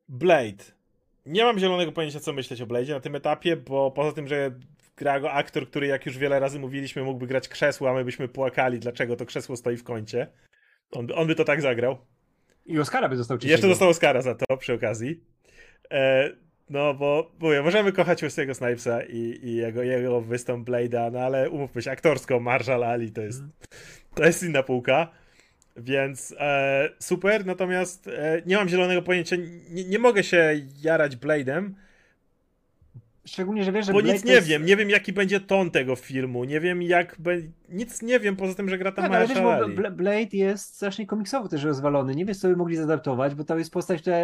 [0.09, 0.76] Blade.
[1.27, 4.51] Nie mam zielonego pojęcia, co myśleć o Blade na tym etapie, bo poza tym, że
[4.97, 8.27] gra go aktor, który jak już wiele razy mówiliśmy, mógłby grać krzesło, a my byśmy
[8.27, 10.27] płakali, dlaczego to krzesło stoi w kącie.
[10.91, 11.97] On, on by to tak zagrał.
[12.65, 13.51] I Oscara by dostał trzeciego.
[13.51, 15.23] Jeszcze dostał Oscara za to przy okazji.
[15.91, 16.29] E,
[16.69, 21.49] no bo mówię, możemy kochać Wesley'ego Snipesa i, i jego, jego występ Blade'a, no ale
[21.49, 23.41] umówmy się, aktorsko Marshall Ali to jest,
[24.15, 25.11] to jest inna półka.
[25.77, 29.35] Więc e, super, natomiast e, nie mam zielonego pojęcia,
[29.69, 31.69] nie, nie mogę się jarać Blade'em,
[33.27, 34.47] Szczególnie, że wiesz, że Bo Blade nic nie jest...
[34.47, 37.35] wiem, nie wiem jaki będzie ton tego filmu, nie wiem jak be...
[37.69, 41.05] nic nie wiem poza tym, że gra tam tak, ale wiesz, bo Blade jest strasznie
[41.05, 44.17] komiksowo też rozwalony, nie wiesz co by mogli zadaptować, bo to jest postać, która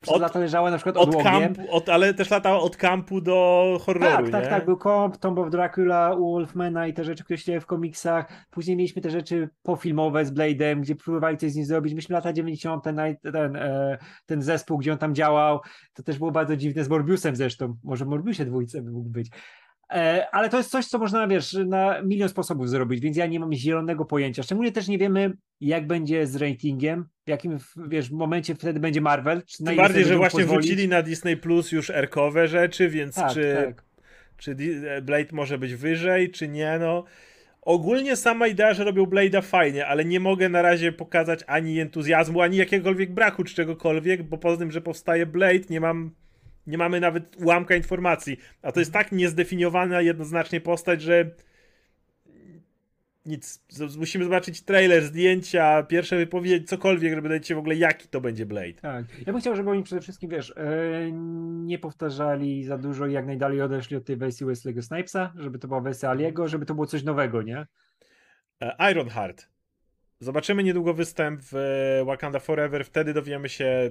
[0.00, 3.78] przez od, lata leżała na przykład od kampu, od, ale też latała od kampu do
[3.82, 4.32] horroru, Tak, nie?
[4.32, 8.46] tak, tak, był Comp, Tomb of Dracula, Wolfmana i te rzeczy, które się w komiksach,
[8.50, 12.32] później mieliśmy te rzeczy pofilmowe z Blade'em, gdzie próbowali coś z nim zrobić, myśmy lata
[12.32, 12.84] 90.
[12.84, 13.00] ten,
[13.32, 15.60] ten, e, ten zespół, gdzie on tam działał,
[15.94, 19.30] to też było bardzo dziwne z Morbiusem zresztą, może Morbiusie dwójce by mógł być.
[19.90, 23.40] E, ale to jest coś, co można, wiesz, na milion sposobów zrobić, więc ja nie
[23.40, 24.42] mam zielonego pojęcia.
[24.42, 27.58] Szczególnie też nie wiemy, jak będzie z ratingiem, w jakim,
[27.88, 29.42] wiesz, momencie wtedy będzie Marvel.
[29.46, 30.66] Czy Tym bardziej, że właśnie pozwolić.
[30.66, 33.84] wrzucili na Disney Plus już erkowe rzeczy, więc tak, czy, tak.
[34.36, 34.56] czy
[35.02, 37.04] Blade może być wyżej, czy nie, no.
[37.62, 42.40] Ogólnie sama idea, że robią Blade'a fajnie, ale nie mogę na razie pokazać ani entuzjazmu,
[42.40, 46.10] ani jakiegokolwiek braku czy czegokolwiek, bo poza tym, że powstaje Blade, nie mam
[46.68, 48.36] nie mamy nawet ułamka informacji.
[48.62, 51.30] A to jest tak niezdefiniowana jednoznacznie postać, że
[53.26, 53.64] nic.
[53.98, 58.46] Musimy zobaczyć trailer, zdjęcia, pierwsze wypowiedzi, cokolwiek, żeby dać się w ogóle jaki to będzie
[58.46, 58.72] Blade.
[58.72, 59.04] Tak.
[59.26, 61.12] Ja bym chciał, żeby oni przede wszystkim, wiesz, yy,
[61.64, 65.68] nie powtarzali za dużo i jak najdalej odeszli od tej wersji Wesley'ego Snipesa, żeby to
[65.68, 67.66] była wersja Aliego, żeby to było coś nowego, nie?
[68.60, 69.48] E, Ironheart.
[70.20, 71.54] Zobaczymy niedługo występ w
[72.06, 73.90] Wakanda Forever, wtedy dowiemy się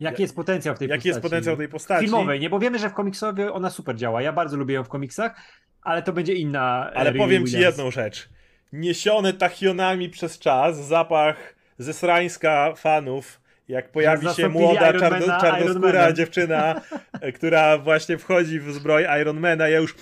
[0.00, 1.08] Jaki jest potencjał w tej jaki postaci?
[1.08, 2.04] Jaki jest potencjał tej postaci?
[2.04, 2.50] Filmowej, nie?
[2.50, 4.22] Bo wiemy, że w komiksowie ona super działa.
[4.22, 5.36] Ja bardzo lubię ją w komiksach,
[5.82, 6.90] ale to będzie inna.
[6.90, 7.50] E, ale powiem Williams.
[7.50, 8.28] ci jedną rzecz.
[8.72, 16.80] Niesione tachionami przez czas, zapach ze srańska fanów jak pojawi się młoda czarno, czarnoskóra dziewczyna,
[17.34, 19.94] która właśnie wchodzi w zbroj Ironmana, ja już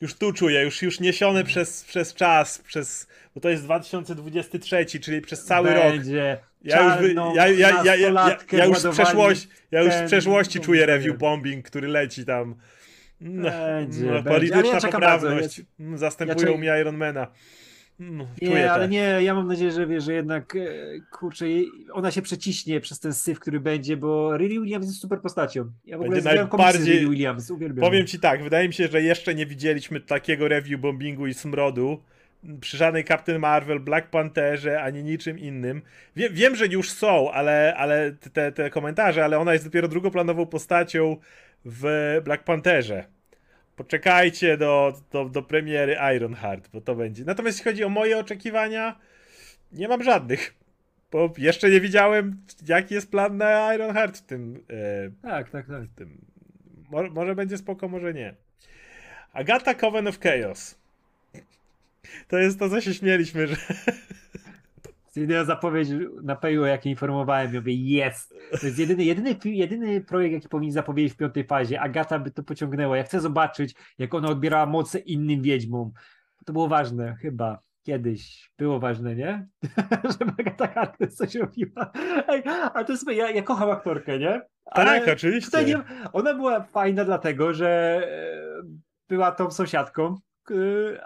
[0.00, 5.20] już tu czuję, już, już niesiony przez, przez czas, przez, bo to jest 2023, czyli
[5.20, 6.30] przez cały Będzie.
[6.30, 6.50] rok.
[6.64, 10.86] Ja już, ja, ja, ja, ja, ja, już w przeszłości, ja już w przeszłości czuję
[10.86, 12.54] review bombing, który leci tam.
[13.20, 15.62] No, będzie, no, polityczna ja poprawność.
[15.78, 17.26] Bardzo, Zastępują mi Ironmana.
[18.02, 20.66] No, nie, ale nie, ja mam nadzieję, że wie, że jednak e,
[21.10, 21.46] kurczę,
[21.92, 25.72] ona się przeciśnie przez ten syf, który będzie, bo Lily Williams jest super postacią.
[25.86, 27.80] Ja w ogóle najbardziej Williams, uwielbiam.
[27.80, 32.02] Powiem ci tak, wydaje mi się, że jeszcze nie widzieliśmy takiego review bombingu i smrodu
[32.60, 35.82] przy żadnej Captain Marvel, Black Pantherze, ani niczym innym.
[36.16, 40.46] Wie, wiem, że już są, ale, ale te, te komentarze, ale ona jest dopiero drugoplanową
[40.46, 41.16] postacią
[41.64, 43.04] w Black Pantherze.
[43.76, 47.24] Poczekajcie do, do, do premiery Ironheart, bo to będzie.
[47.24, 48.98] Natomiast jeśli chodzi o moje oczekiwania,
[49.72, 50.54] nie mam żadnych.
[51.12, 54.64] Bo jeszcze nie widziałem, jaki jest plan na Ironheart w tym.
[54.70, 55.82] E, tak, tak, tak.
[55.96, 56.18] Tym.
[56.90, 58.34] Mo może będzie spoko, może nie.
[59.32, 60.79] Agata Coven of Chaos.
[62.28, 63.56] To jest to, co się śmieliśmy, że.
[65.16, 65.88] Jedyna zapowiedź
[66.22, 68.34] na Payu, jak informowałem, ja mówię, jest.
[68.60, 71.80] To jest jedyny, jedyny, jedyny projekt, jaki powinien zapowiedzieć w piątej fazie.
[71.80, 72.96] Agata by to pociągnęła.
[72.96, 75.92] Ja chcę zobaczyć, jak ona odbierała moce innym wiedźmom.
[76.46, 77.58] To było ważne, chyba.
[77.82, 79.46] Kiedyś było ważne, nie?
[80.18, 81.92] Żeby Agata Harkness coś robiła.
[82.28, 82.42] Ej,
[82.74, 84.40] a to jest, ja, ja kocham aktorkę, nie?
[84.64, 85.64] Ale tak, oczywiście.
[85.64, 85.80] Nie,
[86.12, 88.62] ona była fajna dlatego, że e,
[89.08, 90.16] była tą sąsiadką,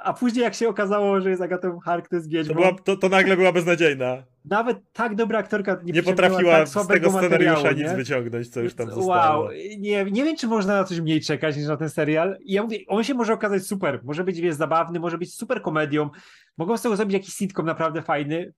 [0.02, 2.54] a później jak się okazało, że jest Agatą Harkness Wiedźmą...
[2.54, 4.22] To, była, to, to nagle była beznadziejna.
[4.44, 8.74] Nawet tak dobra aktorka nie, nie potrafiła tak z tego scenariusza nic wyciągnąć, co już
[8.74, 9.44] tam zostało.
[9.44, 12.38] Wow, nie, nie wiem, czy można na coś mniej czekać niż na ten serial.
[12.40, 15.62] I ja mówię, on się może okazać super, może być wiesz, zabawny, może być super
[15.62, 16.10] komedią,
[16.56, 18.52] mogą z tego zrobić jakiś sitcom naprawdę fajny.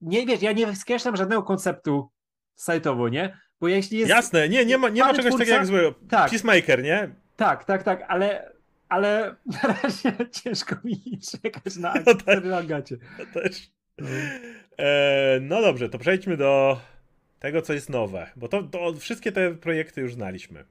[0.00, 2.10] Nie wiesz, ja nie skreślam żadnego konceptu
[2.54, 3.38] sajtowo, nie?
[3.60, 4.10] Bo jeśli jest...
[4.10, 5.94] Jasne, nie, nie ma, nie ma czegoś twórca, takiego jak złego.
[6.08, 6.30] Tak.
[6.30, 7.14] Peacemaker, nie?
[7.36, 8.55] Tak, tak, tak, ale
[8.88, 12.96] ale na razie ciężko mi czekać na no tak, Agacie.
[13.18, 13.70] No też.
[13.98, 14.08] No.
[14.78, 16.80] E, no dobrze, to przejdźmy do
[17.38, 20.64] tego, co jest nowe, bo to, to wszystkie te projekty już znaliśmy.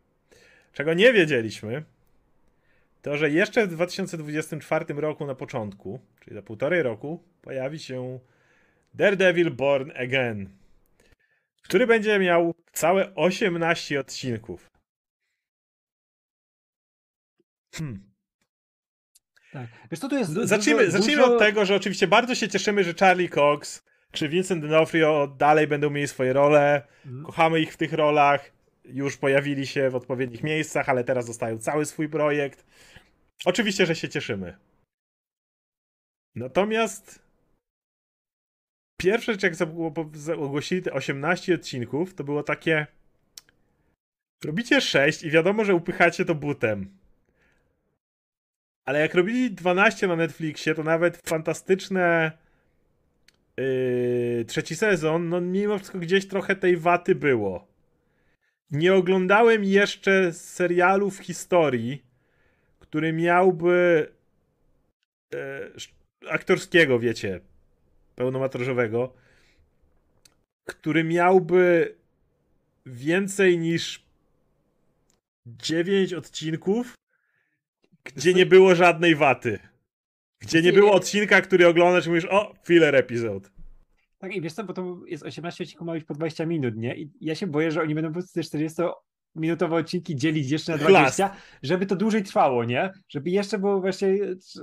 [0.73, 1.83] Czego nie wiedzieliśmy,
[3.01, 8.19] to że jeszcze w 2024 roku na początku, czyli za półtorej roku, pojawi się
[8.93, 10.49] Daredevil Born Again,
[11.61, 14.74] który będzie miał całe 18 odcinków.
[17.77, 18.11] Hmm.
[19.53, 19.67] Tak.
[19.91, 22.93] Wiesz co, tu jest zacznijmy, dużo, zacznijmy od tego, że oczywiście bardzo się cieszymy, że
[22.93, 26.87] Charlie Cox czy Vincent D'Onofrio dalej będą mieli swoje role.
[27.05, 27.25] Mm.
[27.25, 28.51] Kochamy ich w tych rolach.
[28.85, 32.65] Już pojawili się w odpowiednich miejscach, ale teraz dostają cały swój projekt.
[33.45, 34.57] Oczywiście, że się cieszymy.
[36.35, 37.19] Natomiast
[38.97, 39.53] pierwsze jak
[40.37, 42.87] ogłosili te 18 odcinków, to było takie
[44.45, 46.97] robicie 6 i wiadomo, że upychacie to butem.
[48.85, 52.31] Ale jak robili 12 na Netflixie, to nawet fantastyczne
[53.57, 57.67] yy, trzeci sezon, no mimo wszystko gdzieś trochę tej waty było.
[58.71, 62.05] Nie oglądałem jeszcze serialu w historii,
[62.79, 64.07] który miałby
[65.33, 67.39] yy, aktorskiego, wiecie,
[68.15, 69.13] pełnometrażowego,
[70.65, 71.95] który miałby
[72.85, 74.05] więcej niż
[75.45, 76.93] 9 odcinków
[78.15, 79.59] gdzie nie było żadnej waty.
[80.39, 83.49] Gdzie nie było odcinka, który oglądasz i mówisz, o, filler episode.
[84.17, 86.95] Tak, i wiesz co, bo to jest 18 odcinków, ma być po 20 minut, nie?
[86.97, 88.81] I ja się boję, że oni będą po prostu te 40
[89.35, 91.41] minutowe odcinki dzielić jeszcze na 20, Klas.
[91.63, 92.91] żeby to dłużej trwało, nie?
[93.09, 94.17] Żeby jeszcze było właśnie,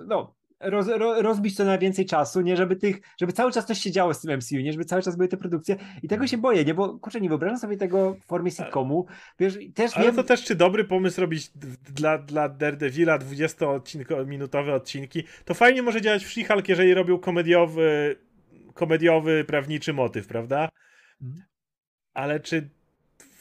[0.06, 0.86] no, roz,
[1.18, 2.56] rozbić to na więcej czasu, nie?
[2.56, 4.72] Żeby tych, żeby cały czas coś się działo z tym MCU, nie?
[4.72, 5.76] Żeby cały czas były te produkcje.
[6.02, 9.06] I tego się boję, nie, bo kurczę, nie wyobrażam sobie tego w formie sitcomu,
[9.38, 10.16] wiesz, też Ale wiem...
[10.16, 11.50] to też czy dobry pomysł robić
[11.94, 18.16] dla, dla Daredevila 20-minutowe odcinki, to fajnie może działać w She-Hulk, jeżeli robią komediowy
[18.74, 20.68] komediowy, prawniczy motyw, prawda?
[21.22, 21.44] Mhm.
[22.14, 22.70] Ale czy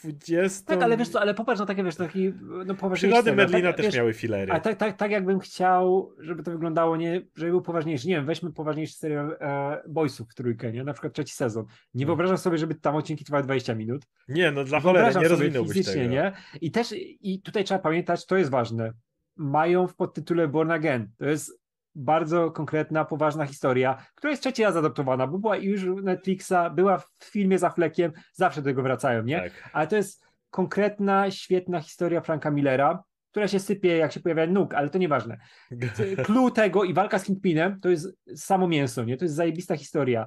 [0.04, 0.66] 20.
[0.66, 2.32] Tak, ale wiesz co, ale popatrz na takie, wiesz, taki,
[2.66, 4.52] no poważniejszy Przygody Merlina tak, też wiesz, miały filery.
[4.52, 8.08] A tak, tak, tak jakbym chciał, żeby to wyglądało, nie, żeby był poważniejszy.
[8.08, 10.84] Nie wiem, weźmy poważniejszy serial e, Boysów w trójkę, nie?
[10.84, 11.64] Na przykład trzeci sezon.
[11.64, 12.06] Nie hmm.
[12.06, 14.02] wyobrażam sobie, żeby tam odcinki trwały 20 minut.
[14.28, 16.04] Nie, no dla cholery, nie rozwinąłbyś tego.
[16.04, 16.32] nie?
[16.60, 18.92] I też, i tutaj trzeba pamiętać, to jest ważne,
[19.36, 21.08] mają w podtytule Born Again.
[21.18, 21.61] To jest
[21.94, 27.08] bardzo konkretna, poważna historia, która jest trzeci raz adaptowana, bo była już Netflixa, była w
[27.24, 29.40] filmie za flekiem, zawsze do tego wracają, nie?
[29.40, 29.70] Tak.
[29.72, 34.74] Ale to jest konkretna, świetna historia Franka Millera, która się sypie, jak się pojawia nóg,
[34.74, 35.38] ale to nieważne.
[36.26, 39.16] Clue tego i walka z Kingpinem to jest samo mięso, nie?
[39.16, 40.26] To jest zajebista historia.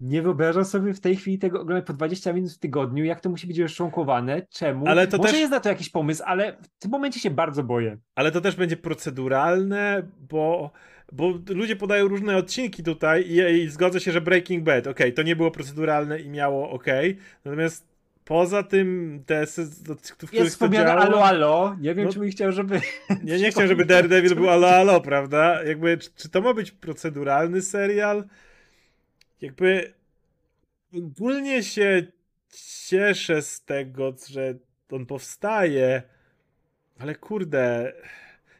[0.00, 3.30] Nie wyobrażam sobie w tej chwili tego oglądać po 20 minut w tygodniu, jak to
[3.30, 4.88] musi być rozczłonkowane, czemu.
[4.88, 7.62] Ale to Może też- jest na to jakiś pomysł, ale w tym momencie się bardzo
[7.62, 7.98] boję.
[8.14, 10.70] Ale to też będzie proceduralne, bo,
[11.12, 15.22] bo ludzie podają różne odcinki tutaj i, i zgodzę się, że Breaking Bad, okej, to
[15.22, 17.88] nie było proceduralne i miało okej, natomiast
[18.24, 21.76] poza tym te, w których Jest wspomniane alo, alo.
[21.80, 22.80] Nie wiem, No- czy bym chciał, żeby...
[23.24, 25.64] Ja nie chciałem, żeby Daredevil był alo, alo, prawda?
[25.64, 28.24] Jakby, czy, czy to ma być proceduralny serial?
[29.40, 29.92] Jakby
[30.94, 32.06] ogólnie się
[32.86, 34.54] cieszę z tego, że
[34.90, 36.02] on powstaje,
[36.98, 37.92] ale kurde,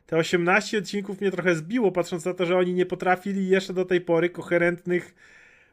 [0.06, 3.84] te 18 odcinków mnie trochę zbiło, patrząc na to, że oni nie potrafili jeszcze do
[3.84, 5.14] tej pory koherentnych,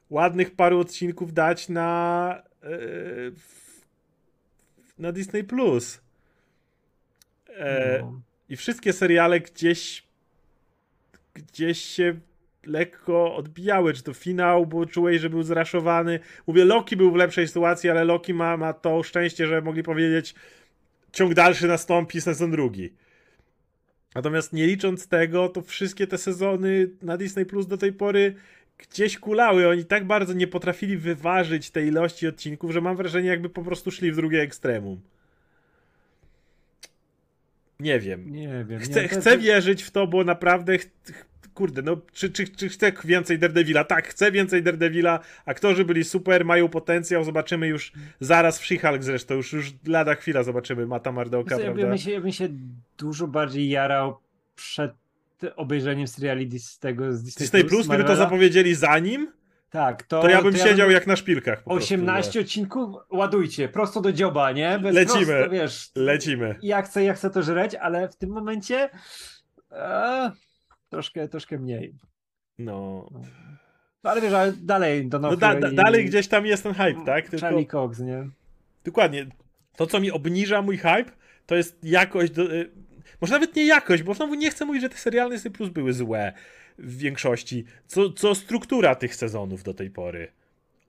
[0.09, 3.33] ładnych paru odcinków dać na yy,
[4.99, 5.43] na Disney+.
[5.43, 6.01] Plus.
[7.49, 8.21] E, No.
[8.49, 10.03] i wszystkie seriale gdzieś
[11.33, 12.19] gdzieś się
[12.65, 16.19] lekko odbijały, czy to finał, bo czułeś, że był zraszowany.
[16.47, 20.35] Mówię, Loki był w lepszej sytuacji, ale Loki ma, ma to szczęście, że mogli powiedzieć
[21.11, 22.93] ciąg dalszy nastąpi, sezon drugi.
[24.15, 28.35] Natomiast nie licząc tego, to wszystkie te sezony na Disney Plus do tej pory
[28.77, 29.67] gdzieś kulały.
[29.67, 33.91] Oni tak bardzo nie potrafili wyważyć tej ilości odcinków, że mam wrażenie, jakby po prostu
[33.91, 35.01] szli w drugie ekstremum.
[37.79, 38.31] Nie wiem.
[38.31, 38.79] Nie wiem.
[38.79, 40.77] Chcę, nie, chcę to- wierzyć w to, bo naprawdę.
[40.77, 40.89] ch-
[41.55, 43.83] Kurde, no, czy, czy, czy chcę więcej Daredevila?
[43.83, 45.19] Tak, chcę więcej Daredevila.
[45.45, 47.23] Aktorzy byli super, mają potencjał.
[47.23, 49.35] Zobaczymy już zaraz w She-Hulk zresztą.
[49.35, 51.87] Już, już lada chwila zobaczymy Mata Mardoka, ja, ja, prawda?
[51.87, 52.49] bym się, ja bym się
[52.97, 54.17] dużo bardziej jarał
[54.55, 54.91] przed
[55.55, 59.31] obejrzeniem seriali z tego z Disney, Disney Plus, gdyby to zapowiedzieli zanim,
[59.69, 61.63] Tak, to, to ja bym to siedział jak na szpilkach.
[61.63, 64.79] Po prostu, 18 odcinków, ładujcie, prosto do dzioba, nie?
[64.79, 65.25] Bez Lecimy.
[65.25, 65.91] Prosto, wiesz?
[65.95, 66.55] Lecimy.
[66.61, 68.89] ja chcę, ja chcę to żreć, ale w tym momencie
[69.71, 70.31] e,
[70.95, 71.93] troszkę, troszkę mniej.
[72.59, 73.09] No.
[74.03, 77.05] No, ale wiesz, ale dalej do no da, da, dalej gdzieś tam jest ten hype,
[77.05, 77.29] tak?
[77.29, 78.29] Tylko, Charlie Cox, nie?
[78.83, 79.27] Dokładnie.
[79.75, 81.11] To, co mi obniża mój hype,
[81.45, 82.31] to jest jakość.
[82.31, 82.71] Do, y,
[83.21, 85.93] może nawet nie jakość, bo znowu nie chcę mówić, że te seriale Disney Plus były
[85.93, 86.33] złe
[86.77, 87.65] w większości.
[87.87, 90.31] Co, co struktura tych sezonów do tej pory.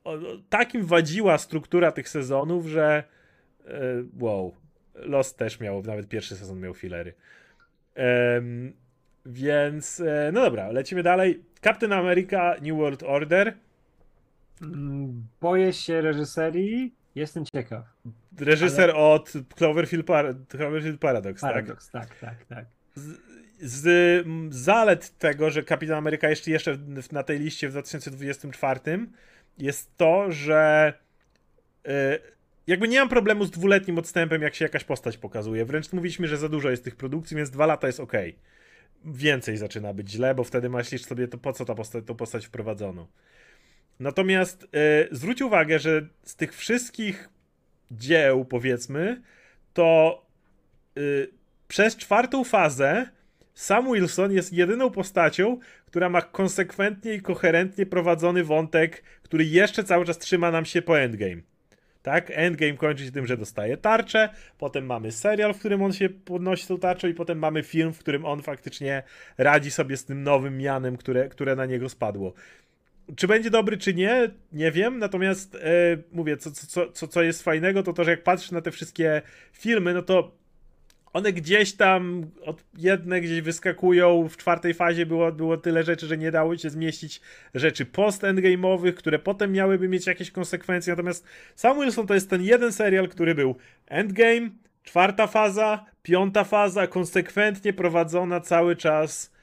[0.04, 0.18] O, o,
[0.48, 3.04] takim wadziła struktura tych sezonów, że.
[3.66, 3.70] y,
[4.20, 4.54] wow.
[4.94, 7.14] Lost też miał, nawet pierwszy sezon miał filery.
[7.94, 8.72] Em,
[9.26, 11.42] więc, e, no dobra, lecimy dalej.
[11.64, 13.54] Captain America New World Order.
[14.62, 17.84] Mm, Boję się reżyserii, jestem ciekaw.
[18.38, 21.50] Reżyser od Cloverfield, Par- Cloverfield Paradox, tak?
[21.50, 22.64] Paradoks, tak, tak, tak.
[23.60, 23.86] z
[24.26, 26.78] m, zalet tego, że Kapitan Ameryka jeszcze, jeszcze
[27.12, 28.80] na tej liście w 2024
[29.58, 30.92] jest to, że
[31.88, 31.90] y,
[32.66, 35.64] jakby nie mam problemu z dwuletnim odstępem, jak się jakaś postać pokazuje.
[35.64, 38.12] Wręcz mówiliśmy, że za dużo jest tych produkcji, więc dwa lata jest ok.
[39.06, 42.46] Więcej zaczyna być źle, bo wtedy myślisz sobie, to po co ta postać, tą postać
[42.46, 43.08] wprowadzono.
[44.00, 44.68] Natomiast y,
[45.10, 47.28] zwróć uwagę, że z tych wszystkich
[47.90, 49.22] dzieł, powiedzmy,
[49.74, 50.22] to
[50.98, 51.30] y,
[51.68, 53.08] przez czwartą fazę
[53.56, 60.04] Sam Wilson jest jedyną postacią, która ma konsekwentnie i koherentnie prowadzony wątek, który jeszcze cały
[60.04, 61.42] czas trzyma nam się po Endgame.
[62.06, 62.30] Tak?
[62.34, 64.28] Endgame kończy się tym, że dostaje tarczę,
[64.58, 67.98] potem mamy serial, w którym on się podnosi tą tarczą i potem mamy film, w
[67.98, 69.02] którym on faktycznie
[69.38, 72.32] radzi sobie z tym nowym mianem, które, które na niego spadło.
[73.16, 75.58] Czy będzie dobry, czy nie, nie wiem, natomiast e,
[76.12, 79.22] mówię, co, co, co, co jest fajnego, to to, że jak patrzysz na te wszystkie
[79.52, 80.32] filmy, no to
[81.16, 86.18] one gdzieś tam, od jedne gdzieś wyskakują, w czwartej fazie było, było tyle rzeczy, że
[86.18, 87.20] nie dało się zmieścić
[87.54, 92.72] rzeczy post-endgame'owych, które potem miałyby mieć jakieś konsekwencje, natomiast Sam Wilson to jest ten jeden
[92.72, 93.56] serial, który był
[93.86, 94.50] endgame,
[94.82, 99.35] czwarta faza, piąta faza, konsekwentnie prowadzona cały czas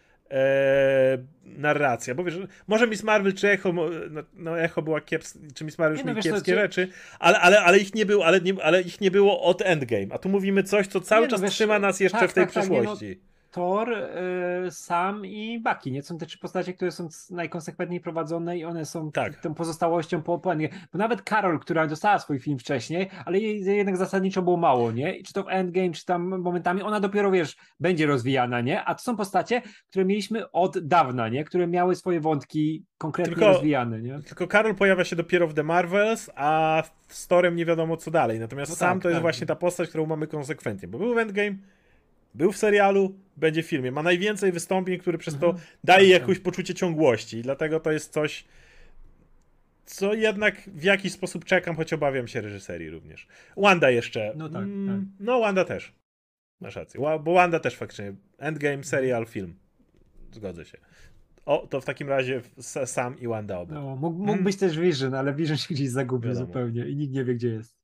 [1.45, 2.37] narracja, bo wiesz,
[2.67, 6.13] może Miss Marvel czy Echo, no, no Echo była kiepska, czy Miss Marvel już Nie,
[6.13, 6.87] no co, kiepskie czy- rzeczy,
[7.19, 10.17] ale, ale, ale, ich nie było, ale, nie, ale ich nie było od Endgame, a
[10.17, 12.45] tu mówimy coś, co cały Nie, no czas wiesz, trzyma nas jeszcze tak, w tej
[12.45, 13.19] tak, tak, no, przeszłości.
[13.53, 16.03] Thor, y, Sam i Bucky, nie?
[16.03, 19.41] Są te trzy postacie, które są najkonsekwentniej prowadzone i one są Tak.
[19.41, 20.69] tą pozostałością po, Endgame.
[20.93, 25.15] Bo nawet Carol, która dostała swój film wcześniej, ale jej jednak zasadniczo było mało, nie?
[25.17, 28.83] I czy to w Endgame, czy tam momentami, ona dopiero, wiesz, będzie rozwijana, nie?
[28.83, 31.43] A to są postacie, które mieliśmy od dawna, nie?
[31.43, 34.19] Które miały swoje wątki konkretnie Tylko- rozwijane, nie?
[34.27, 38.39] Tylko Karol pojawia się dopiero w The Marvels, a z Storem nie wiadomo co dalej.
[38.39, 39.21] Natomiast No sam tak, to jest tak.
[39.21, 40.87] właśnie ta postać, którą mamy konsekwentnie.
[40.87, 41.55] Bo był w Endgame,
[42.35, 43.91] był w serialu, będzie w filmie.
[43.91, 45.65] Ma najwięcej wystąpień, które przez to Mhm.
[45.83, 46.29] daje Tak, tak.
[46.29, 47.37] jakieś poczucie ciągłości.
[47.37, 48.45] I dlatego to jest coś,
[49.85, 53.27] co jednak w jakiś sposób czekam, choć obawiam się reżyserii również.
[53.57, 54.33] Wanda jeszcze.
[54.37, 55.93] No tak, Mm, No, Wanda też.
[56.61, 56.99] Masz rację.
[57.23, 58.13] Bo Wanda też faktycznie.
[58.37, 59.55] Endgame, serial, film.
[60.31, 60.77] Zgodzę się.
[61.45, 62.41] o, to w takim razie
[62.85, 63.73] Sam i Wanda oba.
[63.73, 64.43] No, mógł, mógł hmm.
[64.43, 66.45] być też Vision, ale Vision się gdzieś zagubił Wiadomo.
[66.45, 67.82] zupełnie i nikt nie wie, gdzie jest.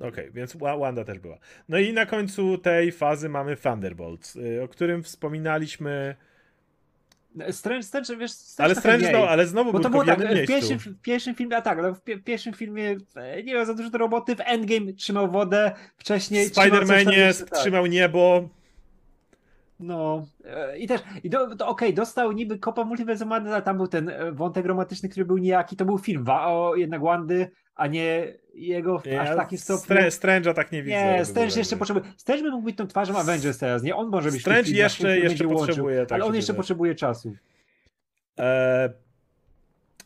[0.00, 1.38] Okej, okay, więc Wanda też była.
[1.68, 6.16] No i na końcu tej fazy mamy Thunderbolts, y, o którym wspominaliśmy
[7.50, 10.78] Strange, Strange, wiesz, Strange ale Strange, no, ale znowu Bo to było tak, w pierwszym,
[10.78, 13.90] w pierwszym filmie, a tak, ale w, w pierwszym filmie e, nie miał za dużo
[13.90, 17.58] do roboty, w Endgame trzymał wodę, wcześniej w Spider-Manie tak.
[17.58, 18.48] trzymał niebo.
[19.80, 23.76] No e, i też, i do, to okej, okay, dostał niby kopa multiversum, ale tam
[23.76, 27.86] był ten e, wątek romantyczny, który był niejaki, to był film o jednak Wandy, a
[27.86, 29.96] nie jego w aż takim stopniu.
[29.96, 30.96] Strange'a tak nie widzę.
[30.96, 32.12] Nie, Strange jeszcze potrzebuje.
[32.16, 33.96] Strange by mógł być tą twarzą Avengers teraz, nie?
[33.96, 36.06] On może być Strange jeszcze, jeszcze potrzebuje.
[36.06, 37.36] Tak ale on jeszcze potrzebuje czasu.
[38.38, 38.92] E...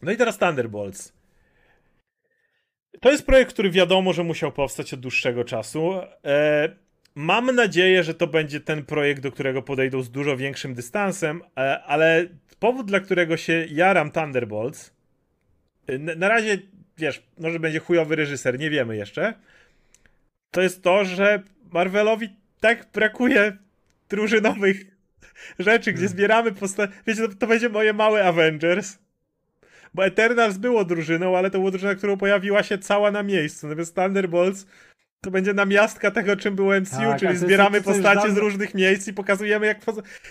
[0.02, 1.12] No i teraz Thunderbolts.
[3.00, 5.92] To jest projekt, który wiadomo, że musiał powstać od dłuższego czasu.
[6.24, 6.83] E...
[7.14, 11.82] Mam nadzieję, że to będzie ten projekt, do którego podejdą z dużo większym dystansem, e...
[11.82, 12.26] ale
[12.58, 14.94] powód, dla którego się jaram Thunderbolts,
[15.86, 16.58] e, na razie
[16.98, 19.34] wiesz, może będzie chujowy reżyser, nie wiemy jeszcze,
[20.50, 21.42] to jest to, że
[21.72, 22.28] Marvelowi
[22.60, 23.56] tak brakuje
[24.08, 24.84] drużynowych
[25.58, 26.08] rzeczy, gdzie hmm.
[26.08, 26.92] zbieramy postacie.
[27.06, 28.98] Wiecie, to, to będzie moje małe Avengers.
[29.94, 33.66] Bo Eternals było drużyną, ale to była drużyna, która pojawiła się cała na miejscu.
[33.66, 34.66] Natomiast Thunderbolts
[35.24, 39.12] to będzie namiastka tego, czym było MCU, tak, czyli zbieramy postacie z różnych miejsc i
[39.12, 39.78] pokazujemy jak...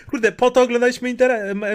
[0.09, 1.15] Kurde, po to oglądaliśmy.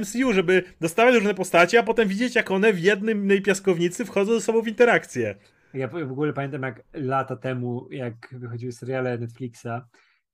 [0.01, 4.41] MCU, żeby dostawać różne postacie, a potem widzieć jak one w jednej piaskownicy wchodzą ze
[4.41, 5.35] sobą w interakcję.
[5.75, 9.67] Ja w ogóle pamiętam jak lata temu, jak wychodziły seriale Netflixa,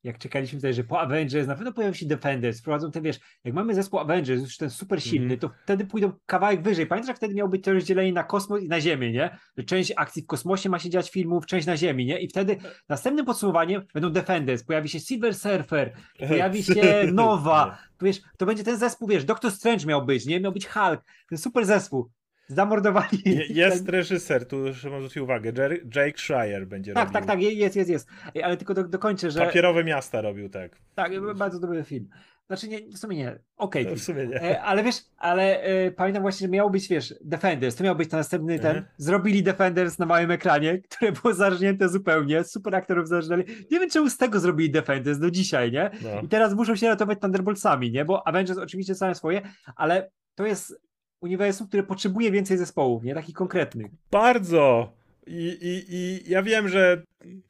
[0.05, 3.55] jak czekaliśmy tutaj, że po Avengers na pewno pojawią się Defenders, wprowadzą te, wiesz, jak
[3.55, 5.39] mamy zespół Avengers, już ten super silny, mm.
[5.39, 6.87] to wtedy pójdą kawałek wyżej.
[6.87, 9.39] Pamiętasz, jak wtedy miało być to rozdzielenie na kosmos i na Ziemię, nie?
[9.59, 12.21] Że część akcji w kosmosie ma się dziać filmów, część na Ziemi, nie?
[12.21, 12.57] I wtedy
[12.89, 15.93] następnym podsumowaniem będą Defenders, pojawi się Silver Surfer,
[16.29, 20.41] pojawi się Nowa, wiesz, to będzie ten zespół, wiesz, Doctor Strange miał być, nie?
[20.41, 22.11] Miał być Hulk, ten super zespół.
[22.49, 23.23] Zamordowali.
[23.49, 25.53] Jest reżyser, tu trzeba zwrócić uwagę.
[25.97, 27.13] Jake Schreier będzie tak, robił.
[27.13, 28.09] Tak, tak, jest, jest, jest.
[28.43, 29.41] Ale tylko do, dokończę, że.
[29.41, 30.77] Papierowe miasta robił, tak.
[30.95, 32.09] Tak, bardzo dobry film.
[32.47, 33.29] Znaczy, nie, w sumie nie.
[33.57, 33.83] Okej.
[33.83, 33.85] Okay.
[33.85, 34.43] No, w sumie nie.
[34.43, 37.77] E, ale wiesz, ale e, pamiętam właśnie, że miał być, wiesz, Defenders.
[37.77, 38.77] To miał być ten następny ten.
[38.77, 38.87] Mhm.
[38.97, 42.45] Zrobili Defenders na małym ekranie, które było zarżnięte zupełnie.
[42.45, 43.45] Super aktorów zarżnęli.
[43.71, 45.91] Nie wiem, czemu z tego zrobili Defenders do dzisiaj, nie?
[46.03, 46.21] No.
[46.23, 48.05] I teraz muszą się ratować Thunderboltsami, nie?
[48.05, 49.43] Bo Avengers oczywiście same swoje,
[49.77, 50.81] ale to jest
[51.25, 53.15] uniwersum, które potrzebuje więcej zespołów, nie?
[53.15, 53.87] Takich konkretnych.
[54.11, 54.93] Bardzo!
[55.27, 57.03] I, i, i ja wiem, że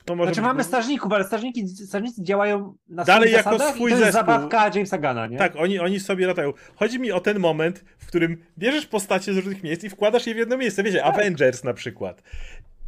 [0.05, 0.28] to może.
[0.28, 0.46] Znaczy, być...
[0.46, 4.32] mamy strażników, ale strażniki, strażnicy działają na Dalej jako zasadach swój i to jest zespół.
[4.34, 5.38] zabawka Jamesa Gana, nie?
[5.38, 6.52] Tak, oni, oni sobie latają.
[6.76, 10.34] Chodzi mi o ten moment, w którym bierzesz postacie z różnych miejsc i wkładasz je
[10.34, 10.82] w jedno miejsce.
[10.82, 11.14] Wiecie, tak.
[11.14, 12.22] Avengers na przykład.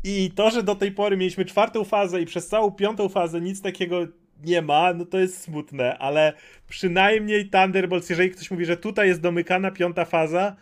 [0.05, 3.63] I to, że do tej pory mieliśmy czwartą fazę i przez całą piątą fazę nic
[3.63, 4.07] takiego
[4.45, 6.33] nie ma, no to jest smutne, ale
[6.69, 10.57] przynajmniej Thunderbolts, jeżeli ktoś mówi, że tutaj jest domykana piąta faza,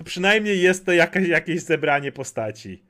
[0.00, 2.82] to przynajmniej jest to jakaś, jakieś zebranie postaci.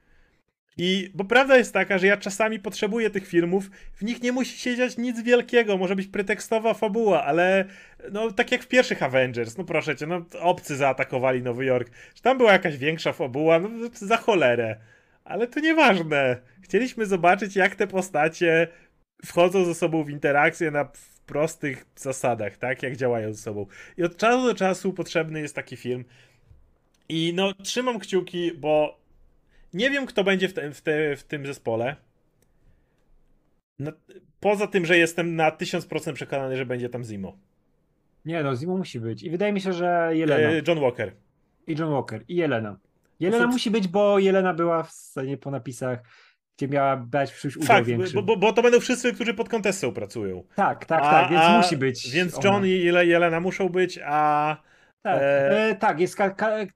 [0.77, 4.59] I bo prawda jest taka, że ja czasami potrzebuję tych filmów, w nich nie musi
[4.59, 7.65] siedzieć nic wielkiego, może być pretekstowa fabuła, ale
[8.13, 12.23] no tak jak w pierwszych Avengers, no proszę cię, no obcy zaatakowali Nowy Jork, czy
[12.23, 14.77] tam była jakaś większa fabuła, no za cholerę.
[15.25, 16.37] Ale to nieważne.
[16.63, 18.69] Chcieliśmy zobaczyć, jak te postacie
[19.27, 20.89] wchodzą ze sobą w interakcję na
[21.27, 22.83] prostych zasadach, tak?
[22.83, 23.67] Jak działają ze sobą.
[23.97, 26.05] I od czasu do czasu potrzebny jest taki film.
[27.11, 29.01] I no, trzymam kciuki, bo
[29.75, 31.97] nie wiem, kto będzie w, te, w, te, w tym zespole.
[33.79, 33.93] No,
[34.41, 37.39] poza tym, że jestem na 1000% przekonany, że będzie tam Zimo.
[38.25, 39.23] Nie no, Zimo musi być.
[39.23, 40.49] I wydaje mi się, że Jelena.
[40.49, 41.13] E, John Walker.
[41.67, 42.25] I John Walker.
[42.29, 42.79] I Jelena.
[43.21, 46.03] Jelena musi być, bo Jelena była w scenie po napisach
[46.61, 48.15] gdzie miała brać przyjść udział Fakt, większy.
[48.15, 50.45] Bo, bo, bo, to będą wszyscy, którzy pod kontestą pracują.
[50.55, 52.11] Tak, tak, a, tak, więc a, musi być.
[52.11, 52.67] Więc John ona.
[52.67, 54.57] i Jelena muszą być, a
[55.03, 55.69] tak, e...
[55.69, 56.19] E, tak jest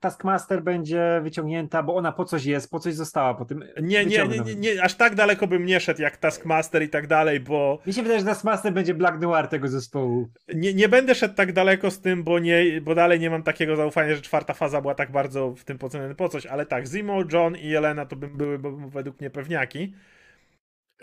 [0.01, 3.65] Taskmaster będzie wyciągnięta, bo ona po coś jest, po coś została po tym.
[3.83, 7.07] Nie, nie, nie, nie, nie, aż tak daleko bym nie szedł jak Taskmaster i tak
[7.07, 7.79] dalej, bo.
[7.87, 10.29] Mi się wydaje, że Taskmaster będzie Black Noir tego zespołu.
[10.55, 13.77] Nie, nie będę szedł tak daleko z tym, bo, nie, bo dalej nie mam takiego
[13.77, 17.23] zaufania, że czwarta faza była tak bardzo w tym pocenionym po coś, ale tak, Zimo,
[17.33, 19.95] John i Jelena to by były według mnie pewniaki.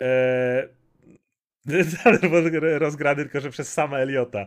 [0.00, 0.68] Eee...
[2.78, 4.46] rozgrany tylko, że przez sama Eliota.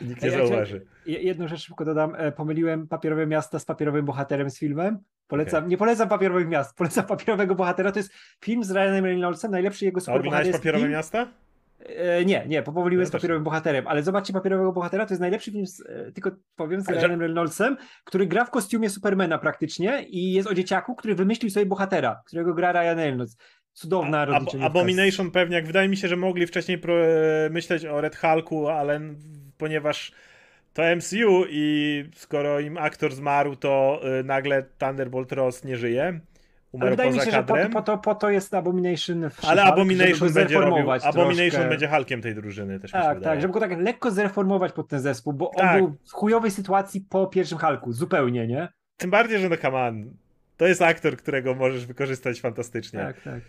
[0.00, 0.86] Nikt nie zauważy.
[1.06, 2.14] Jedną rzecz szybko dodam.
[2.18, 4.98] E, pomyliłem papierowe miasta z papierowym bohaterem z filmem.
[5.28, 5.70] Polecam, okay.
[5.70, 7.92] Nie polecam papierowych miast, polecam papierowego bohatera.
[7.92, 8.12] To jest
[8.44, 10.54] film z Ryanem Reynoldsem, najlepszy jego superbohater.
[10.54, 10.92] A papierowe film.
[10.92, 11.28] miasta?
[11.80, 15.52] E, nie, nie, pomyliłem ja z papierowym bohaterem, ale zobaczcie papierowego bohatera, to jest najlepszy
[15.52, 20.32] film, z, e, tylko powiem, z Ryanem Reynoldsem, który gra w kostiumie Supermana praktycznie i
[20.32, 23.36] jest o dzieciaku, który wymyślił sobie bohatera, którego gra Ryan Reynolds.
[23.72, 24.64] Cudowna rozliczenie.
[24.64, 26.80] Abomination pewnie, jak wydaje mi się, że mogli wcześniej
[27.50, 29.00] myśleć o Red Hulku, ale
[29.58, 30.12] ponieważ
[30.72, 36.20] to MCU i skoro im aktor zmarł, to y, nagle Thunderbolt Ross nie żyje.
[36.72, 37.72] Umarł Ale wydaje mi poza się, że po, kadrem.
[37.72, 40.90] po, to, po to jest Abomination w Ale Abomination będzie robił.
[40.90, 41.68] Abomination troszkę.
[41.68, 45.32] będzie Hulkiem tej drużyny, też Tak, tak, żeby go tak lekko zreformować pod ten zespół,
[45.32, 45.70] bo Tak.
[45.74, 48.68] on był w chujowej sytuacji po pierwszym Hulku, zupełnie, nie?
[48.96, 50.10] Tym bardziej, że no come on.
[50.56, 53.00] To jest aktor, którego możesz wykorzystać fantastycznie.
[53.00, 53.40] Tak, tak.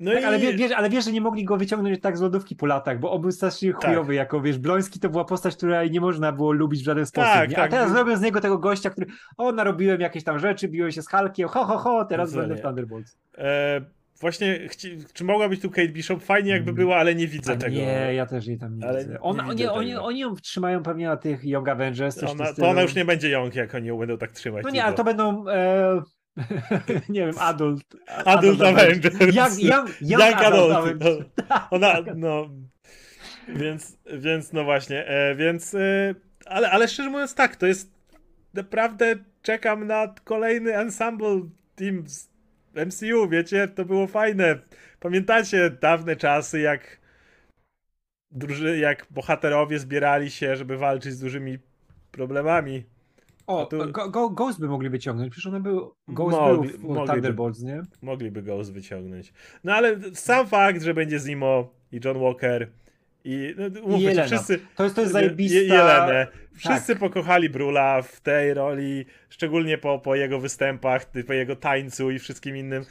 [0.00, 2.20] No tak i ale, wie, wiesz, ale wiesz, że nie mogli go wyciągnąć tak z
[2.20, 3.84] lodówki po latach, bo on był strasznie Tak.
[3.84, 7.32] chujowy, jako wiesz, Bloński to była postać, której nie można było lubić w żaden sposób,
[7.32, 7.58] Tak, tak.
[7.58, 9.06] A teraz robią z niego tego gościa, który,
[9.36, 12.48] o, narobiłem jakieś tam rzeczy, biłem się z Hulkiem, ho, ho, ho, teraz Dokładnie.
[12.54, 13.18] będę w Thunderbolts.
[13.38, 13.80] e,
[14.20, 14.96] właśnie, chci...
[15.12, 16.22] czy mogła być tu Kate Bishop?
[16.22, 16.74] Fajnie jakby Mm.
[16.76, 17.76] była, ale nie widzę tego.
[17.76, 19.10] nie, ja też jej tam nie Ale widzę.
[19.12, 20.04] nie widzę oni, tego.
[20.04, 23.30] oni ją trzymają pewnie na tych Young Avengers, coś Ona, to ona już nie będzie
[23.30, 24.64] Young, jak oni ją będą tak trzymać.
[24.64, 26.02] No nie, ale to będą, e,
[27.08, 27.84] nie wiem, adult.
[28.24, 29.20] Adult Avengers.
[29.20, 30.72] Young, young, young, Young adult, Adult.
[30.72, 31.24] Avengers.
[31.70, 32.48] Ona, no.
[33.48, 35.74] Więc, więc no właśnie, e, więc.
[35.74, 36.14] E,
[36.46, 37.98] ale, ale szczerze mówiąc, tak, to jest.
[38.54, 41.40] Naprawdę czekam na kolejny ensemble
[41.74, 42.28] team z
[42.74, 44.58] MCU, wiecie, to było fajne.
[45.00, 46.98] Pamiętacie dawne czasy, jak.
[48.30, 51.58] Druży, jak bohaterowie zbierali się, żeby walczyć z dużymi
[52.10, 52.84] problemami.
[53.48, 56.82] O, tu- go, go, Ghost by mogli wyciągnąć, przecież one był, Ghost Mogli- był w
[56.82, 57.12] mogliby.
[57.12, 57.82] Thunderbolts, nie?
[58.02, 59.32] Mogliby Ghost wyciągnąć.
[59.64, 62.68] No ale sam fakt, że będzie Zimo i John Walker
[63.24, 63.54] i,
[63.88, 64.24] no, Jelena.
[64.26, 65.58] wszyscy, To jest, to jest Je- zajebista...
[65.58, 66.26] Jelenę.
[66.54, 66.98] Wszyscy Tak.
[66.98, 72.56] pokochali Brula w tej roli, szczególnie po, po jego występach, po jego tańcu i wszystkim
[72.56, 72.84] innym.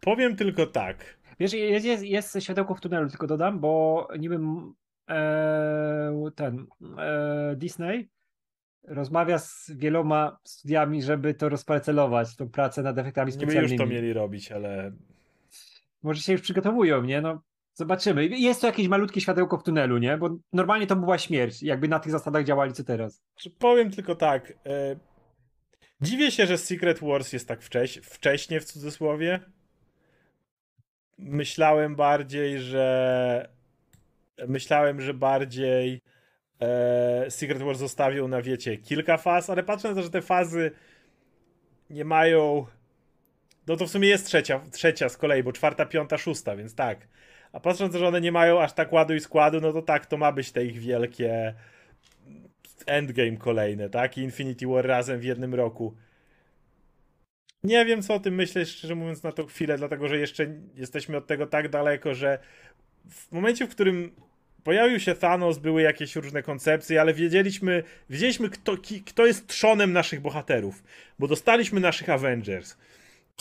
[0.00, 1.18] Powiem tylko tak.
[1.40, 4.38] Wiesz, jest, jest, jest światełko w tunelu, tylko dodam, bo niby
[5.10, 6.66] e, ten
[6.98, 8.08] e, Disney
[8.88, 13.78] rozmawia z wieloma studiami, żeby to rozparcelować, tą pracę nad efektami Niby już specjalnymi.
[13.78, 14.92] to mieli robić, ale
[16.02, 17.20] Może się już przygotowują, nie?
[17.20, 17.42] No,
[17.78, 18.26] zobaczymy.
[18.26, 20.16] Jest to jakieś malutkie światełko w tunelu, nie?
[20.16, 23.22] Bo normalnie to była śmierć, jakby na tych zasadach działali co teraz.
[23.58, 24.52] Powiem tylko tak.
[24.66, 24.96] E,
[26.00, 29.40] dziwię się, że Secret Wars jest tak wcześ, wcześnie w cudzysłowie.
[31.18, 33.48] Myślałem bardziej, że.
[34.48, 36.02] Myślałem, że bardziej
[36.60, 40.70] e, Secret Wars zostawią na wiecie kilka faz, ale patrzę na to, że te fazy
[41.90, 42.66] nie mają.
[43.66, 47.08] No to w sumie jest trzecia, trzecia z kolei, bo czwarta, piąta, szósta, więc tak.
[47.52, 50.16] A patrząc, że one nie mają aż tak ładu i składu, no to tak, to
[50.16, 51.54] ma być te ich wielkie
[52.86, 54.18] Endgame kolejne, tak?
[54.18, 55.94] I Infinity War razem w jednym roku.
[57.64, 61.16] Nie wiem, co o tym myśleć, szczerze mówiąc, na tą chwilę, dlatego że jeszcze jesteśmy
[61.16, 62.38] od tego tak daleko, że
[63.10, 64.10] w momencie, w którym
[64.64, 68.76] pojawił się Thanos, były jakieś różne koncepcje, ale wiedzieliśmy, wiedzieliśmy kto,
[69.06, 70.84] kto jest trzonem naszych bohaterów,
[71.18, 72.76] bo dostaliśmy naszych Avengers.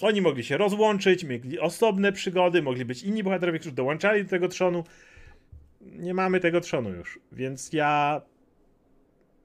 [0.02, 4.48] Oni mogli się rozłączyć, mieli osobne przygody, mogli być inni bohaterowie, którzy dołączali do tego
[4.48, 4.84] trzonu.
[5.82, 8.22] Nie mamy tego trzonu już, więc ja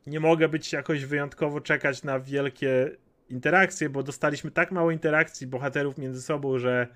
[0.07, 2.97] nie mogę być jakoś wyjątkowo czekać na wielkie
[3.29, 6.89] interakcje, bo dostaliśmy tak mało interakcji bohaterów między sobą, że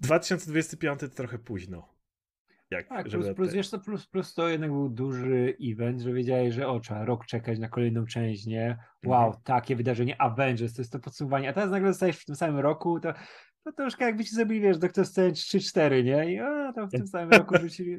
[0.00, 1.95] 2025 to trochę późno.
[2.70, 6.12] Jak, Tak, plus, plus, te- wiesz co, plus, plus to jednak był duży event, że
[6.12, 8.78] wiedziałeś, że o, trzeba rok czekać na kolejną część, nie?
[9.04, 9.42] Wow, Mhm.
[9.44, 13.00] takie wydarzenie Avengers, to jest to podsumowanie, a teraz nagle zostajesz w tym samym roku,
[13.00, 13.12] to,
[13.64, 16.32] to troszkę jakby ci zrobili, wiesz, Doctor Strange 3-4, nie?
[16.32, 17.98] I a, to w tym samym roku rzucili.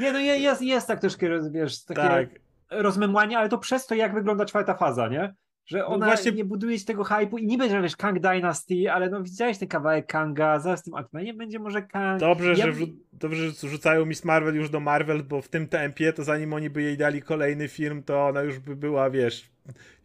[0.00, 2.28] Nie, no je- jest, jest tak troszkę, wiesz, takie Tak,
[2.70, 5.34] rozmemłanie, ale to przez to, jak wygląda czwarta faza, nie?
[5.66, 9.10] Że ona właśnie- nie buduje ci tego hypu i niby, że wiesz, Kang Dynasty, ale
[9.10, 12.20] no widziałeś ten kawałek Kanga, zaraz w tym Ant-Manie będzie może Kang.
[12.20, 15.68] dobrze, Ja- że wrzu- dobrze, że rzucają Miss Marvel już do Marvel, bo w tym
[15.68, 19.50] tempie, to zanim oni by jej dali kolejny film, to ona już by była, wiesz,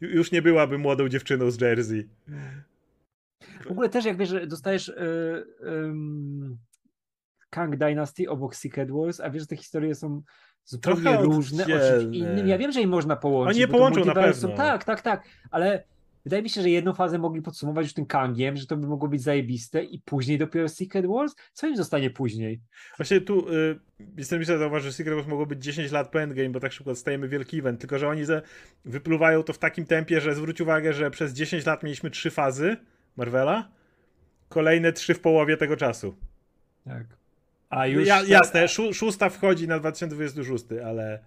[0.02, 2.10] ju- już nie byłaby młodą dziewczyną z Jersey.
[3.62, 4.96] W ogóle też jak wiesz, dostajesz y,
[5.68, 6.58] ym,
[7.50, 10.22] Kang Dynasty obok Secret Wars, a wiesz, że te historie są
[10.70, 12.18] zupełnie Trochę różne o czymś oddzielne.
[12.18, 12.48] innym.
[12.48, 13.56] Ja wiem, że je można połączyć.
[13.56, 14.50] Oni je połączą na pewno.
[14.50, 15.84] Tak, tak, tak, ale
[16.24, 19.10] wydaje mi się, że jedną fazę mogli podsumować już tym Kangiem, że to by mogło
[19.10, 21.36] być zajebiste i później dopiero Secret Wars?
[21.54, 22.62] Co im zostanie później?
[22.98, 23.80] Właśnie tu y,
[24.18, 26.92] jestem myślę, zauważ, że Secret Wars mogło być 10 lat po Endgame, bo tak szybko
[26.92, 28.42] dostajemy wielki event, tylko że oni ze,
[28.86, 32.78] wypluwają to w takim tempie, że zwróć uwagę, że przez 10 lat mieliśmy trzy fazy
[33.18, 33.70] Marvela,
[34.50, 36.16] kolejne trzy w połowie tego czasu.
[36.86, 37.19] Tak.
[37.70, 38.08] A już...
[38.08, 41.20] Ja, jasne, szó, szósta wchodzi na 2026, ale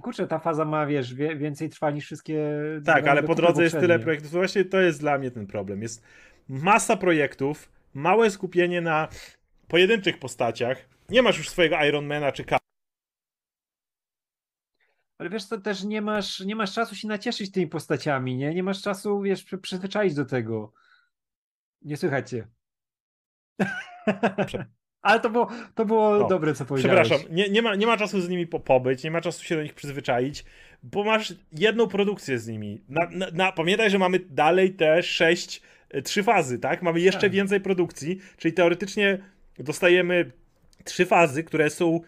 [0.00, 2.50] Kurczę, ta faza ma, wiesz, wie, więcej trwa niż wszystkie...
[2.84, 4.30] tak, ale po drodze jest tyle projektów.
[4.30, 5.82] Właśnie to jest dla mnie ten problem.
[5.82, 6.02] Jest
[6.48, 9.08] masa projektów, małe skupienie na
[9.68, 10.78] pojedynczych postaciach.
[11.08, 12.58] Nie masz już swojego Ironmana czy Ka-
[15.18, 18.54] Ale wiesz, to też nie masz, nie masz czasu się nacieszyć tymi postaciami, nie?
[18.54, 20.72] Nie masz czasu, wiesz, przy- przyzwyczaić do tego.
[21.82, 22.48] Nie słychać cię.
[24.46, 24.66] Prze-
[25.02, 27.00] Ale to było, to było O, dobre, co powiedziałeś.
[27.08, 29.56] Przepraszam, nie, nie, ma, nie ma czasu z nimi po, pobyć, nie ma czasu się
[29.56, 30.44] do nich przyzwyczaić,
[30.82, 32.80] bo masz jedną produkcję z nimi.
[32.88, 35.62] Na, na, na, pamiętaj, że mamy dalej te sześć,
[35.94, 36.82] y, trzy fazy, tak?
[36.82, 37.30] Mamy jeszcze Tak.
[37.30, 39.18] więcej produkcji, czyli teoretycznie
[39.58, 40.32] dostajemy
[40.84, 42.00] trzy fazy, które są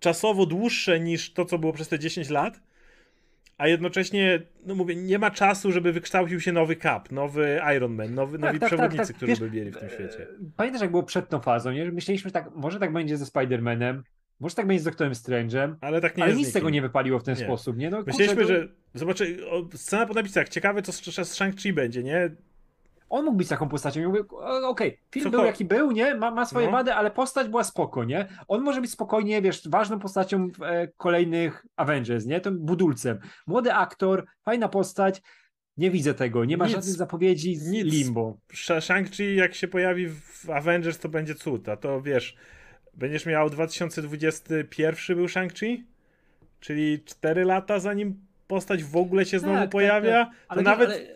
[0.00, 2.60] czasowo dłuższe niż to, co było przez te 10 lat,
[3.58, 8.14] a jednocześnie, no mówię, nie ma czasu, żeby wykształcił się nowy Cap, nowy Iron Man,
[8.14, 9.16] nowy, Tak, nowi tak, tak, przewodnicy, tak.
[9.16, 10.22] którzy Wiesz, by mieli w tym świecie.
[10.22, 10.26] e,
[10.56, 11.92] Pamiętasz, jak było przed tą fazą, nie?
[11.92, 14.02] Myśleliśmy, że tak, może tak będzie ze Spider-Manem,
[14.40, 17.18] może tak będzie z Doktorem Strange'em, Ale tak nie ale nic z tego nie wypaliło
[17.18, 17.44] w ten Nie.
[17.44, 17.90] sposób, nie?
[17.90, 18.68] No, Myśleliśmy, kurczę, to- że.
[18.94, 20.48] Zobaczy, o, scena po napisach.
[20.48, 21.08] Ciekawe, co z, z
[21.38, 22.30] Shang-Chi będzie, nie?
[23.12, 24.00] On mógł być taką postacią.
[24.00, 26.14] Ja Okej, film Co był cho- jaki był, nie?
[26.14, 26.72] Ma, ma swoje No.
[26.72, 28.26] wady, ale postać była spoko, nie?
[28.48, 32.40] On może być spokojnie, wiesz, ważną postacią w e, kolejnych Avengers, nie?
[32.40, 33.18] Tym budulcem.
[33.46, 35.22] Młody aktor, fajna postać.
[35.76, 36.74] Nie widzę tego, nie ma Nic.
[36.74, 37.84] żadnych zapowiedzi z Nic.
[37.84, 38.36] Limbo.
[38.52, 41.68] Sh- Shang-Chi, jak się pojawi w Avengers, to będzie cud.
[41.68, 42.36] A to wiesz,
[42.94, 45.82] będziesz miał 2021 był Shang-Chi?
[46.60, 50.24] Czyli 4 lata, zanim postać w ogóle się znowu Tak, tak, pojawia.
[50.24, 50.34] tak.
[50.34, 50.90] To Ale nawet.
[50.90, 51.08] wiesz,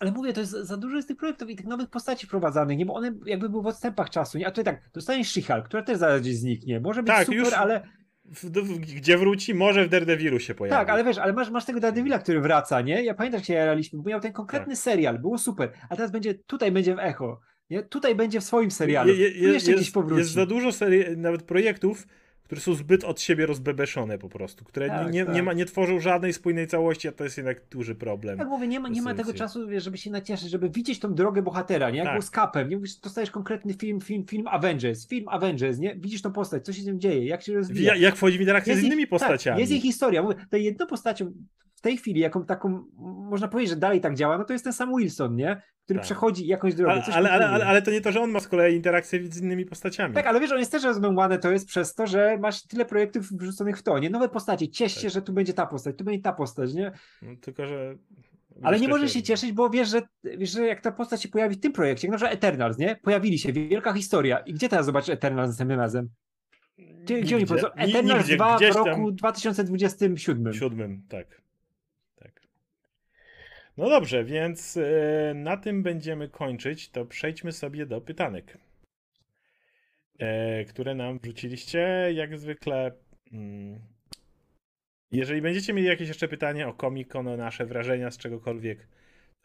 [0.00, 2.86] Ale mówię, to jest za dużo jest tych projektów i tych nowych postaci wprowadzanych, nie?
[2.86, 4.46] Bo one jakby były w odstępach czasu, nie?
[4.46, 6.80] A tutaj tak, dostaniesz She-Hulk, która też zaraz gdzieś zniknie.
[6.80, 7.82] Może być Tak, super, już ale
[8.24, 9.54] W, w, gdzie wróci?
[9.54, 10.76] Może w Daredevilu się pojawi.
[10.78, 13.02] Tak, ale wiesz, ale masz, masz tego Daredevila, który wraca, nie?
[13.04, 14.82] Ja pamiętam, jak się jaraliśmy, bo miał ten konkretny Tak.
[14.82, 17.40] serial, było super, a teraz będzie, tutaj będzie w Echo,
[17.70, 17.82] nie?
[17.82, 20.18] Tutaj będzie w swoim serialu, Je- je- tu jeszcze jest, gdzieś powróci.
[20.18, 22.06] jest za dużo serii, nawet projektów,
[22.46, 25.34] które są zbyt od siebie rozbebeszone po prostu, które Tak, nie, tak.
[25.34, 28.38] nie, ma, nie tworzą żadnej spójnej całości, a to jest jednak duży problem.
[28.38, 31.42] Tak mówię, nie ma, nie ma tego czasu, żeby się nacieszyć, żeby widzieć tą drogę
[31.42, 31.98] bohatera, nie?
[31.98, 32.24] Jak Tak.
[32.24, 32.76] z Capem, nie?
[32.76, 35.94] Mówisz, dostajesz konkretny film, film, film Avengers, film Avengers, nie?
[35.96, 37.94] Widzisz tą postać, co się z tym dzieje, jak się rozwija.
[37.94, 39.54] Ja, jak wchodzi w interakcję z Jest ich- innymi postaciami.
[39.54, 40.22] Tak, jest jej historia.
[40.22, 41.32] Mówię, to jedną postacią
[41.86, 42.84] tej chwili, jaką taką,
[43.30, 45.62] można powiedzieć, że dalej tak działa, no to jest ten sam Wilson, nie?
[45.84, 46.04] Który Tak.
[46.04, 47.02] przechodzi jakąś drogę.
[47.12, 49.64] ale, ale, ale, ale, to nie to, że on ma z kolei interakcję z innymi
[49.64, 50.14] postaciami.
[50.14, 53.32] Tak, ale wiesz, on jest też rozmęłany, to jest przez to, że masz tyle projektów
[53.32, 54.10] wrzuconych w to, nie?
[54.10, 55.10] Nowe postacie, ciesz się, Tak.
[55.10, 56.92] że tu będzie ta postać, tu będzie ta postać, nie?
[57.22, 57.96] No, tylko, że...
[58.62, 61.54] Ale nie możesz się cieszyć, bo wiesz, że, wiesz, że jak ta postać się pojawi
[61.54, 62.96] w tym projekcie, na przykład Eternals, nie?
[62.96, 64.38] Pojawili się, wielka historia.
[64.38, 66.08] I gdzie teraz zobaczysz Eternals następnym razem?
[66.78, 67.72] Gdzie, gdzie oni powiedzą?
[67.72, 70.52] Eternals nigdzie, 2 w tam- roku 2027.
[70.52, 71.45] Siódmym, tak.
[73.76, 76.90] No dobrze, więc e, na tym będziemy kończyć.
[76.90, 78.58] To przejdźmy sobie do pytanek,
[80.18, 81.78] e, które nam wrzuciliście.
[82.14, 82.92] Jak zwykle,
[83.32, 83.80] mm,
[85.10, 88.88] jeżeli będziecie mieli jakieś jeszcze pytania o Comic Con, o nasze wrażenia z czegokolwiek,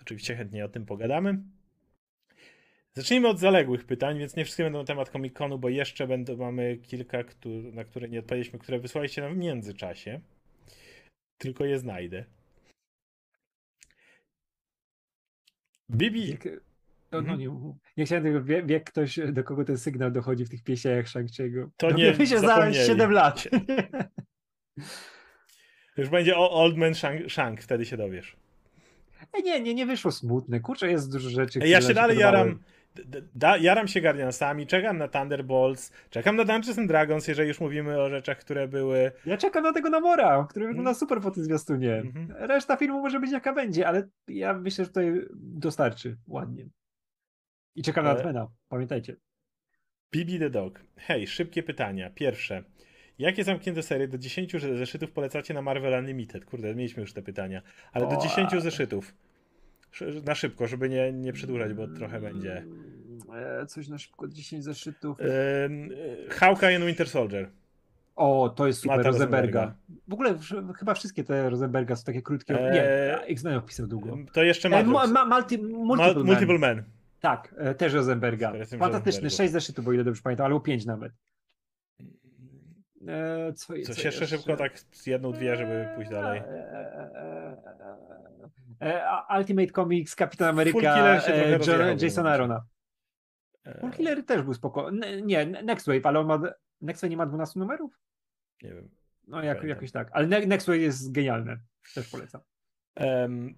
[0.02, 1.38] oczywiście chętnie o tym pogadamy.
[2.94, 6.38] Zacznijmy od zaległych pytań, więc nie wszystkie będą na temat Comic Conu, bo jeszcze będą,
[6.38, 7.18] mamy kilka,
[7.74, 10.20] na które nie odpowiedzieliśmy, które wysłaliście nam w międzyczasie.
[11.38, 12.26] Tylko je znajdę.
[15.92, 16.38] Bibi.
[17.12, 17.50] No, no, nie,
[17.98, 21.68] nie chciałem tego, wie, wie ktoś, do kogo ten sygnał dochodzi w tych pieśniach Shang-Chi'ego.
[21.78, 22.86] To nie Dowiemy się za zapomnieli.
[22.86, 23.48] 7 lat.
[25.98, 28.36] Już będzie o Old Man Shang, Shang, wtedy się dowiesz.
[29.44, 30.60] Nie, nie, nie wyszło smutne.
[30.60, 32.60] Kurczę, jest dużo rzeczy, Ja się dalej jaram.
[33.36, 38.02] Da, jaram się Guardiansami, czekam na Thunderbolts, czekam na Dungeons and Dragons, jeżeli już mówimy
[38.02, 39.12] o rzeczach, które były...
[39.26, 41.00] Ja czekam na tego Namora, który wygląda mm.
[41.00, 41.94] super po tym zwiastunie.
[41.94, 42.28] Mm -hmm.
[42.30, 46.70] Reszta filmu może być jaka będzie, ale ja myślę, że tutaj dostarczy ładnie.
[47.76, 49.16] I czekam na Advena, pamiętajcie.
[50.12, 50.84] Bibi the Dog.
[50.98, 52.10] Hej, szybkie pytania.
[52.10, 52.64] Pierwsze.
[53.20, 56.46] Jakie zamknięte serie do 10 zeszytów polecacie na Marvel Unlimited?
[56.46, 57.62] Kurde, mieliśmy już te pytania.
[57.92, 59.14] Ale o, do 10 zeszytów.
[60.26, 62.66] Na szybko, żeby nie, nie przedłużać, bo trochę będzie.
[63.36, 65.18] E, coś na szybko, 10 zeszytów.
[66.30, 67.50] Hawkeye and Winter Soldier.
[68.16, 69.74] O, to jest super, Rosenberga.
[70.08, 70.36] W ogóle
[70.78, 72.60] chyba wszystkie te Rosenberga są takie krótkie.
[72.60, 74.18] Eee, nie, X-Men opisał długo.
[74.34, 74.78] To jeszcze ma.
[74.78, 76.84] E, ma, multi, multiple, multiple Man.
[77.20, 78.54] Tak, e, też Rosenberga.
[78.80, 81.14] Fantastyczny, 6 zeszytów, bo ile dobrze pamiętam, albo 5 nawet.
[83.08, 86.40] E, co, co jeszcze szybko, tak z jedną, dwie, żeby pójść dalej.
[88.82, 91.22] E, e, Ultimate Comics, Kapitan Ameryka,
[91.68, 92.66] John, Jason Arona.
[93.94, 94.92] Full też był spoko.
[95.24, 96.42] Nie, Next Wave, ale on ma.
[96.82, 98.00] Next Wave nie ma 12 numerów?
[98.64, 98.90] Nie wiem.
[99.28, 100.10] No jak, jakoś tak.
[100.12, 101.60] Ale Next Wave jest genialny.
[101.96, 102.42] Też polecam.
[103.00, 103.56] Um,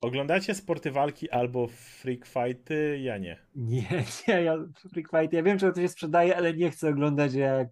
[0.00, 2.98] oglądacie sporty walki albo freak fighty?
[3.02, 3.38] Ja nie.
[3.54, 3.88] Nie,
[4.28, 4.56] nie, ja
[4.92, 5.36] freak fighty.
[5.36, 7.68] Ja wiem, że to się sprzedaje, ale nie chcę oglądać jak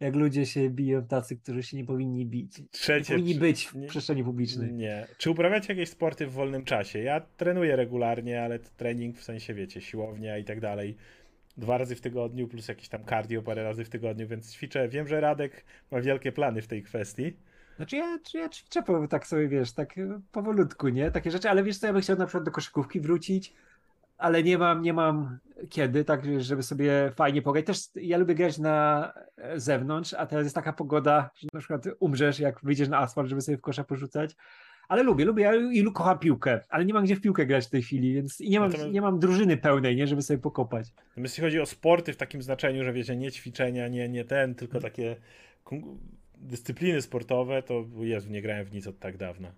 [0.00, 2.62] jak ludzie się biją tacy, którzy się nie powinni bić.
[2.70, 4.72] Trzecie, nie powinni być w nie, przestrzeni publicznej.
[4.72, 5.06] Nie.
[5.18, 6.98] Czy uprawiacie jakieś sporty w wolnym czasie?
[6.98, 10.96] Ja trenuję regularnie, ale trening w sensie, wiecie, siłownia i tak dalej.
[11.56, 14.88] Dwa razy w tygodniu, plus jakieś tam cardio parę razy w tygodniu, więc ćwiczę.
[14.88, 17.36] Wiem, że Radek ma wielkie plany w tej kwestii.
[17.76, 19.94] Znaczy ja, ja ćwiczę tak sobie, wiesz, tak
[20.32, 21.10] powolutku, nie?
[21.10, 23.54] Takie rzeczy, ale wiesz co, ja bym chciał na przykład do koszykówki wrócić,
[24.18, 25.38] ale nie mam, nie mam
[25.70, 27.66] kiedy, tak, żeby sobie fajnie pograć.
[27.66, 29.12] Też ja lubię grać na
[29.56, 33.40] zewnątrz, a teraz jest taka pogoda, że na przykład umrzesz, jak wyjdziesz na asfalt, żeby
[33.40, 34.36] sobie w kosza porzucać.
[34.88, 37.82] Ale lubię, lubię i kocham piłkę, ale nie mam gdzie w piłkę grać w tej
[37.82, 38.92] chwili, więc nie mam, Natomiast...
[38.92, 40.92] nie mam drużyny pełnej, nie, żeby sobie pokopać.
[41.16, 44.80] Jeśli chodzi o sporty w takim znaczeniu, że wiecie, nie ćwiczenia, nie, nie ten, tylko
[44.80, 45.16] takie
[46.38, 49.52] dyscypliny sportowe, to Jezu, nie grałem w nic od tak dawna.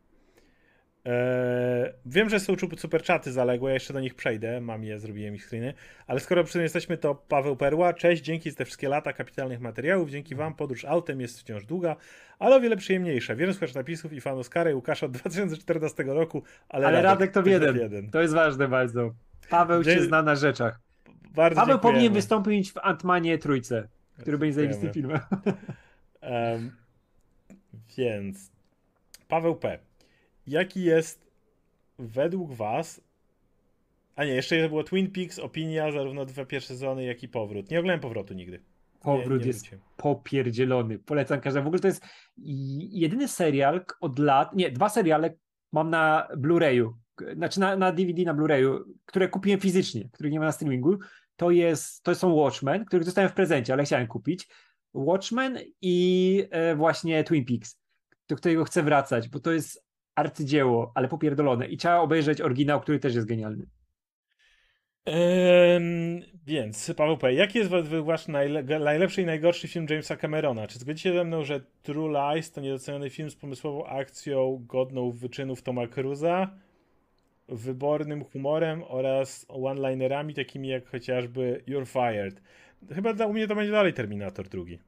[1.04, 5.34] Eee, wiem, że są super czaty zaległe, ja jeszcze do nich przejdę, mam je, zrobiłem
[5.34, 5.74] ich screeny,
[6.06, 9.60] ale skoro przy tym jesteśmy, to Paweł Perła, cześć, dzięki za te wszystkie lata kapitalnych
[9.60, 11.96] materiałów, dzięki wam podróż autem jest wciąż długa,
[12.38, 13.34] ale o wiele przyjemniejsza.
[13.34, 17.50] Wielu słuchaczy napisów i fanów Skary Łukasza od 2014 roku, ale, ale Radek, Radek to
[17.50, 17.76] jeden.
[17.76, 18.10] jeden.
[18.10, 19.14] To jest ważne bardzo.
[19.50, 19.94] Paweł Dzie...
[19.94, 20.80] się zna na rzeczach.
[21.34, 21.96] Bardzo Paweł dziękujemy.
[21.98, 25.20] powinien wystąpić w Antmanie Trójce, który będzie zajebistym filmem.
[26.22, 26.70] Um,
[27.96, 28.52] więc
[29.28, 29.78] Paweł P
[30.46, 31.30] jaki jest
[31.98, 33.00] według was
[34.20, 37.70] a nie, jeszcze było Twin Peaks, opinia, zarówno dwa pierwsze sezony, jak i powrót.
[37.70, 38.62] Nie oglądałem powrotu nigdy.
[39.00, 40.98] Powrót nie, nie jest popierdzielony.
[40.98, 41.64] Polecam każdemu.
[41.64, 42.04] W ogóle to jest
[42.92, 45.34] jedyny serial od lat, nie, dwa seriale
[45.72, 46.92] mam na Blu-rayu,
[47.34, 50.98] znaczy na, na DVD, na Blu-rayu, które kupiłem fizycznie, których nie ma na streamingu.
[51.36, 54.48] To, jest, to są Watchmen, których dostałem w prezencie, ale chciałem kupić.
[54.94, 57.80] Watchmen i e, właśnie Twin Peaks,
[58.28, 61.66] do którego chcę wracać, bo to jest arcydzieło, ale popierdolone.
[61.68, 63.66] I trzeba obejrzeć oryginał, który też jest genialny.
[65.04, 67.70] Ehm, więc, Paweł P., jaki jest
[68.04, 68.28] wasz
[68.80, 70.66] najlepszy i najgorszy film Jamesa Camerona?
[70.66, 75.62] Czy zgodzicie ze mną, że True Lies to niedoceniony film z pomysłową akcją godną wyczynów
[75.62, 76.50] Toma Cruza,
[77.48, 82.42] wybornym humorem oraz one-linerami takimi jak chociażby You're Fired?
[82.94, 84.78] Chyba u mnie to będzie dalej Terminator drugi.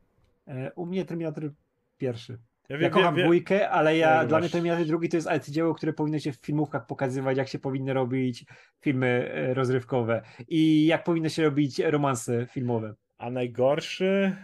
[0.47, 1.51] E, u mnie Terminator
[1.99, 2.39] pierwszy.
[2.73, 5.29] Ja, wiem, ja kocham wiem, dwójkę, ale ja, no, dla mnie Terminator drugi to jest
[5.29, 8.45] arcydzieło, które powinno się w filmówkach pokazywać, jak się powinny robić
[8.81, 12.95] filmy e, rozrywkowe i jak powinno się robić romanse filmowe.
[13.19, 14.37] A najgorszy?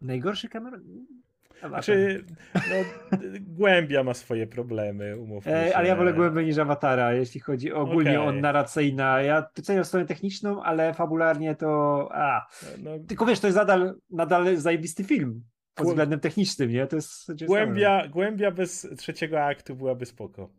[0.00, 1.06] Najgorszy Cameron?
[1.68, 2.24] Znaczy,
[2.54, 2.76] no,
[3.40, 5.76] Głębia ma swoje problemy, umówmy się.
[5.76, 8.28] ale ja wolę Głębię niż Awatara, jeśli chodzi ogólnie okay.
[8.28, 9.18] o narracyjną.
[9.18, 12.08] Ja doceniam stronę techniczną, ale fabularnie to...
[12.12, 12.46] A.
[12.78, 15.44] No, Tylko wiesz, to jest nadal, nadal zajebisty film
[15.78, 16.86] pod względem technicznym, nie?
[16.86, 20.50] To jest głębia, głębia bez trzeciego aktu byłaby spoko.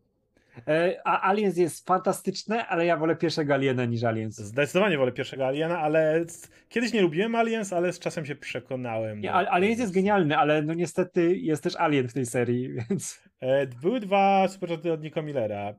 [0.67, 4.37] E, a Aliens jest fantastyczne, ale ja wolę pierwszego Aliena niż Aliens.
[4.37, 6.25] Zdecydowanie wolę pierwszego Aliena, ale
[6.69, 9.21] kiedyś nie lubiłem Aliens, ale z czasem się przekonałem.
[9.21, 13.23] Nie, Aliens jest genialny, ale no niestety jest też Alien w tej serii, więc...
[13.39, 15.75] E, były dwa superczaty od Nico Millera.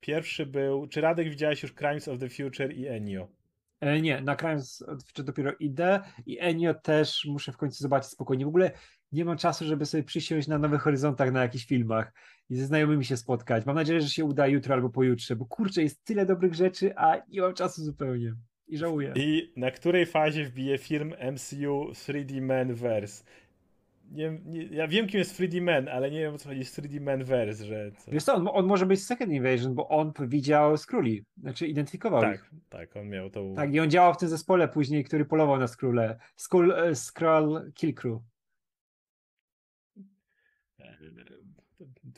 [0.00, 3.28] Pierwszy był, czy Radek widziałeś już Crimes of the Future i Enio?
[3.84, 8.44] E, nie, na Crimes czy dopiero idę i Enio też muszę w końcu zobaczyć spokojnie.
[8.44, 8.70] W ogóle
[9.12, 12.12] nie mam czasu, żeby sobie przysiąść na Nowych Horyzontach na jakichś filmach
[12.48, 13.66] i ze znajomymi się spotkać.
[13.66, 17.22] Mam nadzieję, że się uda jutro albo pojutrze, bo kurczę, jest tyle dobrych rzeczy, a
[17.28, 18.34] nie mam czasu zupełnie.
[18.66, 19.12] I żałuję.
[19.16, 23.24] I na której fazie wbije film MCU 3D Man Verse?
[24.14, 26.78] Nie, nie, ja wiem, kim jest 3D Man, ale nie wiem, o co chodzi z
[26.78, 27.92] 3D Man Verse, że...
[27.92, 28.10] Co...
[28.10, 32.34] Wiesz co, on, on, może być Second Invasion, bo on widział Skróli, znaczy identyfikował tak,
[32.34, 32.50] ich.
[32.68, 33.54] Tak, on miał to...
[33.56, 36.18] Tak, i on działał w tym zespole później, który polował na Skróle.
[36.36, 38.20] Skull, uh, Skrull Kill Crew.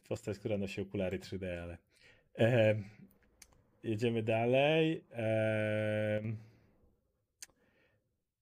[0.08, 1.78] Postać, która nosi okulary 3D, ale...
[2.38, 2.76] E,
[3.82, 5.04] jedziemy dalej.
[5.12, 6.22] E,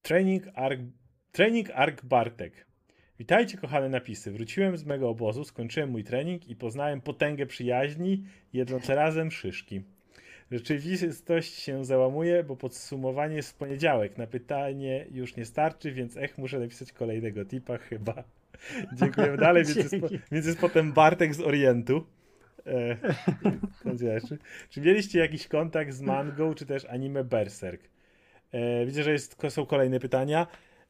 [0.02, 0.81] training Arc,
[1.32, 2.66] Training Arc Bartek.
[3.19, 4.32] Witajcie kochane napisy.
[4.32, 9.82] Wróciłem z mego obozu, skończyłem mój trening i poznałem potęgę przyjaźni, jedząc razem szyszki.
[10.51, 14.19] Rzeczywistość się załamuje, bo podsumowanie jest w poniedziałek.
[14.19, 18.24] Na pytanie już nie starczy, więc ech, muszę napisać kolejnego tipa chyba.
[18.99, 22.07] Dziękujemy dalej, więc jest, po, więc jest potem Bartek z Orientu.
[22.66, 22.97] E,
[24.28, 24.39] czy,
[24.70, 27.82] czy mieliście jakiś kontakt z mangą, czy też anime Berserk?
[28.53, 30.47] E, widzę, że jest, są kolejne pytania.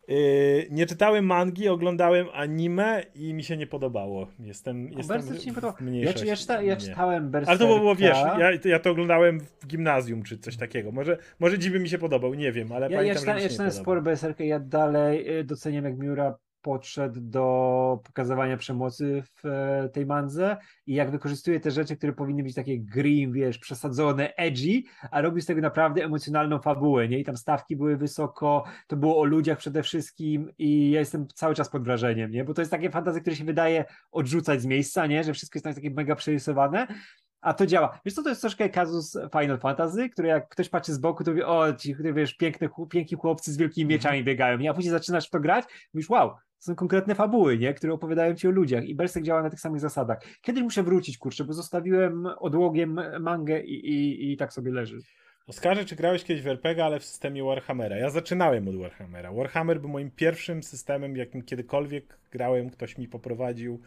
[0.09, 4.26] Yy, nie czytałem mangi, oglądałem anime i mi się nie podobało.
[4.40, 5.90] Jestem, o, jestem Berserk się nie podobało.
[5.90, 7.51] Ja, ja, czyta, ja czytałem Berserka.
[7.51, 10.93] Ale to było, wiesz, ja, ja to oglądałem w gimnazjum czy coś takiego.
[10.93, 13.48] Może, może dziś by mi się podobał, nie wiem, ale ja, pamiętam, ja czytałem, ja
[13.48, 19.88] czytałem sporo Berserka ja dalej y, doceniam jak Miura podszedł do pokazywania przemocy w e,
[19.88, 24.82] tej mandze i jak wykorzystuje te rzeczy, które powinny być takie grim, wiesz, przesadzone, edgy,
[25.10, 27.18] a robi z tego naprawdę emocjonalną fabułę, nie?
[27.18, 31.54] I tam stawki były wysoko, to było o ludziach przede wszystkim i ja jestem cały
[31.54, 32.44] czas pod wrażeniem, nie?
[32.44, 35.24] Bo to jest takie fantazje, które się wydaje odrzucać z miejsca, nie?
[35.24, 36.86] Że wszystko jest tak takie mega przerysowane,
[37.44, 38.00] a to działa.
[38.04, 41.30] Wiesz co, to jest troszkę kazus Final Fantasy, który jak ktoś patrzy z boku, to
[41.30, 44.24] mówi, o, ci, wiesz, piękne, piękni chłopcy z wielkimi mieczami mhm.
[44.24, 45.64] biegają, a później zaczynasz w to grać,
[45.94, 46.34] mówisz, wow,
[46.64, 47.74] są konkretne fabuły, nie?
[47.74, 50.18] które opowiadają ci o ludziach i Berserk działa na tych samych zasadach.
[50.42, 54.98] Kiedyś muszę wrócić, kurczę, bo zostawiłem odłogiem mangę i, i, i tak sobie leży.
[55.46, 57.96] Oskarżę, czy grałeś kiedyś w RPG, ale w systemie Warhammera.
[57.96, 59.32] Ja zaczynałem od Warhammera.
[59.32, 62.70] Warhammer był moim pierwszym systemem, jakim kiedykolwiek grałem.
[62.70, 63.80] Ktoś mi poprowadził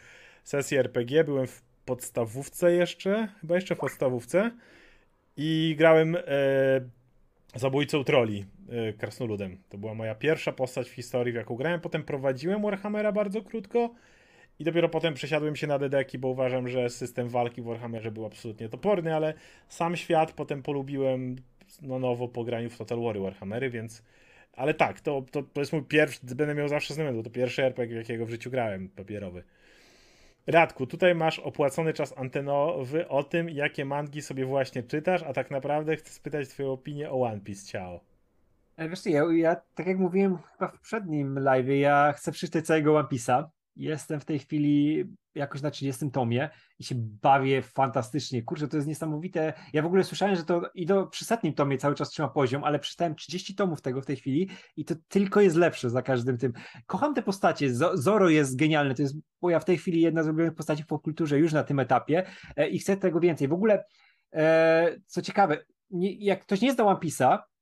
[0.43, 1.23] sesję RPG.
[1.23, 4.51] Byłem w podstawówce jeszcze, chyba jeszcze w podstawówce.
[5.37, 6.21] I grałem e,
[7.55, 8.45] zabójcą troli,
[8.98, 9.57] krasnoludem.
[9.69, 11.81] To była moja pierwsza postać w historii, w jaką grałem.
[11.81, 13.94] Potem prowadziłem Warhammera bardzo krótko
[14.60, 18.26] i dopiero potem przesiadłem się na Dedeki, bo uważam, że system walki w Warhammerze był
[18.26, 19.34] absolutnie toporny, ale
[19.68, 21.35] sam świat potem polubiłem
[21.81, 24.03] na nowo po graniu w Total War Warhammery, więc
[24.53, 27.98] ale tak, to, to, to jest mój pierwszy, będę miał zawsze znamion, to pierwszy RPG,
[27.98, 29.44] jakiego w życiu grałem, papierowy.
[30.48, 35.52] Radku, tutaj masz opłacony czas antenowy o tym, jakie mangi sobie właśnie czytasz, a tak
[35.52, 37.68] naprawdę chcę spytać twoją opinię o One Piece.
[37.68, 38.16] Ciao.
[38.77, 42.97] E, wiesz ja, ja tak jak mówiłem chyba w poprzednim live, ja chcę przeczytać całego
[42.97, 43.45] One Piece'a.
[43.75, 45.05] Jestem w tej chwili
[45.35, 46.49] jakoś na 30 tomie
[46.79, 48.43] i się bawię fantastycznie.
[48.43, 49.53] Kurczę, to jest niesamowite.
[49.73, 52.63] Ja w ogóle słyszałem, że to i do przy setnim tomie cały czas trzyma poziom,
[52.63, 56.37] ale przeczytałem 30 tomów tego w tej chwili i to tylko jest lepsze za każdym
[56.37, 56.53] tym.
[56.85, 57.75] Kocham te postacie.
[57.93, 58.95] Zoro jest genialny.
[58.95, 61.79] To jest ja w tej chwili jedna z ulubionych postaci w popkulturze już na tym
[61.79, 62.23] etapie
[62.55, 63.47] e, i chcę tego więcej.
[63.47, 63.83] W ogóle
[64.33, 65.57] e, co ciekawe,
[65.89, 66.89] nie, jak ktoś nie zdał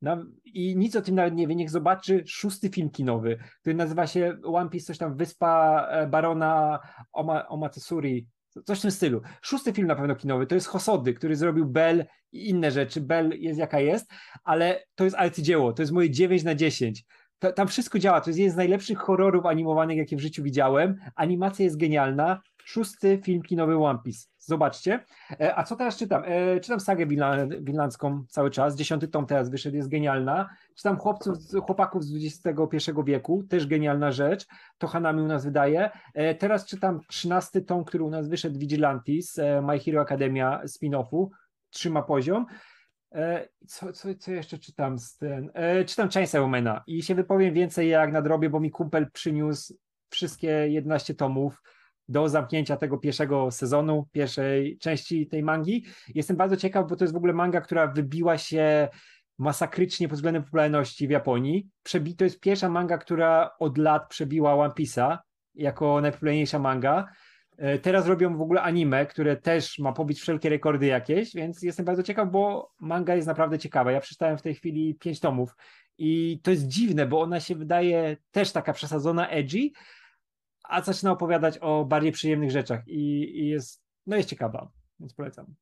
[0.02, 4.07] One i nic o tym nawet nie wie, niech zobaczy szósty film kinowy, który nazywa
[4.07, 6.80] się One Piece, coś tam Wyspa e, Barona
[7.14, 8.27] Oma, Omatsuri,
[8.65, 9.22] coś w tym stylu.
[9.41, 13.02] Szósty film na pewno kinowy, to jest Hosody, który zrobił Bell i inne rzeczy.
[13.02, 14.11] Bell jest jaka jest,
[14.43, 17.03] ale to jest arcydzieło, to jest moje 9 na 10.
[17.39, 20.95] To, tam wszystko działa, to jest jeden z najlepszych horrorów animowanych, jakie w życiu widziałem.
[21.15, 22.41] Animacja jest genialna.
[22.65, 24.27] Szósty film kinowy One Piece.
[24.37, 25.05] Zobaczcie.
[25.39, 26.23] E, a co teraz czytam?
[26.25, 27.05] E, czytam sagę
[27.61, 28.75] winlandzką cały czas.
[28.75, 30.49] Dziesiąty tom teraz wyszedł, jest genialna.
[30.75, 32.15] Czytam chłopców, chłopaków z
[32.45, 34.45] XXI wieku, też genialna rzecz.
[34.77, 35.89] To Hanami u nas wydaje.
[36.13, 41.29] E, teraz czytam trzynasty tom, który u nas wyszedł, Vigilantis, My Hero Academia spin-offu.
[41.69, 42.45] Trzyma poziom.
[43.67, 45.51] Co, co, co jeszcze czytam z ten?
[45.85, 49.73] Czytam Chainsaw Romana i się wypowiem więcej jak nadrobię, bo mi kumpel przyniósł
[50.09, 51.61] wszystkie 11 tomów
[52.07, 55.86] do zamknięcia tego pierwszego sezonu, pierwszej części tej mangi.
[56.15, 58.88] Jestem bardzo ciekaw, bo to jest w ogóle manga, która wybiła się
[59.38, 61.68] masakrycznie pod względem popularności w Japonii.
[61.84, 65.18] Przebi to jest pierwsza manga, która od lat przebiła One Piece'a
[65.56, 67.07] jako najpopularniejsza manga.
[67.57, 71.86] E, teraz robią w ogóle anime, które też ma pobić wszelkie rekordy jakieś, więc jestem
[71.86, 73.91] bardzo ciekaw, bo manga jest naprawdę ciekawa.
[73.91, 75.56] Ja przeczytałem w tej chwili pięć tomów
[75.98, 79.69] i to jest dziwne, bo ona się wydaje też taka przesadzona, edgy,
[80.69, 85.55] a zaczyna opowiadać o bardziej przyjemnych rzeczach i, i jest, no jest ciekawa, więc polecam.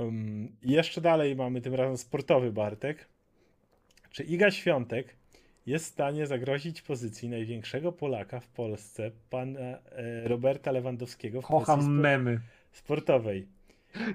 [0.00, 3.08] Um, jeszcze dalej mamy tym razem sportowy Bartek.
[4.10, 5.16] Czy Iga Świątek
[5.66, 11.82] jest w stanie zagrozić pozycji największego Polaka w Polsce, pana e, Roberta Lewandowskiego w Kocham
[11.82, 12.40] spo memy.
[12.72, 13.48] sportowej?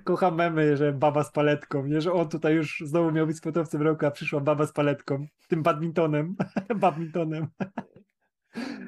[0.03, 2.01] Kocham memy, że baba z paletką, nie?
[2.01, 5.63] że on tutaj już znowu miał być sportowcem roku, a przyszła baba z paletką, tym
[5.63, 6.35] badmintonem,
[6.75, 7.47] badmintonem.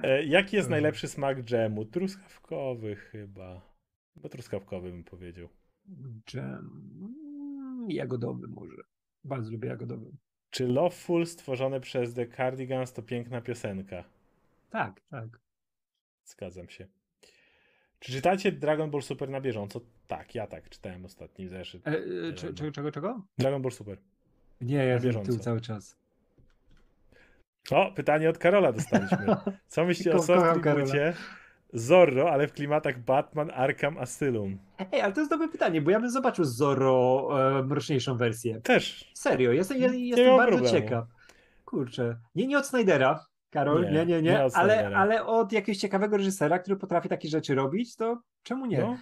[0.03, 1.85] E, jaki jest najlepszy smak dżemu?
[1.85, 3.61] Truskawkowy chyba.
[4.15, 5.49] Bo truskawkowy bym powiedział.
[6.25, 7.15] Dżem.
[7.87, 8.77] Jagodowy może.
[9.23, 10.11] Bardzo lubię jagodowy.
[10.49, 14.03] Czy Loveful stworzone przez The Cardigans to piękna piosenka?
[14.69, 15.39] Tak, tak.
[16.25, 16.87] Zgadzam się.
[17.99, 19.81] Czy czytacie Dragon Ball Super na bieżąco?
[20.07, 21.87] Tak, ja tak czytałem ostatni zeszyt.
[21.87, 21.91] E,
[22.29, 23.25] e, czego, czego, czego?
[23.37, 23.97] Dragon Ball Super.
[24.61, 25.39] Nie, ja jestem bieżąco.
[25.39, 26.02] cały czas.
[27.71, 29.17] O, pytanie od Karola dostaliśmy.
[29.67, 31.13] Co myślicie o soft reboocie
[31.73, 34.57] Zorro, ale w klimatach Batman, Arkham, Asylum?
[34.91, 37.29] Ej, ale to jest dobre pytanie, bo ja bym zobaczył Zorro
[37.59, 38.61] e, mroczniejszą wersję.
[38.61, 39.11] Też.
[39.13, 40.77] Serio, jestem, ja, jestem bardzo problemu.
[40.77, 41.05] ciekaw.
[41.65, 42.17] Kurczę.
[42.35, 46.17] Nie, nie od Snydera, Karol, Nie, nie, nie, nie, nie ale, ale od jakiegoś ciekawego
[46.17, 48.79] reżysera, który potrafi takie rzeczy robić, to czemu nie?
[48.79, 48.97] No.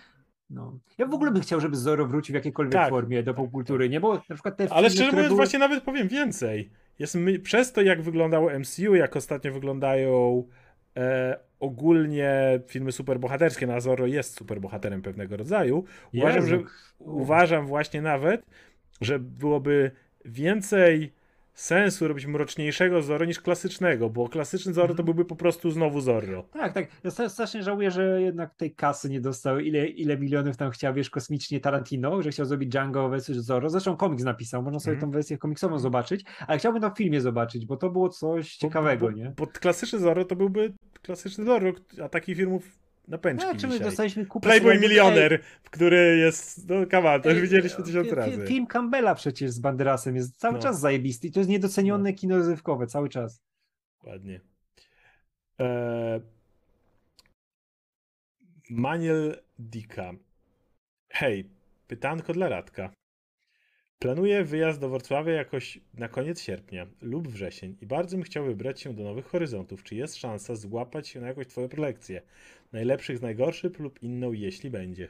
[0.49, 0.79] No.
[0.97, 2.89] Ja w ogóle bym chciał, żeby Zorro wrócił w jakiejkolwiek Tak.
[2.89, 3.99] formie do popkultury, nie?
[3.99, 5.37] Bo na przykład te Ale filmy, szczerze mówiąc, były...
[5.37, 6.71] właśnie nawet powiem więcej.
[7.01, 10.43] Jest my, przez to, jak wyglądało MCU, jak ostatnio wyglądają
[10.97, 15.83] e, ogólnie filmy superbohaterskie, na Zorro jest superbohaterem pewnego rodzaju,
[16.13, 16.47] uważam, Jezu.
[16.49, 16.63] że,
[16.99, 18.45] uważam właśnie nawet,
[19.01, 19.91] że byłoby
[20.25, 21.13] więcej
[21.61, 25.05] sensu robić mroczniejszego Zorro niż klasycznego, bo klasyczny Zorro to Mhm.
[25.05, 26.43] byłby po prostu znowu Zorro.
[26.53, 26.87] Tak, tak.
[27.03, 29.59] Ja strasznie żałuję, że jednak tej kasy nie dostał.
[29.59, 33.69] Ile, ile milionów tam chciał, wiesz, kosmicznie Tarantino, że chciał zrobić Django versus Zorro.
[33.69, 35.11] Zresztą komiks napisał, można sobie Mhm.
[35.11, 39.05] tą wersję komiksową zobaczyć, ale chciałbym to w filmie zobaczyć, bo to było coś ciekawego,
[39.05, 39.33] bo, nie?
[39.37, 41.71] Bo klasyczny Zorro to byłby klasyczny Zorro,
[42.03, 42.81] a takich filmów
[43.11, 43.87] na pęczki Tak, czy my dzisiaj.
[43.87, 48.45] dostaliśmy kupę Playboy Milioner, który jest, no kawał, to już widzieliśmy tysiąc razy.
[48.47, 50.59] Film Campbella przecież z Banderasem jest cały No.
[50.61, 53.41] czas zajebisty i to jest niedocenione kino rozrywkowe cały czas.
[54.03, 54.41] Ładnie.
[55.59, 56.21] Eee...
[58.69, 60.11] Maniel Dika.
[61.09, 61.49] Hej,
[61.87, 62.91] pytanko dla Radka.
[63.99, 68.81] Planuję wyjazd do Wrocławia jakoś na koniec sierpnia lub wrzesień i bardzo bym chciał wybrać
[68.81, 69.83] się do nowych horyzontów.
[69.83, 72.21] Czy jest szansa złapać się na jakąś twoją prelekcję?
[72.71, 75.09] Najlepszych z najgorszych lub inną, jeśli będzie.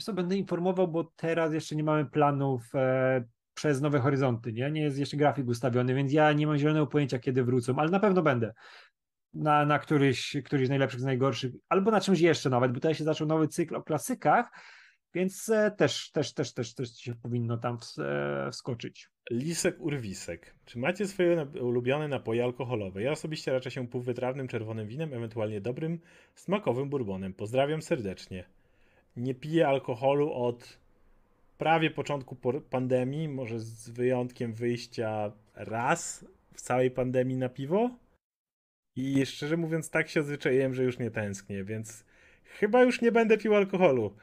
[0.00, 3.24] Co, będę informował, bo teraz jeszcze nie mamy planów e,
[3.54, 4.70] przez Nowe Horyzonty, nie?
[4.70, 8.00] Nie jest jeszcze grafik ustawiony, więc ja nie mam zielonego pojęcia, kiedy wrócą, ale na
[8.00, 8.52] pewno będę.
[9.34, 12.94] Na, na któryś, któryś z najlepszych, z najgorszych, albo na czymś jeszcze nawet, bo tutaj
[12.94, 14.50] się zaczął nowy cykl o klasykach,
[15.16, 19.08] więc e, też, też, też, też, też się powinno tam ws- e, wskoczyć.
[19.30, 20.54] Lisek Urwisek.
[20.64, 23.02] Czy macie swoje ulubione napoje alkoholowe?
[23.02, 26.00] Ja osobiście raczę się półwytrawnym czerwonym winem, ewentualnie dobrym,
[26.34, 27.34] smakowym bourbonem.
[27.34, 28.44] Pozdrawiam serdecznie.
[29.16, 30.78] Nie piję alkoholu od
[31.58, 32.36] prawie początku
[32.70, 37.90] pandemii, może z wyjątkiem wyjścia raz w całej pandemii na piwo.
[38.96, 42.04] I szczerze mówiąc, tak się odzwyczaiłem, że już nie tęsknię, więc
[42.44, 44.16] chyba już nie będę pił alkoholu.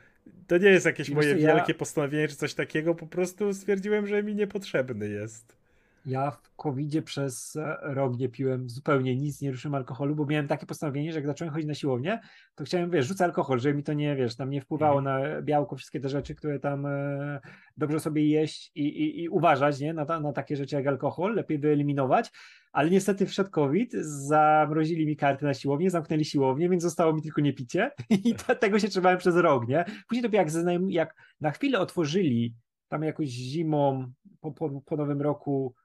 [0.48, 4.36] To nie jest jakieś moje wielkie postanowienie czy coś takiego, po prostu stwierdziłem, że mi
[4.36, 5.63] niepotrzebny jest.
[6.06, 10.48] Ja w COVID-zie przez e, rok nie piłem zupełnie nic, nie ruszyłem alkoholu, bo miałem
[10.48, 12.20] takie postanowienie, że jak zacząłem chodzić na siłownię,
[12.56, 15.76] to chciałem, wiesz, rzucać alkohol, żeby mi to nie, wiesz, tam nie wpływało na białko,
[15.76, 17.40] wszystkie te rzeczy, które tam e,
[17.78, 21.36] dobrze sobie jeść i, i, i uważać, nie, na, ta, na takie rzeczy jak alkohol,
[21.36, 22.32] lepiej wyeliminować,
[22.72, 27.42] ale niestety wszedł COVID, zamrozili mi karty na siłownię, zamknęli siłownię, więc zostało mi tylko
[27.42, 27.92] nie picie
[28.26, 29.86] i te, tego się trzymałem przez rok, nie.
[30.08, 32.56] Później dopiero jak, znajom- jak na chwilę otworzyli
[32.88, 34.12] tam jakoś zimą,
[34.42, 35.76] po, po, po nowym roku,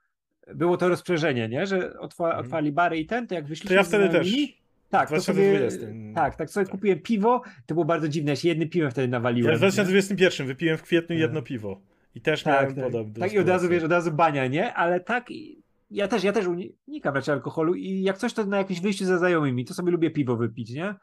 [0.54, 1.66] było to rozprzeżenie, nie?
[1.66, 2.44] Że otwa, Mhm.
[2.44, 4.12] otwarli bary i ten, to jak wyszliśmy To ja wtedy też.
[4.28, 4.58] znajomymi,
[4.90, 6.14] Tak, W to sobie, 2020.
[6.14, 6.72] tak, tak sobie Tak.
[6.72, 9.50] kupiłem piwo, to było bardzo dziwne, ja się jednym piwem wtedy nawaliłem.
[9.52, 9.66] Ja w nie?
[9.68, 11.20] 2021 wypiłem w kwietniu Tak.
[11.20, 11.80] jedno piwo.
[12.14, 12.84] I też tak, miałem tak.
[12.84, 13.14] podobne.
[13.14, 14.74] tak i od razu, wiesz, od razu bania, nie?
[14.74, 15.26] Ale tak,
[15.90, 19.04] ja też, ja też uni- unikam raczej alkoholu i jak coś, to na jakimś wyjściu
[19.04, 20.94] ze znajomymi, to sobie lubię piwo wypić, nie?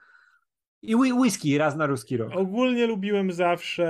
[0.82, 2.36] I whi- whisky raz na ruski rok.
[2.36, 3.86] Ogólnie lubiłem zawsze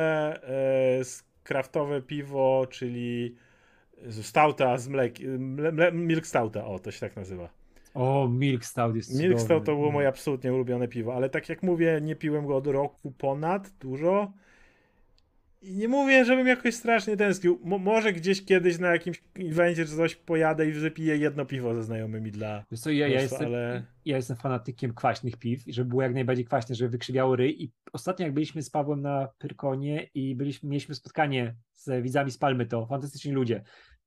[1.00, 1.02] e,
[1.44, 3.36] kraftowe piwo, czyli
[4.12, 5.54] stauta z mlekiem.
[5.54, 7.50] Mle, milk stauta, o to się tak nazywa.
[7.94, 9.46] O, Milk Stout jest Milk cudowny.
[9.46, 12.68] stout to było moje absolutnie ulubione piwo, ale tak jak mówię, nie piłem go od
[12.68, 14.32] roku ponad dużo.
[15.62, 17.60] I nie mówię, żebym jakoś strasznie tęsknił.
[17.64, 21.84] Mo- może gdzieś kiedyś na jakimś evencie czy coś pojadę i wypiję jedno piwo ze
[21.84, 22.64] znajomymi dla.
[22.72, 26.46] Wiesz co, ja, ja, jestem, ale- ja jestem fanatykiem kwaśnych piw, żeby było jak najbardziej
[26.46, 27.64] kwaśne, żeby wykrzywiało ryj.
[27.64, 32.38] I ostatnio jak byliśmy z Pawłem na Pyrkonie i byliśmy, mieliśmy spotkanie z widzami z
[32.38, 33.64] Palmy, to fantastyczni ludzie,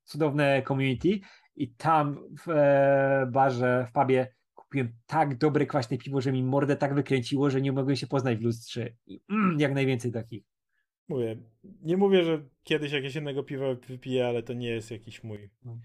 [0.09, 1.21] cudowne community
[1.57, 6.77] i tam w e, barze, w pubie kupiłem tak dobre kwaśne piwo, że mi mordę
[6.77, 8.89] tak wykręciło, że nie mogłem się poznać w lustrze.
[9.07, 10.45] I, mm, jak najwięcej takich.
[11.09, 11.37] Mówię,
[11.83, 15.79] nie mówię, że kiedyś jakieś innego piwa wypiję, ale to nie jest jakiś mój No.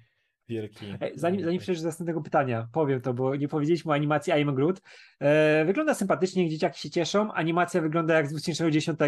[0.48, 0.86] wielki.
[1.02, 4.56] Ej, Zanim, zanim przejdziesz do następnego pytania, powiem to, bo nie powiedzieliśmy o animacji I'm
[4.56, 4.82] Groot.
[5.20, 7.34] E, wygląda sympatycznie, dzieciaki się cieszą.
[7.34, 9.00] Animacja wygląda jak z 2010.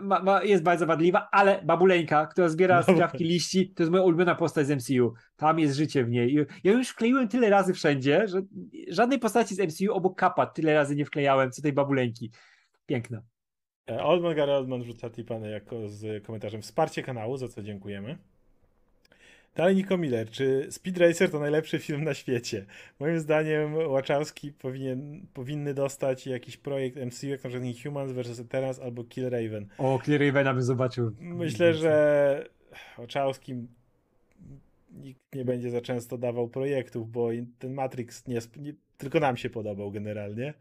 [0.00, 4.34] ma, ma, jest bardzo wadliwa, ale babuleńka, która zbiera skrawki liści, to jest moja ulubiona
[4.34, 5.14] postać z MCU.
[5.36, 6.46] Tam jest życie w niej.
[6.64, 8.42] Ja już wkleiłem tyle razy wszędzie, że
[8.88, 12.30] żadnej postaci z MCU obok kapa tyle razy nie wklejałem, co tej babuleńki.
[12.86, 13.22] Piękna.
[13.90, 18.18] E, Oldman Gary Oldman wrzuca tipany jako z komentarzem wsparcie kanału, za co dziękujemy.
[19.54, 22.66] Dalej Nico Miller, czy Speed Racer to najlepszy film na świecie?
[23.00, 28.40] Moim zdaniem Wachowski powinien, powinny dostać jakiś projekt MCU, jak na przykład Inhumans vs.
[28.40, 29.66] Eternals albo Kill Raven.
[29.78, 31.10] O, Clear Ravena bym zobaczył.
[31.20, 32.44] Myślę, że
[32.98, 33.54] Wachowski
[34.90, 39.50] nikt nie będzie za często dawał projektów, bo ten Matrix nie, nie, tylko nam się
[39.50, 40.54] podobał generalnie.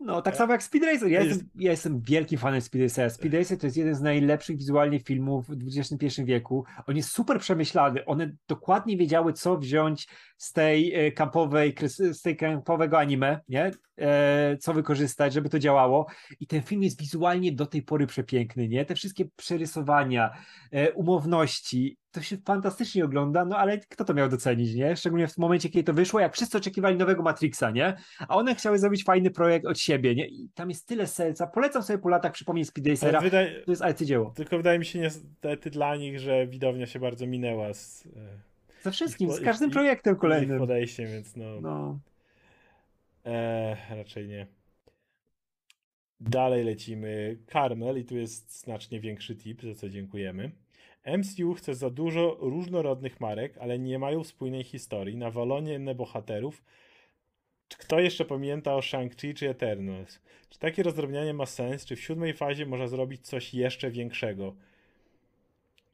[0.00, 1.08] No, tak samo jak Speed Racer.
[1.08, 3.10] Ja, To jestem, ja jestem wielkim fanem Speed Racera.
[3.10, 6.64] Speed Racer to jest jeden z najlepszych wizualnie filmów w XXI wieku.
[6.86, 8.04] On jest super przemyślany.
[8.04, 11.74] One dokładnie wiedziały, co wziąć z tej e, kampowej,
[12.12, 13.70] z tej kampowego anime, nie?
[13.98, 16.06] E, co wykorzystać, żeby to działało.
[16.40, 18.84] I ten film jest wizualnie do tej pory przepiękny, nie?
[18.84, 20.30] Te wszystkie przerysowania,
[20.70, 24.96] e, umowności, to się fantastycznie ogląda, no ale kto to miał docenić, nie?
[24.96, 27.96] Szczególnie w momencie, kiedy to wyszło, jak wszyscy oczekiwali nowego Matrixa, nie?
[28.28, 30.26] A one chciały zrobić fajny projekt od siebie, nie?
[30.28, 31.46] I tam jest tyle serca.
[31.46, 33.20] Polecam sobie po latach przypomnieć Speed Racera.
[33.20, 34.30] Wydaje, To jest arcydzieło.
[34.30, 38.10] tylko wydaje mi się niestety dla nich, że widownia się bardzo minęła z, e,
[38.82, 40.58] Ze wszystkim, po- z każdym projektem z kolejnym.
[40.58, 41.98] podejściem, więc no, No.
[43.26, 44.46] e, raczej nie.
[46.20, 47.38] Dalej lecimy.
[47.52, 50.50] Carmel i tu jest znacznie większy tip, za co dziękujemy.
[51.06, 55.16] MCU chce za dużo różnorodnych marek, ale nie mają spójnej historii.
[55.16, 56.62] Nawalonie inne bohaterów.
[57.78, 60.20] Kto jeszcze pamięta o Shang-Chi czy Eternals?
[60.48, 61.84] Czy takie rozdrobnianie ma sens?
[61.84, 64.54] Czy w siódmej fazie można zrobić coś jeszcze większego?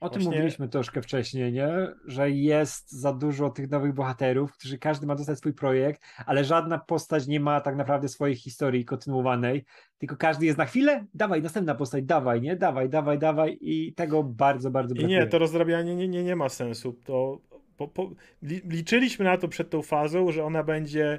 [0.01, 1.69] O tym Właśnie- mówiliśmy troszkę wcześniej, nie?
[2.05, 6.79] Że jest za dużo tych nowych bohaterów, którzy każdy ma dostać swój projekt, ale żadna
[6.79, 9.65] postać nie ma tak naprawdę swojej historii kontynuowanej,
[9.99, 12.57] tylko każdy jest na chwilę, dawaj, następna postać, dawaj, nie?
[12.57, 15.19] Dawaj, dawaj, dawaj i tego bardzo, bardzo I brakuje.
[15.19, 16.93] nie, to rozdrabianie nie, nie, nie ma sensu.
[17.05, 17.41] To
[17.77, 18.11] po, po,
[18.43, 21.19] li, liczyliśmy na to przed tą fazą, że ona będzie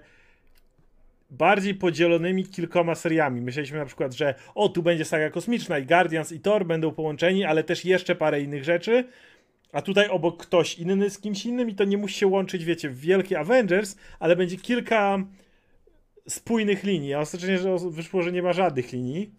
[1.29, 3.41] bardziej podzielonymi kilkoma seriami.
[3.41, 7.45] Myśleliśmy na przykład, że o, tu będzie saga kosmiczna i Guardians i Thor będą połączeni,
[7.45, 9.05] ale też jeszcze parę innych rzeczy.
[9.71, 12.89] A tutaj obok ktoś inny z kimś innym i to nie musi się łączyć, wiecie,
[12.89, 15.23] w wielki Avengers, ale będzie kilka
[16.27, 17.13] spójnych linii.
[17.13, 17.57] A ostatecznie
[17.89, 19.31] wyszło, że nie ma żadnych linii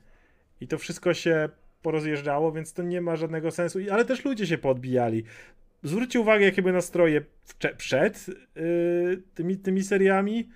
[0.61, 1.49] i to wszystko się
[1.83, 3.79] porozjeżdżało, więc to nie ma żadnego sensu.
[3.93, 5.25] Ale też ludzie się podbijali.
[5.83, 7.23] Zwróćcie uwagę, jakie były nastroje
[7.77, 10.49] przed yy, tymi, tymi seriami.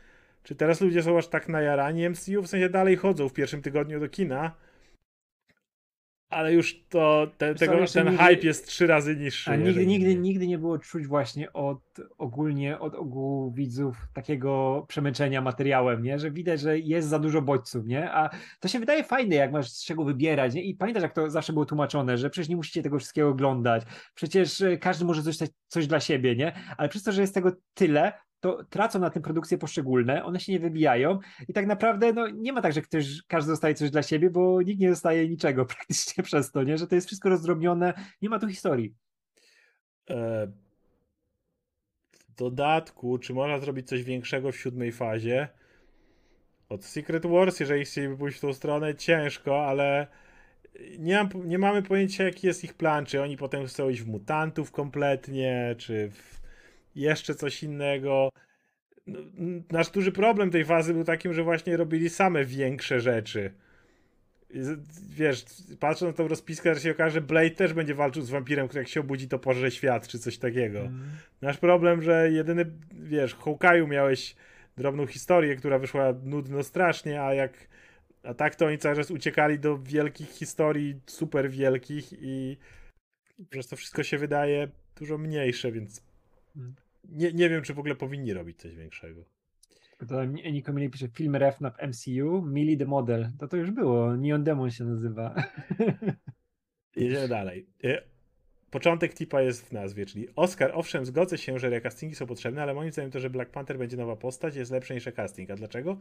[0.42, 2.42] Czy teraz ludzie są aż tak najarani MCU?
[2.42, 4.56] W sensie dalej chodzą w pierwszym tygodniu do kina.
[6.32, 9.50] Ale już to te, tego, ten nigdy- hype jest trzy razy niższy.
[9.50, 10.20] A nigdy, nigdy, nie.
[10.20, 11.80] nigdy nie było czuć właśnie od
[12.18, 16.18] ogólnie, od ogółu widzów takiego przemęczenia materiałem, nie?
[16.18, 18.12] Że widać, że jest za dużo bodźców, nie?
[18.12, 20.62] A to się wydaje fajne, jak masz z czego wybierać, nie?
[20.62, 23.82] I pamiętasz, jak to zawsze było tłumaczone, że przecież nie musicie tego wszystkiego oglądać,
[24.14, 25.36] przecież e, każdy może coś,
[25.68, 26.52] coś dla siebie, nie?
[26.76, 28.12] Ale przez to, że jest tego tyle,
[28.42, 32.52] to tracą na tym produkcje poszczególne, one się nie wybijają i tak naprawdę no, nie
[32.52, 36.22] ma tak, że ktoś, każdy dostaje coś dla siebie, bo nikt nie dostaje niczego praktycznie
[36.22, 36.78] przez to, nie?
[36.78, 38.94] Że to jest wszystko rozdrobnione, nie ma tu historii.
[40.10, 40.46] E,
[42.28, 45.48] w dodatku, czy można zrobić coś większego w siódmej fazie?
[46.68, 50.06] Od Secret Wars, jeżeli chcieliby pójść w tą stronę, ciężko, ale
[50.98, 53.06] nie, mam, nie mamy pojęcia, jaki jest ich plan.
[53.06, 56.41] Czy oni potem chcą iść w mutantów kompletnie, czy w
[56.94, 58.30] jeszcze coś innego.
[59.06, 59.20] No,
[59.70, 63.52] Nasz duży problem tej fazy był takim, że właśnie robili same większe rzeczy.
[65.16, 65.44] Wiesz,
[65.80, 68.80] patrząc na tą rozpiskę, że się okaże, że Blade też będzie walczył z wampirem, który
[68.80, 70.90] jak się obudzi, to pożre świat, czy coś takiego.
[71.42, 74.36] Nasz problem, że jedyny, wiesz, Hawkeye'u miałeś
[74.76, 77.52] drobną historię, która wyszła nudno strasznie, a jak
[78.22, 82.56] a tak to oni cały czas uciekali do wielkich historii, super wielkich i
[83.50, 86.02] przez to wszystko się wydaje dużo mniejsze, więc
[86.56, 86.74] Mm.
[87.04, 89.24] Nie, nie wiem, czy w ogóle powinni robić coś większego.
[90.08, 93.28] To Niko Mili pisze film ref na MCU, Mili the Model.
[93.38, 95.34] To to już było, Neon Demon się nazywa.
[96.96, 97.66] Jedziemy dalej.
[97.84, 98.02] E,
[98.72, 100.70] Początek tipa jest w nazwie, czyli Oscar.
[100.74, 103.96] Owszem, zgodzę się, że recastingi są potrzebne, ale moim zdaniem to, że Black Panther będzie
[103.96, 105.50] nowa postać, jest lepsze niż recasting.
[105.50, 105.96] A dlaczego?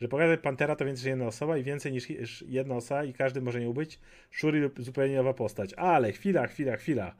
[0.00, 3.40] Że pokazać Pantera to więcej niż jedna osoba i więcej niż jedna osoba i każdy
[3.40, 4.00] może nią być.
[4.30, 5.74] Shuri lub zupełnie nowa postać.
[5.74, 7.14] Ale chwila, chwila, chwila.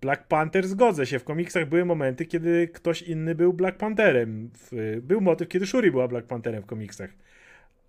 [0.00, 1.18] Black Panther zgodzę się.
[1.18, 4.50] W komiksach były momenty, kiedy ktoś inny był Black Pantherem.
[5.02, 7.10] Był motyw, kiedy Shuri była Black Pantherem w komiksach.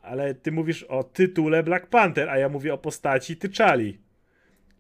[0.01, 3.93] Ale ty mówisz o tytule Black Panther, a ja mówię o postaci T'Challi.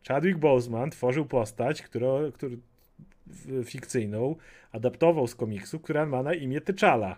[0.07, 2.57] Chadwick Boseman tworzył postać, którą, którą,
[3.65, 4.35] fikcyjną,
[4.71, 7.15] adaptował z komiksu, która ma na imię T'Challa.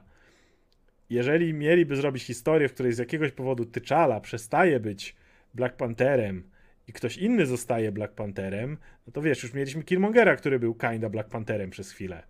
[1.10, 5.16] Jeżeli mieliby zrobić historię, w której z jakiegoś powodu T'Challa przestaje być
[5.54, 6.44] Black Pantherem
[6.88, 11.10] i ktoś inny zostaje Black Pantherem, no to wiesz, już mieliśmy Killmongera, który był kinda
[11.10, 12.24] Black Pantherem przez chwilę.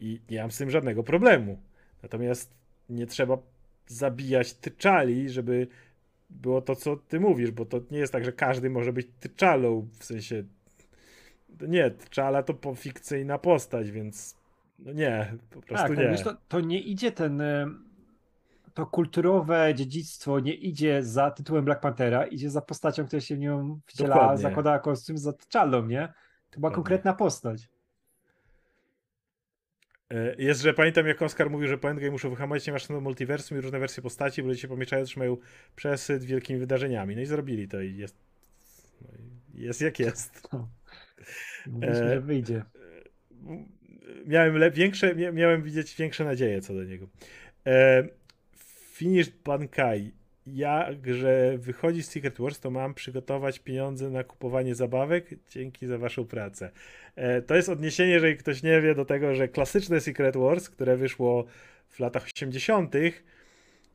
[0.00, 1.58] I nie mam z tym żadnego problemu.
[2.02, 2.54] Natomiast
[2.88, 3.38] nie trzeba
[3.86, 5.66] zabijać tyczali, żeby
[6.30, 9.88] było to, co ty mówisz, bo to nie jest tak, że każdy może być tyczalą,
[9.98, 10.44] w sensie
[11.68, 14.36] nie, tyczala to fikcyjna postać, więc
[14.78, 16.08] no nie, po prostu tak, nie.
[16.08, 17.42] Wiesz, to, to nie idzie ten
[18.74, 23.38] to kulturowe dziedzictwo nie idzie za tytułem Black Panthera, idzie za postacią, która się w
[23.38, 24.42] nią wciela, Dokładnie.
[24.42, 26.12] zakładała kostium za T'Challą, nie?
[26.50, 27.68] To była konkretna postać.
[30.10, 33.60] E, jest, że pamiętam jak Oscar mówił, że po Endgame muszą wyhamować nieważne multiversum i
[33.60, 35.36] różne wersje postaci, bo ludzie się pomieszają, trzymają
[35.76, 37.16] przesyt wielkimi wydarzeniami.
[37.16, 38.16] No i zrobili to i jest
[39.02, 39.08] no
[39.54, 40.42] jest jak jest.
[40.52, 40.68] No.
[41.66, 42.56] Myślę, że wyjdzie.
[42.56, 43.64] E,
[44.26, 47.08] miałem, większe, miałem widzieć większe nadzieje co do niego.
[47.66, 48.08] E,
[49.00, 50.12] Finish Bankai.
[50.46, 55.28] Jak, że wychodzi Secret Wars, to mam przygotować pieniądze na kupowanie zabawek.
[55.50, 56.70] Dzięki za waszą pracę.
[57.16, 60.96] E, to jest odniesienie, jeżeli ktoś nie wie, do tego, że klasyczne Secret Wars, które
[60.96, 61.44] wyszło
[61.88, 62.94] w latach 80.,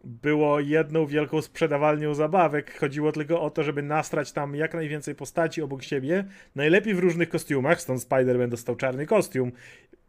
[0.04, 2.80] było jedną wielką sprzedawalnią zabawek.
[2.80, 6.24] Chodziło tylko o to, żeby nastrać tam jak najwięcej postaci obok siebie,
[6.56, 9.52] najlepiej w różnych kostiumach, stąd Spider-Man dostał czarny kostium.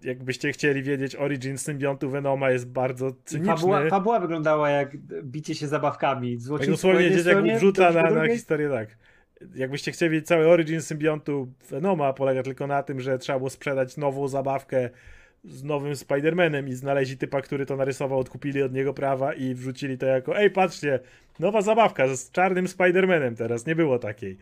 [0.03, 3.57] Jakbyście chcieli wiedzieć, origin symbiontu Venoma jest bardzo cyniczny.
[3.57, 6.39] Fabuła, fabuła wyglądała jak bicie się zabawkami.
[6.59, 8.89] Tak dosłownie dzieciak wrzuca na, na historię, tak.
[9.55, 13.97] Jakbyście chcieli wiedzieć, cały origin symbiontu Venoma polega tylko na tym, że trzeba było sprzedać
[13.97, 14.91] nową zabawkę
[15.45, 19.99] z nowym Spider-Manem i znaleźli typa, który to narysował, odkupili od niego prawa i wrzucili
[19.99, 21.01] to jako ej, patrzcie,
[21.41, 24.39] nowa zabawka z czarnym Spider-Manem teraz, nie było takiej.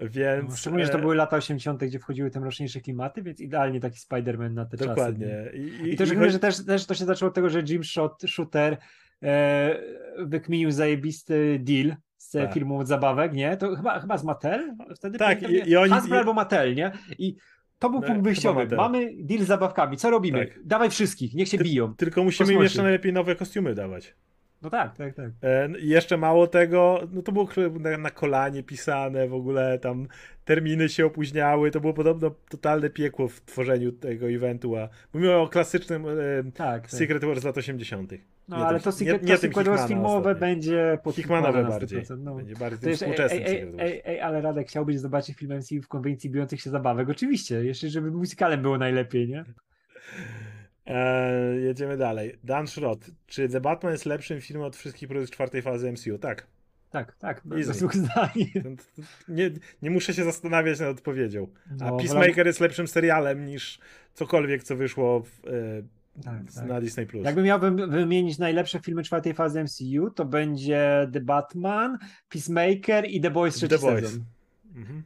[0.00, 0.50] Więc...
[0.50, 3.80] No, szczególnie, że to e, były lata 80., gdzie wchodziły te mroczniejsze klimaty, więc idealnie
[3.80, 5.26] taki Spider-Man na te Dokładnie.
[5.26, 5.58] czasy.
[5.58, 5.88] Dokładnie.
[5.88, 6.30] I, I, też i...
[6.30, 8.76] że też, też to się zaczęło od tego, że Jim Shot, Shooter
[9.22, 9.76] e,
[10.18, 12.54] wykminił zajebisty deal z tak.
[12.54, 13.56] firmą zabawek, nie?
[13.56, 15.18] To chyba, chyba z Mattel wtedy?
[15.18, 15.92] Tak, i, i oni...
[15.92, 16.92] Hasbro albo Mattel, nie?
[17.18, 17.36] I
[17.80, 18.76] to był no, punkt wyjściowy.
[18.76, 19.96] Mamy deal z zabawkami.
[19.96, 20.46] Co robimy?
[20.46, 20.64] Tak.
[20.64, 21.94] Dawaj wszystkich, niech się Ty, biją.
[21.94, 24.14] Tylko musimy im jeszcze najlepiej nowe kostiumy dawać.
[24.62, 25.30] No tak, tak, tak.
[25.42, 27.48] E, jeszcze mało tego, no to było
[27.80, 30.08] na, na, kolanie pisane, w ogóle tam
[30.44, 35.48] terminy się opóźniały, to było podobno totalne piekło w tworzeniu tego eventu, a mówimy o
[35.48, 36.12] klasycznym e,
[36.44, 36.90] tak, tak.
[36.90, 38.12] Secret Wars z lat 80.
[38.50, 40.40] No nie ale tym, to nie, nie to Wars filmowe ostatnio.
[40.40, 42.02] będzie pod Hickmanowe bardziej.
[42.18, 42.34] No.
[42.34, 46.30] Będzie bardziej współczesny ej, ej, ej, ej, ale Radek chciałbyś zobaczyć film MCU w konwencji
[46.30, 47.08] bijących się zabawek.
[47.08, 49.44] Oczywiście, jeszcze żeby muzykalem było najlepiej, nie?
[50.86, 52.38] Eee, jedziemy dalej.
[52.44, 53.10] Dan Schrott.
[53.26, 56.18] Czy The Batman jest lepszym filmem od wszystkich produktów czwartej fazy MCU?
[56.18, 56.46] Tak.
[56.90, 57.42] Tak, tak.
[59.28, 59.50] Nie,
[59.82, 61.46] nie muszę się zastanawiać nad odpowiedzią.
[61.80, 63.78] A no, Peacemaker jest lepszym serialem niż
[64.14, 65.50] cokolwiek, co wyszło w, e,
[66.24, 66.66] tak, tak.
[66.68, 67.06] na Disney+.
[67.06, 67.24] Plus.
[67.24, 73.30] Jakbym miał wymienić najlepsze filmy czwartej fazy MCU, to będzie The Batman, Peacemaker i The
[73.30, 74.04] Boys trzeci The Boys.
[74.04, 74.24] sezon.
[74.74, 75.02] Mhm.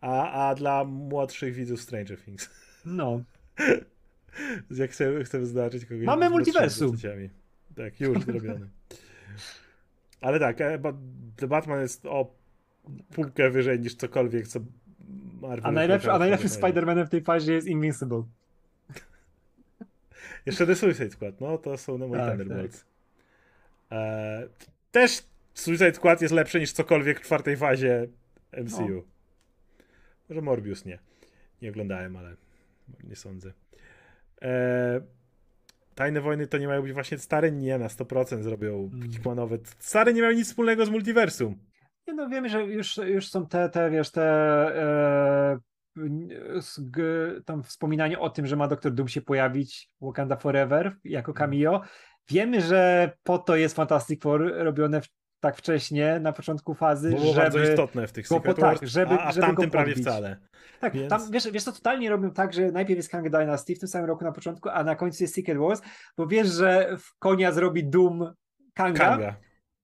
[0.00, 2.50] A, a dla młodszych widzów Stranger Things.
[2.84, 3.22] No.
[4.70, 6.04] Jak chcę, chcę wyznaczyć kogoś.
[6.04, 6.96] Mamy multiversum.
[7.76, 8.68] Tak, już zrobiony.
[10.20, 10.78] Ale tak, e,
[11.36, 12.34] The Batman jest o
[13.14, 14.60] półkę wyżej niż cokolwiek, co
[15.40, 15.66] Marvel.
[15.66, 18.22] A najlepszy, a najlepszy Spider-Manem w tej fazie jest Invincible.
[20.46, 22.80] Jeszcze The Suicide Squad, no to są na moich tak, Thunderbolts.
[23.88, 23.98] Tak.
[23.98, 24.48] E,
[24.90, 25.22] też
[25.54, 28.06] Suicide Squad jest lepszy niż cokolwiek w czwartej fazie
[28.52, 28.88] MCU.
[28.88, 29.02] No.
[30.28, 30.98] Może Morbius nie.
[31.62, 32.36] Nie oglądałem, ale
[33.04, 33.52] nie sądzę.
[34.42, 35.00] E,
[35.94, 37.52] Tajne Wojny to nie mają być właśnie stare?
[37.52, 39.10] Nie, na 100% zrobią mm.
[39.10, 39.58] Hickmanowe.
[39.78, 41.58] Stare nie mają nic wspólnego z multiversum.
[42.06, 44.22] Nie no, wiemy, że już, już są te, te wiesz, te
[44.82, 45.58] e,
[47.44, 51.38] tam wspominanie o tym, że ma Doktor Doom się pojawić Wakanda Forever jako mm.
[51.38, 51.80] cameo.
[52.28, 55.08] Wiemy, że po to jest Fantastic Four robione w,
[55.40, 57.36] tak wcześnie, na początku fazy, było żeby...
[57.36, 60.36] bardzo istotne w tych Secret tak, żeby, a, a w tamtym prawie wcale.
[60.80, 61.10] Tak, Więc...
[61.10, 64.08] tam wiesz, wiesz, to totalnie robią tak, że najpierw jest Kang Dynasty w tym samym
[64.08, 65.82] roku na początku, a na końcu jest Secret Wars,
[66.16, 68.34] bo wiesz, że w konia zrobi Doom
[68.74, 69.36] Kanga, Kanga.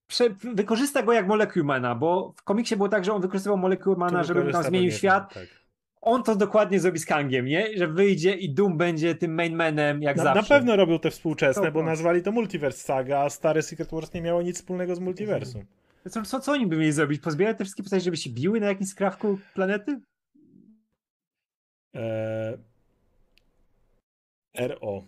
[0.07, 4.53] Prze wykorzysta go jak Molecule bo w komiksie było tak, że on wykorzystywał Molecule żeby
[4.53, 5.35] tam zmienił świat.
[5.35, 5.62] Tak.
[6.03, 7.79] On to dokładnie zrobi z Kangiem, nie?
[7.79, 10.43] Że wyjdzie i Doom będzie tym mainmanem jak na, zawsze.
[10.43, 14.15] Na pewno robią te współczesne, to, bo nazwali to Multiverse Saga, a stare Secret Wars
[14.15, 15.65] nie miało nic wspólnego z multiversum.
[16.11, 17.23] Co, co, co oni by mieli zrobić?
[17.23, 20.01] Pozbierać te wszystkie postacie, żeby się biły na jakimś skrawku planety?
[21.95, 22.59] Eee...
[24.55, 25.05] RO.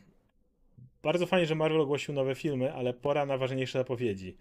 [1.03, 4.37] Bardzo fajnie, że Marvel ogłosił nowe filmy, ale pora na ważniejsze zapowiedzi.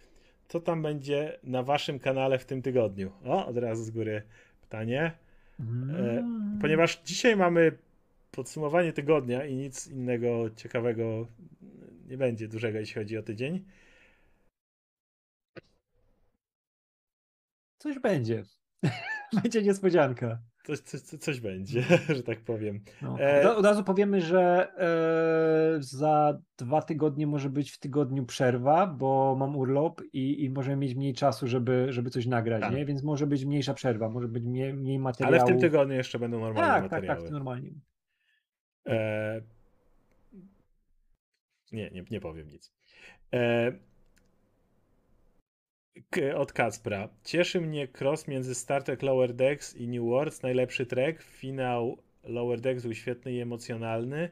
[0.48, 3.12] Co tam będzie na waszym kanale w tym tygodniu?
[3.26, 4.24] O, od razu z góry
[4.62, 5.23] pytanie.
[6.00, 6.24] E,
[6.62, 7.78] ponieważ dzisiaj mamy
[8.32, 11.28] podsumowanie tygodnia i nic innego ciekawego
[12.08, 13.66] nie będzie dużego, jeśli chodzi o tydzień.
[17.84, 18.44] coś będzie.
[19.44, 20.53] będzie niespodzianka.
[20.64, 21.84] Coś, coś, coś będzie,
[22.16, 22.80] że tak powiem.
[23.02, 23.20] No.
[23.20, 23.56] E...
[23.56, 29.56] Od razu powiemy, że e, za dwa tygodnie może być w tygodniu przerwa, bo mam
[29.56, 32.76] urlop i, i możemy mieć mniej czasu, żeby, żeby coś nagrać, tak.
[32.76, 32.86] nie?
[32.86, 35.40] Więc może być mniejsza przerwa, może być mniej, mniej materiałów.
[35.40, 37.16] Ale w tym tygodniu jeszcze będą normalne tak, materiały.
[37.16, 37.72] Tak, tak, normalnie.
[38.88, 39.42] E...
[41.72, 42.74] Nie, nie, nie powiem nic.
[43.34, 43.72] E
[46.36, 47.10] od Kacpra.
[47.24, 50.42] Cieszy mnie cross między Star Trek Lower Decks i New Worlds.
[50.42, 51.22] Najlepszy track.
[51.22, 54.30] Finał Lower Decks był świetny i emocjonalny.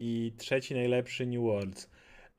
[0.00, 1.90] I trzeci najlepszy New Worlds.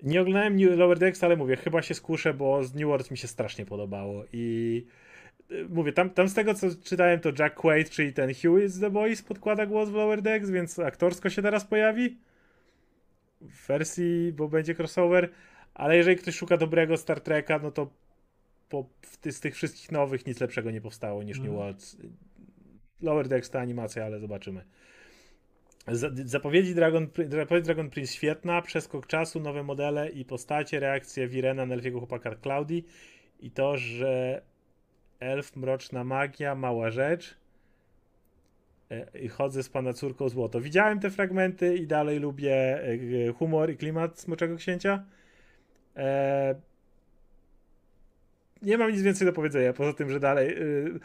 [0.04, 3.18] Nie oglądałem New Lower Decks, ale mówię, chyba się skuszę, bo z New Worlds mi
[3.18, 4.24] się strasznie podobało.
[4.34, 4.86] I
[5.52, 8.80] y, mówię, tam, tam z tego co czytałem, to Jack Quaid, czyli ten Huey z
[8.80, 12.18] The Boys podkłada głos w Lower Decks, więc aktorsko się teraz pojawi.
[13.42, 15.30] W wersji, bo będzie crossover.
[15.74, 17.90] Ale jeżeli ktoś szuka dobrego Star Treka, no to
[18.70, 18.90] po,
[19.32, 21.58] z tych wszystkich nowych nic lepszego nie powstało niż New mhm.
[21.58, 21.98] Worlds.
[23.02, 24.66] Lower Decks ta animacja, ale zobaczymy.
[26.26, 32.00] Zapowiedzi Dragon, zapowiedź Dragon Prince świetna, przeskok czasu, nowe modele i postacie, reakcje Wirena, Nelfiego
[32.00, 32.84] chłopaka Cloudy
[33.40, 34.42] i to, że
[35.20, 37.38] elf, mroczna magia, mała rzecz
[38.92, 40.62] e, i chodzę z pana córką złoto.
[40.62, 45.06] Widziałem te fragmenty i dalej lubię e, humor i klimat Smoczego Księcia.
[45.96, 46.56] E,
[48.66, 50.48] nie mam nic więcej do powiedzenia, poza tym, że dalej.
[50.48, 51.00] Yy,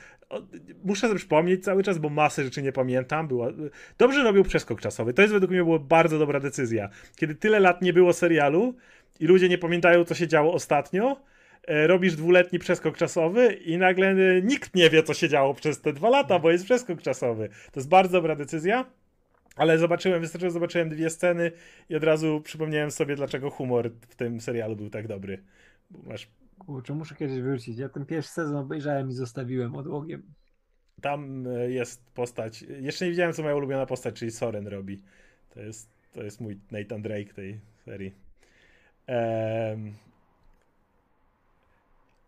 [0.85, 3.29] muszę sobie przypomnieć cały czas, bo masę rzeczy nie pamiętam.
[3.29, 5.15] Była, yy, dobrze robił przeskok czasowy.
[5.15, 6.89] To jest według mnie była bardzo dobra decyzja.
[7.17, 8.75] Kiedy tyle lat nie było serialu
[9.21, 11.23] i ludzie nie pamiętają, co się działo ostatnio,
[11.69, 15.81] yy, robisz dwuletni przeskok czasowy i nagle y, nikt nie wie, co się działo przez
[15.81, 17.49] te dwa lata, bo jest przeskok czasowy.
[17.49, 18.85] To jest bardzo dobra decyzja.
[19.57, 21.53] Ale zobaczyłem, wystarczyło zobaczyłem dwie sceny
[21.89, 25.43] i od razu przypomniałem sobie, dlaczego humor w tym serialu był tak dobry.
[26.07, 26.29] Masz
[26.71, 27.79] Kurczę, muszę kiedyś wrócić.
[27.79, 30.23] Ja ten pierwszy sezon obejrzałem i zostawiłem odłogiem.
[31.03, 32.63] Tam e, jest postać.
[32.63, 35.03] Jeszcze nie widziałem, co moja ulubiona postać, czyli Soren robi.
[35.55, 38.15] To jest, to jest mój Nathan Drake tej serii.
[39.09, 39.95] Um,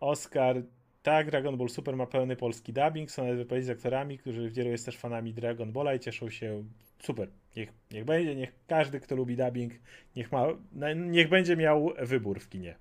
[0.01, 0.62] Oscar.
[1.02, 3.10] Tak, Dragon Ball Super ma pełny polski dubbing.
[3.10, 6.64] Są nawet wypowiedzi z aktorami, którzy wielu jest też fanami Dragon Balla i cieszą się.
[6.98, 7.28] Super.
[7.56, 9.73] Niech, niech będzie, niech każdy, kto lubi dubbing,
[10.16, 10.47] niech, ma,
[10.97, 12.74] niech będzie miał wybór w kinie.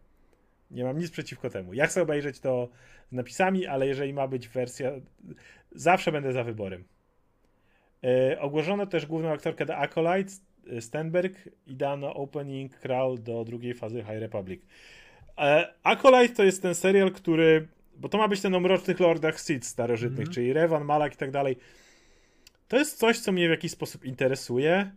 [0.72, 1.74] Nie mam nic przeciwko temu.
[1.74, 2.70] Ja chcę obejrzeć to
[3.12, 4.92] z napisami, ale jeżeli ma być wersja,
[5.72, 6.84] zawsze będę za wyborem.
[8.04, 10.32] E, ogłoszono też główną aktorkę The Acolyte,
[10.78, 11.34] e, Stenberg
[11.68, 14.62] i dano opening crawl do drugiej fazy High Republic.
[15.38, 17.68] E, Acolyte to jest ten serial, który,
[17.98, 20.36] bo to ma być ten o mrocznych lordach Sith starożytnych, mm -hmm.
[20.36, 21.58] czyli Revan, Malak i tak dalej.
[22.68, 24.92] To jest coś, co mnie w jakiś sposób interesuje,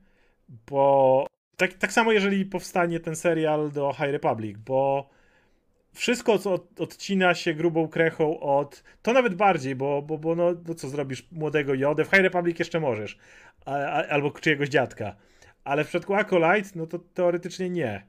[0.70, 1.26] bo
[1.56, 5.08] tak, tak samo jeżeli powstanie ten serial do High Republic, bo
[5.94, 8.84] wszystko, co odcina się grubą krechą od.
[9.02, 12.04] To nawet bardziej, bo, bo, bo no, no co zrobisz młodego Jodę?
[12.04, 13.18] W High Republic jeszcze możesz.
[13.64, 15.16] A, a, albo czyjegoś dziadka.
[15.64, 18.06] Ale w przypadku Acolyte, no to teoretycznie nie.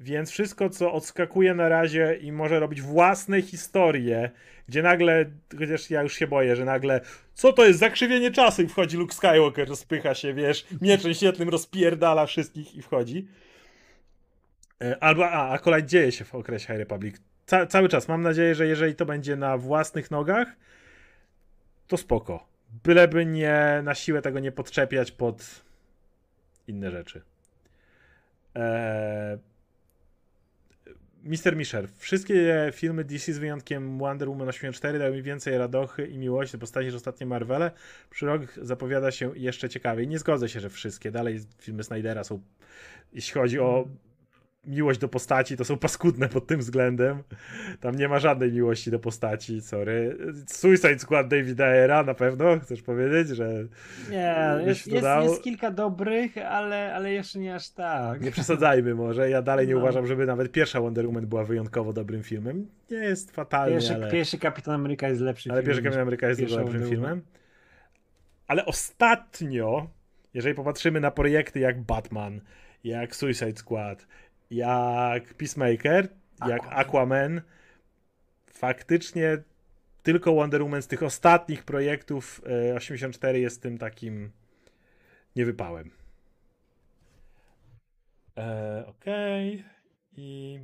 [0.00, 4.30] Więc wszystko, co odskakuje na razie i może robić własne historie,
[4.68, 7.00] gdzie nagle, chociaż ja już się boję, że nagle,
[7.34, 12.26] co to jest zakrzywienie czasu i wchodzi Luke Skywalker, rozpycha się, wiesz, mieczem świetlnym rozpierdala
[12.26, 13.28] wszystkich i wchodzi
[15.00, 17.16] albo, a, a kolej dzieje się w okresie High Republic.
[17.46, 18.08] Ca cały czas.
[18.08, 20.48] Mam nadzieję, że jeżeli to będzie na własnych nogach,
[21.86, 22.48] to spoko.
[22.84, 25.64] Byleby nie na siłę tego nie podczepiać pod
[26.66, 27.22] inne rzeczy.
[28.54, 29.38] Eee...
[31.24, 31.56] Mr.
[31.56, 31.88] Misher.
[31.98, 36.58] Wszystkie filmy DC z wyjątkiem Wonder Woman 84 dały mi więcej radochy i miłości do
[36.60, 37.70] postaci niż ostatnie Marvele.
[38.10, 38.26] Przy
[38.62, 40.08] zapowiada się jeszcze ciekawiej.
[40.08, 41.10] Nie zgodzę się, że wszystkie.
[41.10, 42.40] Dalej filmy Snydera są,
[43.12, 43.88] jeśli chodzi o
[44.66, 47.22] miłość do postaci to są paskudne pod tym względem.
[47.80, 50.18] Tam nie ma żadnej miłości do postaci, sorry.
[50.46, 53.66] Suicide Squad Davida Era na pewno, chcesz powiedzieć, że...
[54.10, 54.34] Nie,
[54.66, 58.20] jest, jest, jest, kilka dobrych, ale, ale jeszcze nie aż tak.
[58.20, 59.80] Nie przesadzajmy może, ja dalej nie no.
[59.80, 62.66] uważam, żeby nawet pierwsza Wonder Woman była wyjątkowo dobrym filmem.
[62.90, 64.10] Nie jest fatalnie, pierwszy, ale...
[64.10, 67.22] Pierwszy Kapitan Ameryka jest lepszy Ale pierwszy Kapitan Ameryka jest lepszym filmem.
[68.46, 69.90] Ale ostatnio,
[70.34, 72.40] jeżeli popatrzymy na projekty jak Batman,
[72.84, 74.06] jak Suicide Squad,
[74.54, 76.08] jak Peacemaker,
[76.40, 76.50] Aquaman.
[76.50, 77.40] jak Aquaman,
[78.46, 79.38] faktycznie
[80.02, 82.42] tylko Wonder Woman z tych ostatnich projektów
[82.76, 84.30] 84 e, jest tym takim
[85.36, 85.90] niewypałem.
[88.36, 89.54] E, Okej.
[89.54, 89.70] Okay.
[90.16, 90.60] I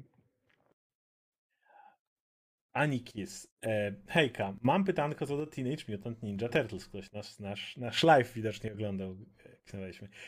[2.73, 3.49] Anikis.
[3.63, 6.87] E, hejka, mam pytanko co do Teenage Mutant Ninja Turtles.
[6.87, 9.17] Ktoś nasz, nasz, nasz live widocznie oglądał.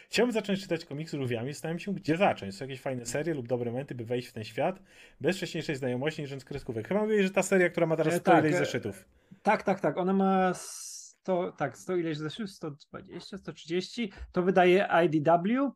[0.08, 2.54] Chciałbym zacząć czytać komiksy rówiami, zastanawiam się, gdzie zacząć.
[2.54, 4.82] Są jakieś fajne serie lub dobre momenty, by wejść w ten świat
[5.20, 6.88] bez wcześniejszej znajomości niż z kreskówek.
[6.88, 9.04] Chyba mówię, że ta seria, która ma teraz e, tak, ileś zeszytów.
[9.42, 9.98] Tak, tak, tak.
[9.98, 14.12] Ona ma 100, tak, 100 ileś zeszły, 120, 130.
[14.32, 15.72] To wydaje IDW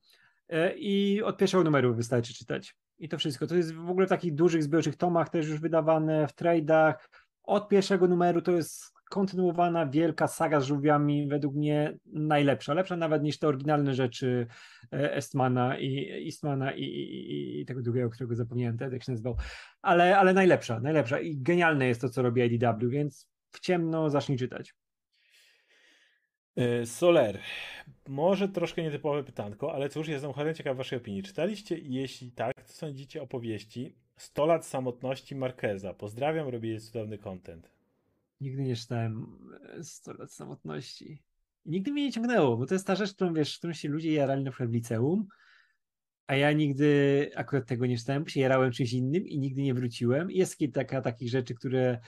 [0.48, 2.76] e, i od pierwszego numeru wystarczy czytać.
[2.98, 3.46] I to wszystko.
[3.46, 6.94] To jest w ogóle w takich dużych zbiorczych tomach też już wydawane w trade'ach.
[7.42, 12.74] Od pierwszego numeru to jest kontynuowana wielka saga z żółwiami, według mnie najlepsza.
[12.74, 14.46] Lepsza nawet niż te oryginalne rzeczy
[14.90, 19.36] Estmana i Eastmana i, i, i tego drugiego, którego zapomniałem, jak się nazywał.
[19.82, 21.20] Ale, ale najlepsza, najlepsza.
[21.20, 24.74] I genialne jest to, co robi IDW, więc w ciemno zacznij czytać.
[26.56, 27.38] E, Soler.
[28.08, 31.22] Może troszkę nietypowe pytanko, ale cóż, jestem cholernie ciekaw waszej opinii.
[31.22, 35.94] Czytaliście jeśli tak, to sądzicie o powieści 100 lat samotności Marqueza.
[35.94, 37.75] Pozdrawiam, robię cudowny content.
[38.40, 39.26] Nigdy nie czytałem
[39.82, 41.22] 100 lat samotności.
[41.64, 44.12] I nigdy mnie nie ciągnęło, bo to jest ta rzecz, którą wiesz, którą się ludzie
[44.12, 45.26] jarali na przykład w liceum,
[46.26, 49.74] a ja nigdy akurat tego nie czytałem, bo się jarałem czymś innym i nigdy nie
[49.74, 50.30] wróciłem.
[50.30, 51.98] Jest kilka takich rzeczy, które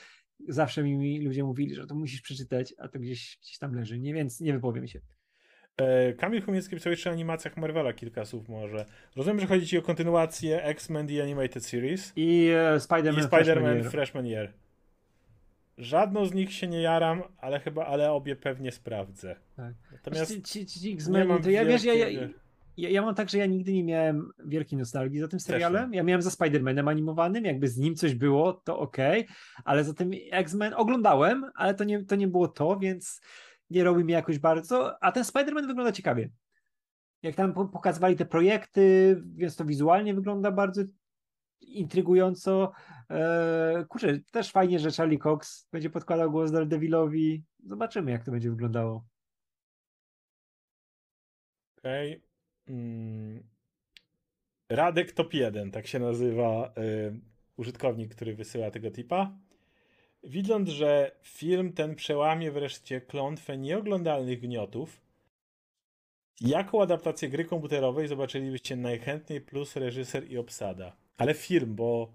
[0.48, 4.14] zawsze mi ludzie mówili, że to musisz przeczytać, a to gdzieś, gdzieś tam leży, nie,
[4.14, 5.00] więc nie wypowiem się.
[5.76, 8.86] E, Kamil Chumiecki pisał jeszcze o animacjach Marvela kilka słów może.
[9.16, 12.12] Rozumiem, że chodzi ci o kontynuację X-Men The Animated Series.
[12.16, 13.90] I e, Spider-Man, I Spider-Man Freshman, Year.
[13.90, 14.52] Freshman Year.
[15.78, 19.36] Żadną z nich się nie jaram, ale chyba, ale obie pewnie sprawdzę.
[19.56, 19.74] Tak.
[19.92, 22.09] Natomiast ci, ci, ci X-Men, to ja wiesz, ja, ja,
[22.76, 25.94] ja, ja, mam tak, że ja nigdy nie miałem wielkiej nostalgii za tym serialem.
[25.94, 28.96] Ja miałem za Spider-Manem animowanym, jakby z nim coś było, to ok,
[29.64, 33.20] ale za tym X-Men oglądałem, ale to nie, to nie było to, więc
[33.70, 36.30] nie robi mi jakoś bardzo, a ten Spider-Man wygląda ciekawie.
[37.22, 40.82] Jak tam pokazywali te projekty, więc to wizualnie wygląda bardzo
[41.60, 42.72] intrygująco.
[43.10, 47.44] Eee, kurczę, też fajnie, że Charlie Cox będzie podkładał głos Daredevilowi.
[47.64, 49.05] Zobaczymy, jak to będzie wyglądało.
[51.78, 52.10] Okej.
[52.10, 52.76] Okay.
[52.76, 53.48] Mm.
[54.68, 57.20] Radek Top 1, tak się nazywa y,
[57.56, 59.39] użytkownik, który wysyła tego tipa.
[60.22, 65.01] Widząc, że film ten przełamie wreszcie klątwę nieoglądalnych gniotów,
[66.40, 70.97] jaką adaptację gry komputerowej zobaczylibyście najchętniej plus reżyser i obsada?
[71.16, 72.12] Ale film, bo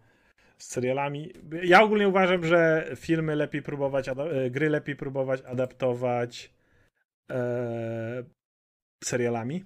[0.64, 1.34] z serialami.
[1.64, 4.15] Ja ogólnie uważam, że filmy lepiej próbować, e,
[4.49, 6.53] gry lepiej próbować adaptować
[7.31, 8.23] e,
[9.03, 9.64] serialami.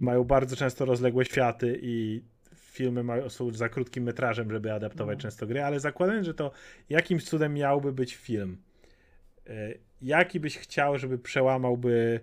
[0.00, 2.22] Mają bardzo często rozległe światy i
[2.54, 5.22] filmy mają, są za krótkim metrażem, żeby adaptować no.
[5.22, 6.50] często gry, ale zakładając, że to
[6.88, 8.62] jakimś cudem miałby być film,
[9.46, 12.20] e, jaki byś chciał, żeby przełamałby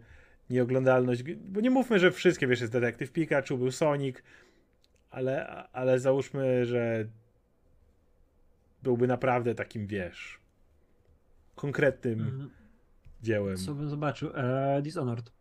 [0.49, 4.17] nieoglądalność, bo nie mówmy, że wszystkie, wiesz, jest Detektyw Pikachu, był Sonic,
[5.09, 7.05] ale, ale załóżmy, że
[8.83, 10.39] byłby naprawdę takim, wiesz,
[11.55, 12.49] konkretnym mhm.
[13.21, 13.57] dziełem.
[13.57, 14.31] Co bym zobaczył?
[14.35, 15.31] E, Dishonored.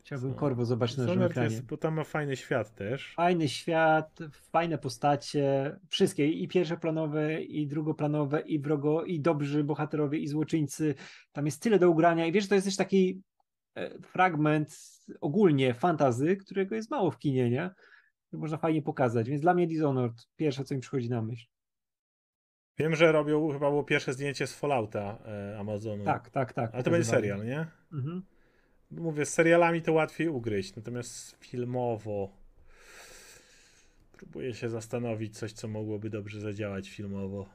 [0.00, 0.38] Chciałbym Co?
[0.38, 1.54] Korwo zobaczyć na żywym ekranie.
[1.54, 3.14] Jest, bo tam ma fajny świat też.
[3.14, 10.28] Fajny świat, fajne postacie, wszystkie i pierwszoplanowe, i drugoplanowe, i wrogo, i dobrzy bohaterowie, i
[10.28, 10.94] złoczyńcy.
[11.32, 13.22] Tam jest tyle do ugrania i wiesz, to jest też taki
[13.74, 14.78] e, fragment
[15.20, 17.70] ogólnie fantazy, którego jest mało w kinie, nie?
[18.32, 19.28] można fajnie pokazać.
[19.28, 21.46] Więc dla mnie Dishonored, pierwsze co mi przychodzi na myśl.
[22.78, 26.04] Wiem, że robią, chyba było pierwsze zdjęcie z Fallouta e, Amazonu.
[26.04, 26.74] Tak, tak, tak.
[26.74, 27.66] Ale to będzie serial, nie?
[27.92, 28.22] Mhm.
[28.90, 32.46] Mówię, z serialami to łatwiej ugryźć, natomiast filmowo
[34.16, 37.48] próbuję się zastanowić coś, co mogłoby dobrze zadziałać filmowo.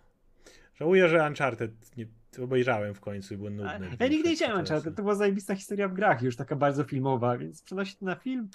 [0.75, 2.05] Żałuję, że Uncharted nie
[2.43, 3.89] obejrzałem w końcu i był nudny.
[3.99, 7.37] Ja nigdy nie chciałem Uncharted, to była zajebista historia w grach, już taka bardzo filmowa,
[7.37, 8.49] więc przenosić to na film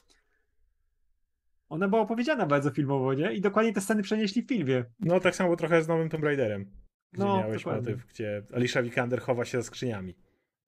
[1.68, 3.32] ona była opowiedziana bardzo filmowo, nie?
[3.32, 4.84] I dokładnie te sceny przenieśli w filmie.
[5.00, 6.70] No tak samo trochę z nowym Tomb Raiderem.
[7.12, 7.92] Gdzie no, miałeś dokładnie.
[7.92, 10.14] motyw, gdzie Alicia Vikander chowa się za skrzyniami.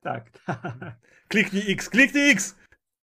[0.01, 0.31] Tak.
[1.29, 2.59] kliknij X, kliknij X!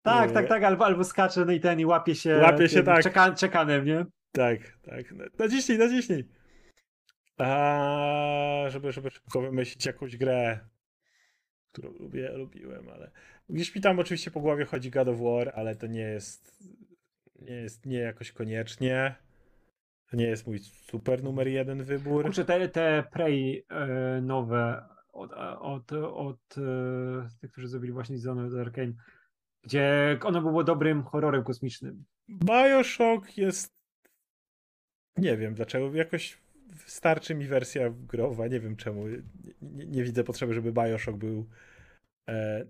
[0.03, 3.03] Tak, tak, tak, albo, albo skacze no i ten i łapie się, łapie się tak.
[3.03, 4.07] Czeka, czekanem, nie?
[4.33, 5.15] Tak, tak.
[5.39, 6.29] Naciśnij, naciśnij.
[7.39, 10.61] A, żeby, żeby szybko wymyślić jakąś grę,
[11.73, 13.11] którą lubię, lubiłem, ale
[13.49, 16.63] gdzieś mi tam oczywiście po głowie chodzi God of War, ale to nie jest
[17.43, 19.15] nie jest nie jakoś koniecznie.
[20.11, 22.25] To nie jest mój super numer jeden wybór.
[22.25, 28.55] Kurczę, te, te Prey e, nowe od, od, od e, tych, którzy zrobili właśnie Dishonored
[28.55, 28.93] Arkane,
[29.63, 32.05] gdzie ono było dobrym horrorem kosmicznym.
[32.29, 33.73] Bioshock jest
[35.17, 36.43] nie wiem dlaczego, jakoś
[36.87, 39.09] starczy mi wersja growa, nie wiem czemu.
[39.63, 41.49] Nie, nie widzę potrzeby, żeby Bioshock był
[42.29, 42.67] e,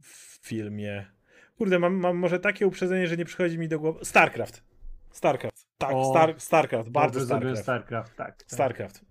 [0.00, 1.17] w filmie.
[1.58, 4.04] Kurde, mam, mam może takie uprzedzenie, że nie przychodzi mi do głowy.
[4.04, 4.64] StarCraft.
[5.10, 5.66] StarCraft.
[5.78, 6.90] Tak, o, Star, StarCraft.
[6.90, 7.62] Bardzo StarCraft.
[7.62, 8.50] StarCraft, tak, tak.
[8.50, 9.04] StarCraft.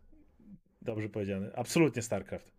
[0.81, 1.51] Dobrze powiedziane.
[1.55, 2.51] Absolutnie StarCraft.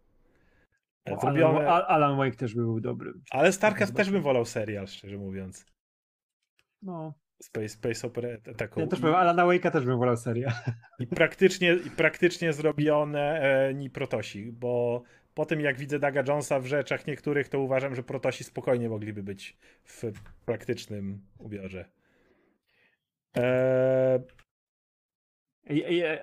[1.11, 1.69] O, Zrobione...
[1.69, 3.13] Alan, Alan Wake też był dobry.
[3.31, 5.67] Ale StarCraft też bym wolał serial, szczerze mówiąc.
[6.83, 7.15] No.
[7.43, 8.81] Space, Space Opera taką.
[8.81, 10.53] Ja też powiem, Alana Wake'a też bym wolał serię.
[10.99, 15.03] I praktycznie, i praktycznie zrobione e, Protosi, bo
[15.39, 19.23] po tym jak widzę Daga Jonesa w rzeczach niektórych, to uważam, że Protosi spokojnie mogliby
[19.23, 20.13] być w
[20.45, 21.85] praktycznym ubiorze.
[23.35, 24.21] Eee...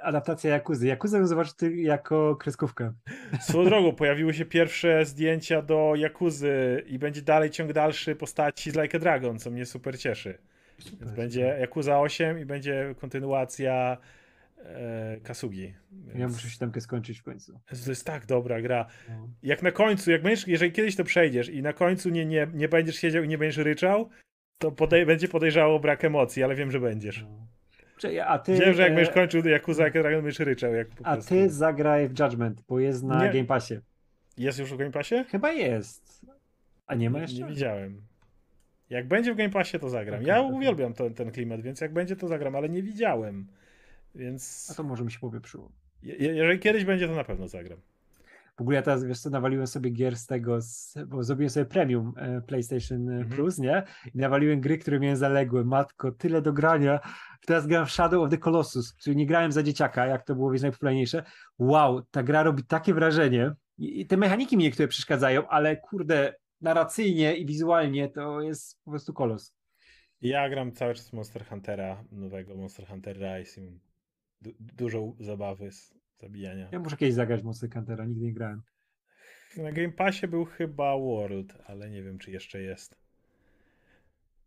[0.02, 0.88] Adaptacja Jakuzy.
[0.88, 2.94] Jakuzę bym zobaczył jako kreskówkę.
[3.40, 8.76] Swoją drogą, pojawiły się pierwsze zdjęcia do Jakuzy i będzie dalej ciąg dalszy postaci z
[8.76, 10.38] Like a Dragon, co mnie super cieszy.
[10.80, 13.98] Super, Więc będzie Jakuza 8 i będzie kontynuacja
[14.66, 15.74] e, Kasugi.
[15.92, 16.20] Więc...
[16.20, 17.60] Ja muszę się tamkę skończyć w końcu.
[17.84, 18.86] To jest tak dobra gra.
[19.10, 19.30] No.
[19.44, 22.70] Jak na końcu, jak będziesz, jeżeli kiedyś to przejdziesz i na końcu nie, nie, nie
[22.70, 24.10] będziesz siedział i nie będziesz ryczał,
[24.58, 27.24] to podej będzie podejrzało brak emocji, ale wiem, że będziesz.
[27.24, 27.48] No.
[28.26, 28.96] A ty, wiem, że jak e...
[28.96, 30.74] będziesz kończył Yakuza, jak będziesz ryczał.
[30.74, 31.30] Jak a prostu...
[31.30, 33.32] ty zagraj w Judgment, bo jest na nie.
[33.32, 33.80] Game Passie.
[34.38, 35.16] Jest już w Game Passie?
[35.32, 36.26] Chyba jest.
[36.88, 37.38] A nie ma jeszcze?
[37.38, 38.02] Nie, nie widziałem.
[38.90, 40.16] Jak będzie w Game Passie, to zagram.
[40.16, 40.56] Okay, ja okay.
[40.56, 43.48] uwielbiam ten, ten klimat, więc jak będzie, to zagram, ale nie widziałem.
[44.16, 44.68] Więc.
[44.72, 45.72] A to może mi się powieprzyło.
[46.04, 47.80] Je, jeżeli kiedyś będzie, to na pewno zagram.
[48.58, 51.66] W ogóle ja teraz, wiesz co, nawaliłem sobie gier z tego, z, bo zrobiłem sobie
[51.66, 53.36] premium e, PlayStation mm -hmm.
[53.36, 53.84] Plus, nie?
[54.14, 55.64] I nawaliłem gry, które miałem zaległe.
[55.64, 57.00] Matko, tyle do grania.
[57.46, 60.52] Teraz gram w Shadow of the Colossus, który nie grałem za dzieciaka, jak to było
[60.52, 61.24] wiesz, najpopularniejsze.
[61.60, 63.52] Wow, ta gra robi takie wrażenie.
[63.78, 68.92] I, I te mechaniki mi niektóre przeszkadzają, ale kurde, narracyjnie i wizualnie to jest po
[68.92, 69.56] prostu kolos.
[70.22, 73.62] Ja gram cały czas Monster Huntera, nowego Monster Hunter Rise
[74.46, 76.70] du dużo zabawy z zabijania.
[76.72, 78.62] Ja muszę kiedyś zagrać Monster Huntera, nigdy nie grałem.
[79.58, 82.96] Na Game Passie był chyba World, ale nie wiem, czy jeszcze jest.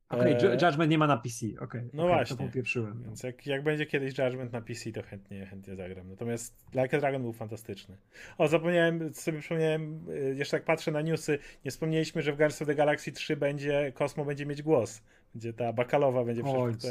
[0.08, 0.66] Okej, okay, e...
[0.66, 1.64] Judgment nie ma na PC, okej.
[1.64, 2.36] Okay, no okay, właśnie.
[2.36, 3.02] To popieprzyłem.
[3.02, 6.08] Więc jak, jak będzie kiedyś Judgment na PC, to chętnie, chętnie zagram.
[6.08, 7.96] Natomiast Like a Dragon był fantastyczny.
[8.38, 12.62] O, zapomniałem, sobie przypomniałem, y, jeszcze tak patrzę na newsy, nie wspomnieliśmy, że w Guardians
[12.62, 15.02] of the Galaxy 3 będzie, Kosmo będzie mieć głos.
[15.34, 16.88] Będzie ta Bakalowa będzie wszystko,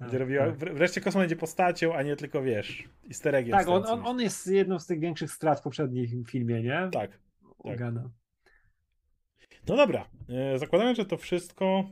[0.00, 0.74] będzie tak, robiła, tak.
[0.74, 3.58] wreszcie Kosmo będzie postacią, a nie tylko, wiesz, easter eggiem.
[3.58, 6.88] Tak, on, on, on, jest jedną z tych większych strat w poprzednim filmie, nie?
[6.92, 7.10] Tak.
[7.64, 7.80] tak.
[9.68, 11.84] No dobra, e, zakładamy, że to wszystko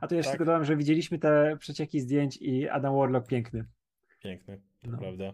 [0.00, 0.38] a to jeszcze tak.
[0.38, 3.64] tylko dodam, że widzieliśmy te przecieki zdjęć i Adam Warlock piękny.
[4.22, 4.98] Piękny, to no.
[4.98, 5.32] prawda.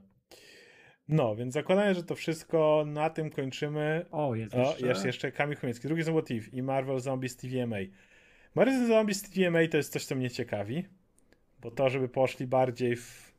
[1.09, 4.07] No, więc zakładamy, że to wszystko na tym kończymy.
[4.11, 4.87] O, jest o, jeszcze.
[4.87, 7.77] Jest jeszcze Kamil Chmiecki, drugi If i Marvel Zombies TVMA.
[8.55, 10.87] Marvel Zombies TVMA to jest coś, co mnie ciekawi,
[11.67, 13.35] bo to, żeby poszli bardziej w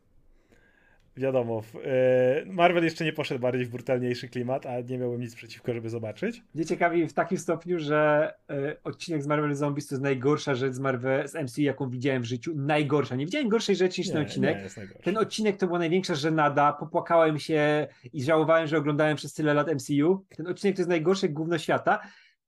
[1.18, 5.74] wiadomo, e, Marvel jeszcze nie poszedł bardziej w brutalniejszy klimat, a nie miałbym nic przeciwko,
[5.74, 6.44] żeby zobaczyć.
[6.56, 10.74] Mnie ciekawi w takim stopniu, że e, odcinek z Marvel Zombies to jest najgorsza rzecz
[10.74, 12.54] z Marvel, z MCU, jaką widziałem w życiu.
[12.56, 13.16] Najgorsza.
[13.16, 14.58] Nie widziałem gorszej rzeczy niż nie, ten odcinek.
[15.04, 16.74] ten odcinek to była największa żenada.
[16.74, 20.26] Popłakałem się i żałowałem, że oglądałem przez tyle lat MCU.
[20.38, 22.00] Ten odcinek to jest najgorsze gówno świata,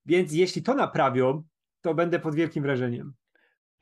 [0.06, 1.44] więc jeśli to naprawią,
[1.82, 3.14] to będę pod wielkim wrażeniem.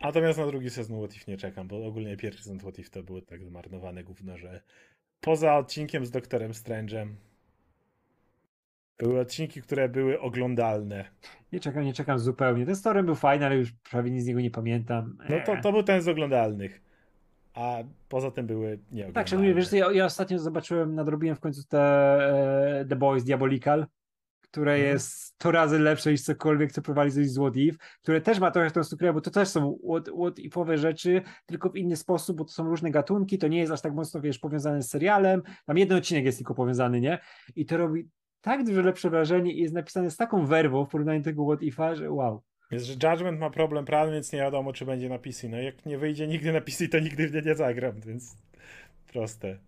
[0.01, 3.03] Natomiast na drugi sezon What If nie czekam, bo ogólnie pierwszy sezon What If to
[3.03, 4.61] było tak zmarnowane gówno, że
[5.21, 7.07] poza odcinkiem z Doktorem Strange'em
[8.97, 11.05] były odcinki, które były oglądalne.
[11.51, 12.65] Nie czekam, nie czekam zupełnie.
[12.65, 15.17] Ten story był fajny, ale już prawie nic z niego nie pamiętam.
[15.29, 16.81] No to, to był ten z oglądalnych.
[17.53, 17.77] A
[18.09, 19.13] poza tym były nieoglądalne.
[19.13, 21.79] Tak, szczególnie wiesz, ja, ja ostatnio zobaczyłem, nadrobiłem w końcu te
[22.79, 23.87] e, The Boys Diabolical
[24.57, 24.93] które mhm.
[24.93, 28.71] jest 100 razy lepsze niż cokolwiek, co prowadzi z What If, które też ma trochę
[28.71, 32.45] tą strukturę, bo to też są what, what Ifowe rzeczy, tylko w inny sposób, bo
[32.45, 35.77] to są różne gatunki, to nie jest aż tak mocno, wiesz, powiązane z serialem, tam
[35.77, 37.19] jeden odcinek jest tylko powiązany, nie?
[37.55, 38.09] I to robi
[38.41, 41.61] tak dużo lepsze wrażenie i jest napisane z taką werwą w porównaniu do tego What
[41.61, 42.43] If'a, że wow.
[42.71, 45.49] Jest, że Judgment ma problem prawny, więc nie wiadomo, czy będzie na PC.
[45.49, 48.37] No jak nie wyjdzie nigdy na PC, to nigdy w nie nie zagram, więc
[49.13, 49.66] proste.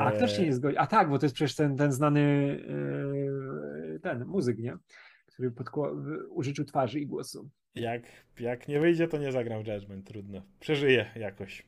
[0.00, 0.76] A kto się nie zgodzi?
[0.76, 2.20] A tak, bo to jest przecież ten, ten znany
[3.92, 4.76] yy, ten muzyk, nie?
[5.26, 5.92] Który podkła-
[6.30, 7.50] użyczył twarzy i głosu.
[7.74, 8.02] Jak,
[8.40, 10.42] jak nie wyjdzie, to nie zagram Judgment, trudno.
[10.60, 11.66] Przeżyję jakoś.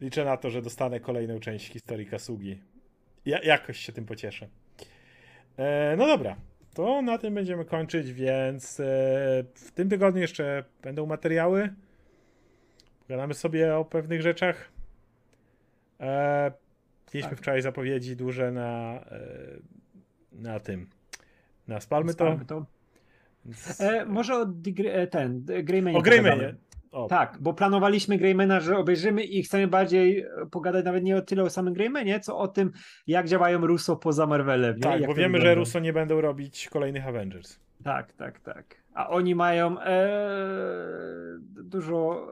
[0.00, 2.60] Liczę na to, że dostanę kolejną część historii Kasugi.
[3.24, 4.48] Ja, jakoś się tym pocieszę.
[5.56, 6.36] E, no dobra,
[6.74, 8.84] to na tym będziemy kończyć, więc e,
[9.54, 11.74] w tym tygodniu jeszcze będą materiały.
[13.00, 14.68] Pogadamy sobie o pewnych rzeczach.
[16.00, 16.52] E,
[17.14, 17.38] Mieliśmy tak.
[17.38, 19.20] wczoraj zapowiedzi duże na, e,
[20.32, 20.86] na tym.
[21.68, 22.66] Na Spalmy, Spalmy to.
[23.78, 23.84] to.
[23.84, 24.46] E, może o
[24.86, 25.98] e, ten, Greymanie.
[25.98, 26.54] O Greymanie.
[27.08, 31.50] Tak, bo planowaliśmy Greymana, że obejrzymy i chcemy bardziej pogadać nawet nie o tyle o
[31.50, 32.72] samym Greymanie, co o tym,
[33.06, 34.78] jak działają Russo poza Marvelem.
[34.80, 35.46] Tak, bo wiemy, wygląda.
[35.46, 37.60] że Russo nie będą robić kolejnych Avengers.
[37.84, 38.82] Tak, tak, tak.
[38.94, 40.08] A oni mają e,
[41.62, 42.26] dużo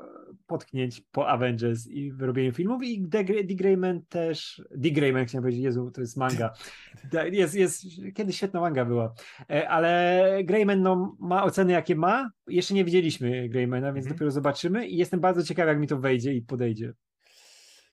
[0.53, 3.01] potknięć po Avengers i robieniu filmów i
[3.45, 6.53] Dick Grayman też, Dick Grayman chciałem powiedzieć, Jezu, to jest manga.
[7.33, 7.85] Jest, jest,
[8.15, 9.15] kiedyś świetna manga była,
[9.51, 14.17] e, ale Grayman no, ma oceny jakie ma, jeszcze nie widzieliśmy Graymana, więc mhm.
[14.17, 16.93] dopiero zobaczymy i jestem bardzo ciekawy jak mi to wejdzie i podejdzie.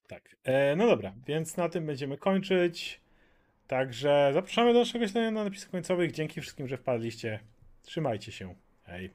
[0.07, 3.01] Tak, e, no dobra, więc na tym będziemy kończyć.
[3.69, 6.11] Także zapraszamy do naszego śledzenia na napisach końcowych.
[6.11, 7.39] Dzięki wszystkim, że wpadliście.
[7.81, 8.55] Trzymajcie się.
[8.83, 9.09] Hej.